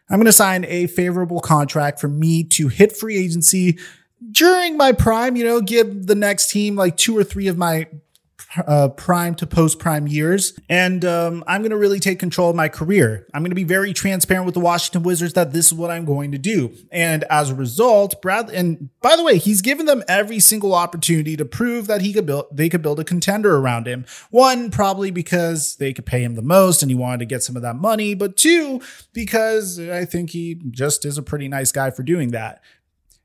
I'm 0.10 0.18
going 0.18 0.26
to 0.26 0.32
sign 0.32 0.66
a 0.66 0.88
favorable 0.88 1.40
contract 1.40 2.00
for 2.00 2.08
me 2.08 2.44
to 2.44 2.68
hit 2.68 2.96
free 2.96 3.18
agency 3.18 3.80
during 4.32 4.78
my 4.78 4.92
prime, 4.92 5.36
you 5.36 5.44
know, 5.44 5.62
give 5.62 6.08
the 6.08 6.16
next 6.16 6.50
team 6.50 6.76
like 6.76 6.98
two 6.98 7.18
or 7.18 7.24
three 7.24 7.48
of 7.48 7.58
my 7.58 7.88
uh, 8.68 8.90
prime 8.90 9.36
to 9.36 9.48
post 9.48 9.80
prime 9.80 10.08
years. 10.08 10.58
And 10.70 11.04
um, 11.06 11.44
I'm 11.48 11.62
going 11.62 11.72
to 11.72 11.78
really 11.78 12.00
take 12.00 12.20
control 12.20 12.50
of 12.50 12.56
my 12.56 12.70
career. 12.70 13.28
I'm 13.34 13.42
going 13.42 13.52
to 13.52 13.56
be 13.56 13.64
very 13.64 13.94
transparent 13.94 14.46
with 14.46 14.54
the 14.54 14.60
Washington 14.60 15.04
Wizards 15.04 15.34
that 15.34 15.54
this 15.54 15.68
is 15.68 15.74
what 15.74 15.92
I'm 15.92 16.06
going 16.06 16.32
to 16.32 16.38
do. 16.38 16.74
And 16.92 17.24
as 17.26 17.50
a 17.50 17.56
result, 17.56 18.22
Brad, 18.22 18.50
and 18.50 18.90
by 19.02 19.16
the 19.16 19.24
way, 19.24 19.38
he's 19.38 19.62
given 19.62 19.86
them 19.86 20.04
every 20.08 20.40
single 20.40 20.76
opportunity 20.76 21.36
to 21.38 21.46
prove 21.46 21.88
that 21.88 22.02
he 22.02 22.14
could 22.14 22.26
build, 22.26 22.46
they 22.52 22.70
could 22.70 22.82
build 22.82 23.00
a 23.00 23.04
contender 23.04 23.58
around 23.58 23.88
him. 23.88 24.06
One, 24.30 24.72
probably 24.72 25.12
because 25.12 25.76
they 25.78 25.94
could 25.94 26.06
pay 26.06 26.24
him 26.24 26.36
the 26.36 26.42
most 26.42 26.82
and 26.82 26.92
he 26.92 26.96
wanted 26.96 27.20
to 27.20 27.26
get 27.26 27.44
some 27.44 27.56
of 27.56 27.62
that 27.62 27.76
money. 27.76 28.14
But 28.14 28.38
two, 28.38 28.82
because 29.14 29.80
I 29.80 30.06
think 30.06 30.32
he 30.32 30.62
just 30.72 31.06
is 31.06 31.18
a 31.18 31.24
pretty 31.24 31.48
nice 31.48 31.72
guy 31.72 31.92
for 31.92 32.04
doing 32.04 32.32
that 32.32 32.62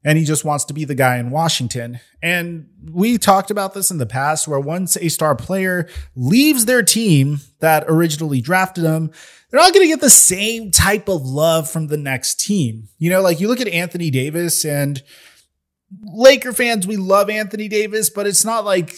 and 0.05 0.17
he 0.17 0.25
just 0.25 0.45
wants 0.45 0.65
to 0.67 0.75
be 0.75 0.85
the 0.85 0.95
guy 0.95 1.19
in 1.19 1.31
Washington. 1.31 2.01
And 2.23 2.69
we 2.91 3.19
talked 3.19 3.51
about 3.51 3.75
this 3.75 3.91
in 3.91 3.99
the 3.99 4.07
past 4.07 4.47
where 4.47 4.61
once 4.61 4.97
a 4.97 5.09
star 5.09 5.35
player 5.35 5.89
leaves 6.15 6.65
their 6.65 6.83
team 6.83 7.41
that 7.61 7.85
originally 7.89 8.41
drafted 8.41 8.85
them, 8.85 9.11
they're 9.51 9.61
not 9.61 9.73
going 9.73 9.85
to 9.85 9.93
get 9.93 10.01
the 10.01 10.11
same 10.11 10.71
type 10.71 11.09
of 11.09 11.23
love 11.23 11.69
from 11.69 11.89
the 11.89 11.97
next 11.97 12.41
team. 12.41 12.89
You 12.99 13.11
know, 13.11 13.21
like 13.23 13.41
you 13.41 13.49
look 13.49 13.61
at 13.61 13.69
Anthony 13.69 14.11
Davis 14.11 14.65
and 14.65 15.03
Laker 16.03 16.53
fans, 16.53 16.87
we 16.87 16.97
love 16.97 17.31
Anthony 17.31 17.67
Davis, 17.67 18.11
but 18.11 18.27
it's 18.27 18.45
not 18.45 18.65
like 18.65 18.95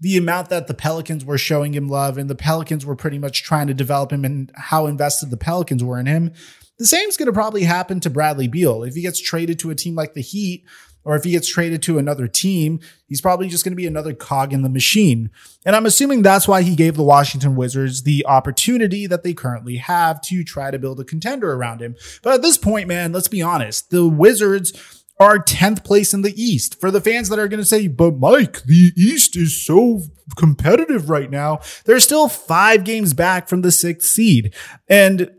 the 0.00 0.16
amount 0.16 0.48
that 0.50 0.68
the 0.68 0.74
Pelicans 0.74 1.24
were 1.24 1.38
showing 1.38 1.74
him 1.74 1.88
love 1.88 2.16
and 2.16 2.30
the 2.30 2.36
Pelicans 2.36 2.86
were 2.86 2.94
pretty 2.94 3.18
much 3.18 3.42
trying 3.42 3.66
to 3.66 3.74
develop 3.74 4.12
him 4.12 4.24
and 4.24 4.50
how 4.54 4.86
invested 4.86 5.30
the 5.30 5.36
Pelicans 5.36 5.82
were 5.82 5.98
in 5.98 6.06
him. 6.06 6.32
The 6.78 6.86
same 6.86 7.08
is 7.08 7.16
going 7.16 7.26
to 7.26 7.32
probably 7.32 7.64
happen 7.64 8.00
to 8.00 8.10
Bradley 8.10 8.48
Beal. 8.48 8.82
If 8.82 8.94
he 8.94 9.02
gets 9.02 9.20
traded 9.20 9.58
to 9.60 9.70
a 9.70 9.74
team 9.74 9.94
like 9.94 10.14
the 10.14 10.20
Heat, 10.20 10.64
or 11.04 11.16
if 11.16 11.24
he 11.24 11.30
gets 11.30 11.48
traded 11.48 11.82
to 11.82 11.98
another 11.98 12.28
team, 12.28 12.80
he's 13.06 13.20
probably 13.20 13.48
just 13.48 13.64
going 13.64 13.72
to 13.72 13.76
be 13.76 13.86
another 13.86 14.12
cog 14.12 14.52
in 14.52 14.62
the 14.62 14.68
machine. 14.68 15.30
And 15.64 15.74
I'm 15.74 15.86
assuming 15.86 16.22
that's 16.22 16.46
why 16.46 16.62
he 16.62 16.76
gave 16.76 16.96
the 16.96 17.02
Washington 17.02 17.56
Wizards 17.56 18.02
the 18.02 18.26
opportunity 18.26 19.06
that 19.06 19.22
they 19.22 19.32
currently 19.32 19.76
have 19.76 20.20
to 20.22 20.44
try 20.44 20.70
to 20.70 20.78
build 20.78 21.00
a 21.00 21.04
contender 21.04 21.52
around 21.52 21.80
him. 21.80 21.96
But 22.22 22.34
at 22.34 22.42
this 22.42 22.58
point, 22.58 22.88
man, 22.88 23.12
let's 23.12 23.28
be 23.28 23.40
honest. 23.40 23.90
The 23.90 24.06
Wizards 24.06 25.04
are 25.18 25.38
10th 25.38 25.82
place 25.82 26.12
in 26.12 26.22
the 26.22 26.40
East. 26.40 26.78
For 26.80 26.90
the 26.90 27.00
fans 27.00 27.28
that 27.28 27.38
are 27.38 27.48
going 27.48 27.58
to 27.58 27.64
say, 27.64 27.88
but 27.88 28.18
Mike, 28.18 28.62
the 28.64 28.92
East 28.96 29.36
is 29.36 29.64
so 29.64 30.02
competitive 30.36 31.08
right 31.10 31.30
now. 31.30 31.60
They're 31.86 32.00
still 32.00 32.28
five 32.28 32.84
games 32.84 33.14
back 33.14 33.48
from 33.48 33.62
the 33.62 33.72
sixth 33.72 34.08
seed. 34.08 34.54
And 34.88 35.30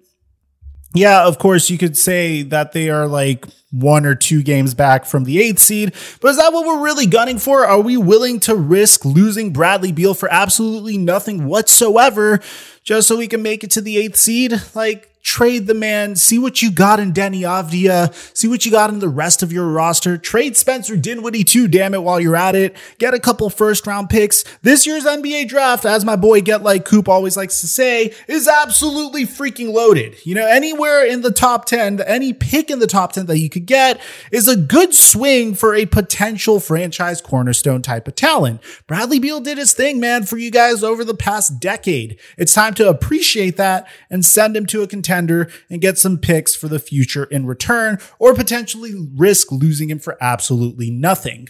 yeah, 0.93 1.25
of 1.25 1.37
course, 1.37 1.69
you 1.69 1.77
could 1.77 1.97
say 1.97 2.41
that 2.43 2.71
they 2.71 2.89
are 2.89 3.07
like 3.07 3.45
one 3.71 4.05
or 4.05 4.15
two 4.15 4.41
games 4.41 4.73
back 4.73 5.05
from 5.05 5.23
the 5.23 5.39
eighth 5.39 5.59
seed, 5.59 5.93
but 6.21 6.29
is 6.29 6.37
that 6.37 6.51
what 6.51 6.65
we're 6.65 6.83
really 6.83 7.05
gunning 7.05 7.37
for? 7.37 7.65
Are 7.65 7.79
we 7.79 7.97
willing 7.97 8.39
to 8.41 8.55
risk 8.55 9.05
losing 9.05 9.53
Bradley 9.53 9.91
Beal 9.91 10.15
for 10.15 10.31
absolutely 10.31 10.97
nothing 10.97 11.45
whatsoever 11.45 12.39
just 12.83 13.07
so 13.07 13.17
we 13.17 13.27
can 13.27 13.43
make 13.43 13.63
it 13.63 13.71
to 13.71 13.81
the 13.81 13.97
eighth 13.97 14.17
seed? 14.17 14.53
Like, 14.73 15.08
trade 15.21 15.67
the 15.67 15.73
man, 15.73 16.15
see 16.15 16.39
what 16.39 16.61
you 16.61 16.71
got 16.71 16.99
in 16.99 17.11
Danny 17.11 17.41
Avdija, 17.41 18.13
see 18.35 18.47
what 18.47 18.65
you 18.65 18.71
got 18.71 18.89
in 18.89 18.99
the 18.99 19.09
rest 19.09 19.43
of 19.43 19.51
your 19.51 19.67
roster. 19.67 20.17
Trade 20.17 20.55
Spencer 20.55 20.95
Dinwiddie 20.95 21.43
too, 21.43 21.67
damn 21.67 21.93
it, 21.93 22.03
while 22.03 22.19
you're 22.19 22.35
at 22.35 22.55
it. 22.55 22.75
Get 22.97 23.13
a 23.13 23.19
couple 23.19 23.49
first 23.49 23.85
round 23.85 24.09
picks. 24.09 24.43
This 24.61 24.87
year's 24.87 25.05
NBA 25.05 25.47
draft, 25.49 25.85
as 25.85 26.05
my 26.05 26.15
boy 26.15 26.41
Get 26.41 26.63
Like 26.63 26.85
Coop 26.85 27.09
always 27.09 27.35
likes 27.35 27.61
to 27.61 27.67
say, 27.67 28.13
is 28.27 28.47
absolutely 28.47 29.25
freaking 29.25 29.73
loaded. 29.73 30.15
You 30.25 30.35
know, 30.35 30.47
anywhere 30.47 31.05
in 31.05 31.21
the 31.21 31.31
top 31.31 31.65
10, 31.65 32.01
any 32.01 32.33
pick 32.33 32.69
in 32.69 32.79
the 32.79 32.87
top 32.87 33.13
10 33.13 33.25
that 33.25 33.39
you 33.39 33.49
could 33.49 33.65
get 33.65 33.99
is 34.31 34.47
a 34.47 34.55
good 34.55 34.93
swing 34.93 35.53
for 35.53 35.75
a 35.75 35.85
potential 35.85 36.59
franchise 36.59 37.21
cornerstone 37.21 37.81
type 37.81 38.07
of 38.07 38.15
talent. 38.15 38.61
Bradley 38.87 39.19
Beal 39.19 39.41
did 39.41 39.57
his 39.57 39.73
thing, 39.73 39.99
man, 39.99 40.23
for 40.23 40.37
you 40.37 40.49
guys 40.49 40.83
over 40.83 41.03
the 41.03 41.13
past 41.13 41.59
decade. 41.59 42.17
It's 42.37 42.53
time 42.53 42.73
to 42.75 42.87
appreciate 42.87 43.57
that 43.57 43.87
and 44.09 44.23
send 44.23 44.55
him 44.55 44.65
to 44.67 44.81
a 44.81 44.87
contender 44.87 45.08
and 45.09 45.81
get 45.81 45.97
some 45.97 46.17
picks 46.17 46.55
for 46.55 46.67
the 46.67 46.79
future 46.79 47.25
in 47.25 47.45
return, 47.45 47.97
or 48.19 48.33
potentially 48.33 48.93
risk 49.15 49.51
losing 49.51 49.89
him 49.89 49.99
for 49.99 50.17
absolutely 50.21 50.89
nothing. 50.89 51.49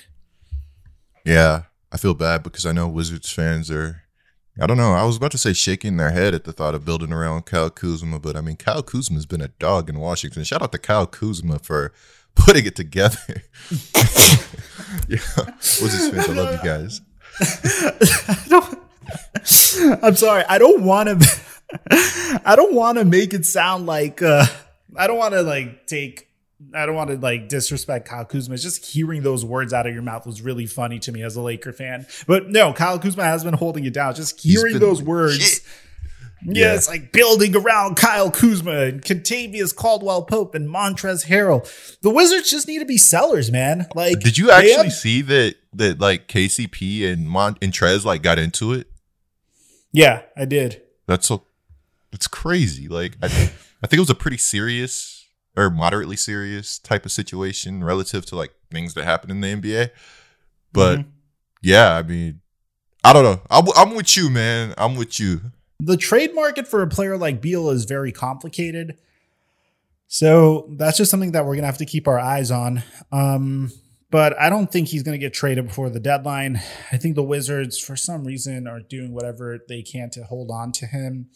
Yeah, 1.26 1.64
I 1.92 1.98
feel 1.98 2.14
bad 2.14 2.44
because 2.44 2.66
I 2.66 2.72
know 2.72 2.88
Wizards 2.88 3.32
fans 3.32 3.70
are. 3.72 4.04
I 4.62 4.68
don't 4.68 4.78
know. 4.78 4.92
I 4.92 5.04
was 5.06 5.16
about 5.16 5.32
to 5.32 5.38
say 5.38 5.54
shaking 5.54 5.96
their 5.96 6.12
head 6.12 6.36
at 6.36 6.44
the 6.44 6.52
thought 6.52 6.76
of 6.76 6.84
building 6.84 7.14
around 7.14 7.46
Kyle 7.46 7.70
Kuzma, 7.70 8.20
but 8.20 8.36
I 8.36 8.42
mean, 8.42 8.58
Kyle 8.58 8.84
Kuzma's 8.84 9.26
been 9.26 9.42
a 9.42 9.48
dog 9.48 9.90
in 9.90 10.00
Washington. 10.00 10.44
Shout 10.44 10.62
out 10.62 10.74
to 10.74 10.78
Kyle 10.78 11.08
Kuzma 11.08 11.60
for 11.60 11.94
putting 12.36 12.66
it 12.66 12.76
together. 12.76 13.18
yeah, 15.08 15.20
Wizards 15.58 16.10
fans, 16.10 16.30
I 16.30 16.34
love 16.34 16.56
you 16.56 16.64
guys. 16.64 17.02
I 19.80 20.08
am 20.08 20.16
sorry. 20.16 20.44
I 20.50 20.58
don't 20.58 20.84
want 20.84 21.10
to. 21.10 21.42
I 21.92 22.54
don't 22.56 22.74
want 22.74 22.98
to 22.98 23.06
make 23.06 23.34
it 23.34 23.46
sound 23.46 23.86
like 23.86 24.22
uh, 24.22 24.46
I 24.96 25.08
don't 25.08 25.18
want 25.18 25.34
to 25.34 25.42
like 25.42 25.88
take 25.88 26.28
I 26.76 26.86
don't 26.86 26.96
want 26.96 27.10
to 27.10 27.18
like 27.18 27.48
disrespect 27.48 28.08
Kyle 28.08 28.26
Kuzma. 28.26 28.54
It's 28.56 28.64
just 28.64 28.86
hearing 28.86 29.24
those 29.24 29.46
words 29.46 29.72
out 29.74 29.88
of 29.88 29.94
your 29.94 30.04
mouth 30.04 30.26
was 30.26 30.42
really 30.42 30.66
funny 30.66 31.00
to 31.00 31.12
me 31.12 31.24
as 31.24 31.36
a 31.36 31.42
Laker 31.42 31.72
fan. 31.72 32.06
But 32.28 32.50
no, 32.50 32.74
Kyle 32.74 33.00
Kuzma 33.00 33.24
has 33.24 33.44
been 33.44 33.54
holding 33.54 33.86
it 33.86 33.94
down. 33.94 34.16
Just 34.16 34.42
hearing 34.42 34.80
those 34.80 35.02
words. 35.02 35.62
Yeah, 36.42 36.54
yeah, 36.68 36.76
it's 36.76 36.88
like 36.88 37.12
building 37.12 37.56
around 37.56 37.96
Kyle 37.96 38.32
Kuzma 38.32 38.72
and 38.72 39.02
Kentavious 39.02 39.76
Caldwell 39.76 40.24
Pope 40.24 40.56
and 40.56 40.70
Montrezl 40.70 41.26
Harrell. 41.28 42.00
The 42.02 42.10
Wizards 42.10 42.50
just 42.50 42.68
need 42.68 42.80
to 42.80 42.86
be 42.86 42.98
sellers, 42.98 43.52
man. 43.52 43.88
Like, 43.94 44.20
did 44.22 44.38
you 44.38 44.50
actually 44.50 44.86
have- 44.86 44.94
see 44.94 45.22
that 45.22 45.56
that 45.74 46.00
like 46.00 46.28
KCP 46.28 47.12
and 47.12 47.28
Mon 47.30 47.58
and 47.62 47.72
Trez 47.74 48.06
like 48.06 48.22
got 48.24 48.40
into 48.40 48.74
it? 48.74 48.88
Yeah, 49.92 50.22
I 50.38 50.46
did. 50.46 50.82
That's 51.08 51.28
so 51.28 51.44
it's 52.12 52.28
crazy. 52.28 52.88
Like 52.88 53.18
I, 53.22 53.28
th- 53.28 53.52
I 53.84 53.88
think 53.88 53.98
it 53.98 54.00
was 54.00 54.10
a 54.10 54.16
pretty 54.16 54.38
serious 54.38 55.28
or 55.56 55.70
moderately 55.70 56.16
serious 56.16 56.80
type 56.80 57.06
of 57.06 57.12
situation 57.12 57.84
relative 57.84 58.26
to 58.28 58.36
like 58.36 58.54
things 58.72 58.94
that 58.94 59.04
happen 59.04 59.32
in 59.32 59.42
the 59.42 59.48
NBA. 59.48 59.90
But 60.72 61.00
mm-hmm. 61.00 61.10
yeah, 61.62 61.96
I 61.96 62.04
mean, 62.04 62.42
I 63.04 63.14
don't 63.14 63.24
know. 63.24 63.42
I'm, 63.50 63.66
I'm 63.76 63.96
with 63.96 64.16
you, 64.18 64.30
man. 64.30 64.74
I'm 64.78 64.96
with 64.96 65.20
you. 65.20 65.42
The 65.80 65.98
trade 65.98 66.36
market 66.36 66.68
for 66.68 66.82
a 66.82 66.88
player 66.88 67.18
like 67.18 67.42
Beal 67.42 67.70
is 67.70 67.86
very 67.86 68.12
complicated. 68.12 68.98
So 70.08 70.68
that's 70.72 70.98
just 70.98 71.12
something 71.12 71.32
that 71.34 71.46
we're 71.46 71.54
going 71.54 71.62
to 71.62 71.68
have 71.68 71.78
to 71.78 71.86
keep 71.86 72.08
our 72.08 72.20
eyes 72.20 72.52
on. 72.52 72.84
Um, 73.12 73.72
but 74.12 74.38
I 74.40 74.50
don't 74.50 74.72
think 74.72 74.88
he's 74.88 75.04
going 75.04 75.18
to 75.18 75.24
get 75.24 75.34
traded 75.34 75.68
before 75.68 75.90
the 75.90 76.00
deadline. 76.00 76.60
I 76.92 76.98
think 76.98 77.16
the 77.16 77.24
Wizards, 77.24 77.78
for 77.78 77.96
some 77.96 78.24
reason, 78.24 78.68
are 78.68 78.80
doing 78.80 79.14
whatever 79.14 79.60
they 79.70 79.84
can 79.84 80.10
to 80.12 80.24
hold 80.24 80.50
on 80.52 80.72
to 80.74 80.88
him 80.88 81.30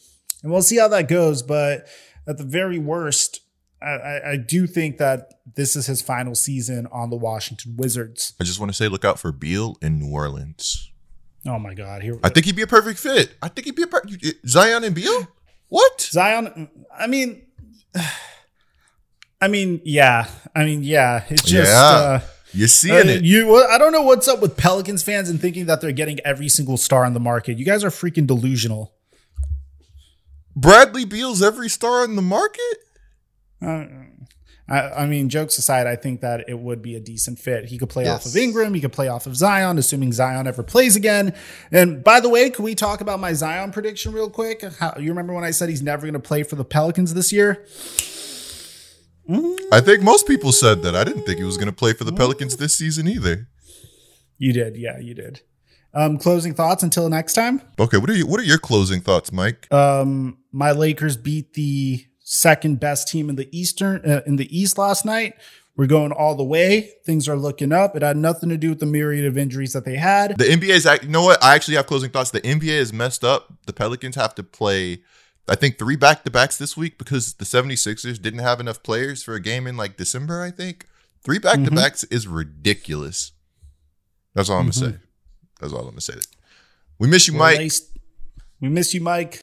and 0.44 0.52
we'll 0.52 0.62
see 0.62 0.78
how 0.78 0.88
that 0.90 1.08
goes. 1.08 1.42
But 1.42 1.88
at 2.28 2.38
the 2.38 2.44
very 2.44 2.78
worst, 2.78 3.40
I, 3.82 4.22
I, 4.26 4.38
do 4.38 4.66
think 4.66 4.98
that 5.00 5.34
this 5.56 5.76
is 5.76 5.88
his 5.88 6.02
final 6.02 6.36
season 6.36 6.88
on 6.92 7.10
the 7.10 7.18
Washington 7.18 7.76
Wizards. 7.76 8.34
I 8.40 8.46
just 8.46 8.60
want 8.60 8.72
to 8.72 8.76
say, 8.76 8.88
look 8.88 9.04
out 9.04 9.20
for 9.20 9.32
Beal 9.32 9.76
in 9.82 10.00
New 10.00 10.12
Orleans. 10.12 10.90
Oh 11.46 11.60
my 11.60 11.74
God! 11.74 12.02
Here, 12.02 12.18
I 12.24 12.30
think 12.30 12.46
he'd 12.46 12.56
be 12.56 12.62
a 12.62 12.68
perfect 12.68 12.98
fit. 13.00 13.36
I 13.42 13.50
think 13.50 13.66
he'd 13.66 13.76
be 13.76 13.84
a 13.84 13.88
per- 13.88 14.04
Zion 14.48 14.86
and 14.86 14.96
Beal. 14.96 15.28
What 15.68 16.00
Zion? 16.00 16.70
I 16.98 17.08
mean, 17.08 17.42
I 19.42 19.50
mean, 19.50 19.82
yeah. 19.84 20.30
I 20.56 20.64
mean, 20.64 20.84
yeah. 20.84 21.26
It's 21.30 21.44
just. 21.44 21.72
Yeah. 21.72 21.82
Uh, 21.82 22.20
you're 22.54 22.68
seeing 22.68 23.10
uh, 23.10 23.12
it. 23.12 23.24
You, 23.24 23.58
I 23.58 23.78
don't 23.78 23.92
know 23.92 24.04
what's 24.04 24.28
up 24.28 24.42
with 24.42 24.56
Pelicans 24.56 25.04
fans 25.04 25.30
and 25.30 25.42
thinking 25.42 25.66
that 25.66 25.82
they're 25.82 25.92
getting 25.92 26.20
every 26.22 26.48
single 26.48 26.78
star 26.78 27.04
on 27.04 27.14
the 27.14 27.20
market. 27.20 27.58
You 27.58 27.66
guys 27.66 27.84
are 27.84 27.90
freaking 27.90 28.28
delusional. 28.28 28.94
Bradley 30.56 31.06
Beal's 31.06 31.42
every 31.42 31.70
star 31.70 32.04
in 32.06 32.16
the 32.16 32.22
market? 32.22 32.78
Uh, 33.62 33.86
I, 34.68 35.04
I, 35.04 35.06
mean, 35.08 35.30
jokes 35.30 35.58
aside, 35.58 35.88
I 35.88 35.96
think 35.96 36.22
that 36.22 36.46
it 36.48 36.58
would 36.58 36.82
be 36.82 36.96
a 36.96 37.00
decent 37.00 37.38
fit. 37.40 37.66
He 37.66 37.78
could 37.78 37.90
play 37.90 38.06
yes. 38.06 38.26
off 38.26 38.26
of 38.26 38.38
Ingram. 38.38 38.74
He 38.74 38.82
could 38.82 38.94
play 38.94 39.08
off 39.08 39.26
of 39.26 39.36
Zion, 39.36 39.78
assuming 39.78 40.14
Zion 40.14 40.48
ever 40.48 40.64
plays 40.64 40.96
again. 40.96 41.36
And 41.72 42.04
by 42.04 42.20
the 42.20 42.30
way, 42.30 42.50
can 42.50 42.64
we 42.64 42.76
talk 42.76 43.02
about 43.02 43.20
my 43.20 43.34
Zion 43.34 43.72
prediction 43.72 44.14
real 44.14 44.30
quick? 44.30 44.64
How, 44.80 44.96
you 44.98 45.10
remember 45.10 45.34
when 45.34 45.44
I 45.44 45.52
said 45.52 45.70
he's 45.70 45.82
never 45.82 46.04
going 46.04 46.14
to 46.14 46.20
play 46.20 46.44
for 46.44 46.56
the 46.56 46.66
Pelicans 46.66 47.14
this 47.14 47.34
year? 47.34 47.66
I 49.72 49.82
think 49.82 50.02
most 50.02 50.28
people 50.28 50.52
said 50.52 50.82
that. 50.84 50.96
I 50.96 51.04
didn't 51.04 51.24
think 51.24 51.40
he 51.40 51.46
was 51.46 51.58
going 51.58 51.68
to 51.68 51.74
play 51.74 51.94
for 51.94 52.04
the 52.04 52.12
Pelicans 52.12 52.58
this 52.58 52.76
season 52.76 53.08
either. 53.08 53.48
You 54.38 54.54
did, 54.54 54.76
yeah, 54.76 55.00
you 55.00 55.14
did. 55.14 55.42
Um, 55.96 56.18
closing 56.18 56.56
thoughts 56.56 56.82
until 56.82 57.08
next 57.08 57.34
time. 57.34 57.62
Okay, 57.80 57.98
what 57.98 58.10
are 58.10 58.16
you? 58.16 58.26
What 58.26 58.40
are 58.40 58.44
your 58.44 58.58
closing 58.58 59.00
thoughts, 59.00 59.32
Mike? 59.32 59.72
Um, 59.72 60.40
my 60.52 60.72
Lakers 60.72 61.18
beat 61.18 61.54
the 61.54 62.06
second 62.20 62.80
best 62.80 63.08
team 63.08 63.30
in 63.30 63.36
the 63.36 63.48
Eastern 63.58 64.02
uh, 64.10 64.22
in 64.26 64.38
the 64.38 64.58
East 64.58 64.78
last 64.78 65.06
night. 65.06 65.36
We're 65.76 65.88
going 65.88 66.12
all 66.12 66.36
the 66.36 66.44
way. 66.44 66.92
Things 67.04 67.28
are 67.28 67.36
looking 67.36 67.72
up. 67.72 67.96
It 67.96 68.04
had 68.04 68.16
nothing 68.16 68.50
to 68.50 68.58
do 68.58 68.70
with 68.70 68.80
the 68.80 68.86
myriad 68.86 69.26
of 69.26 69.38
injuries 69.38 69.74
that 69.74 69.86
they 69.86 69.96
had. 69.96 70.38
The 70.38 70.46
NBA 70.46 70.70
is, 70.70 70.88
you 71.02 71.10
know 71.10 71.24
what? 71.24 71.44
I 71.44 71.56
actually 71.56 71.78
have 71.78 71.88
closing 71.88 72.12
thoughts. 72.12 72.30
The 72.30 72.42
NBA 72.42 72.70
is 72.70 72.94
messed 72.94 73.24
up. 73.24 73.52
The 73.66 73.74
Pelicans 73.74 74.16
have 74.16 74.36
to 74.36 74.44
play, 74.44 75.02
I 75.48 75.56
think, 75.56 75.80
three 75.80 75.96
back 75.96 76.24
to 76.26 76.32
backs 76.32 76.58
this 76.58 76.78
week 76.78 77.00
because 77.00 77.34
the 77.34 77.46
76ers 77.46 78.22
didn't 78.22 78.42
have 78.42 78.60
enough 78.60 78.84
players 78.84 79.24
for 79.24 79.34
a 79.34 79.40
game 79.40 79.66
in 79.66 79.76
like 79.76 79.98
December, 79.98 80.44
I 80.44 80.52
think. 80.52 80.88
Three 81.24 81.40
back 81.40 81.64
to 81.64 81.72
backs 81.72 82.04
is 82.06 82.28
ridiculous. 82.28 83.32
That's 84.36 84.50
all 84.50 84.60
I'm 84.60 84.70
mm-hmm. 84.70 84.80
going 84.80 84.94
to 84.94 85.00
say. 85.00 85.04
That's 85.64 85.74
all 85.74 85.80
I'm 85.80 85.92
gonna 85.92 86.02
say. 86.02 86.16
That 86.16 86.28
we 87.00 87.08
miss 87.08 87.26
you, 87.28 87.34
Mike. 87.34 87.72
We 88.60 88.68
miss 88.68 88.94
you, 88.94 89.00
Mike. 89.00 89.42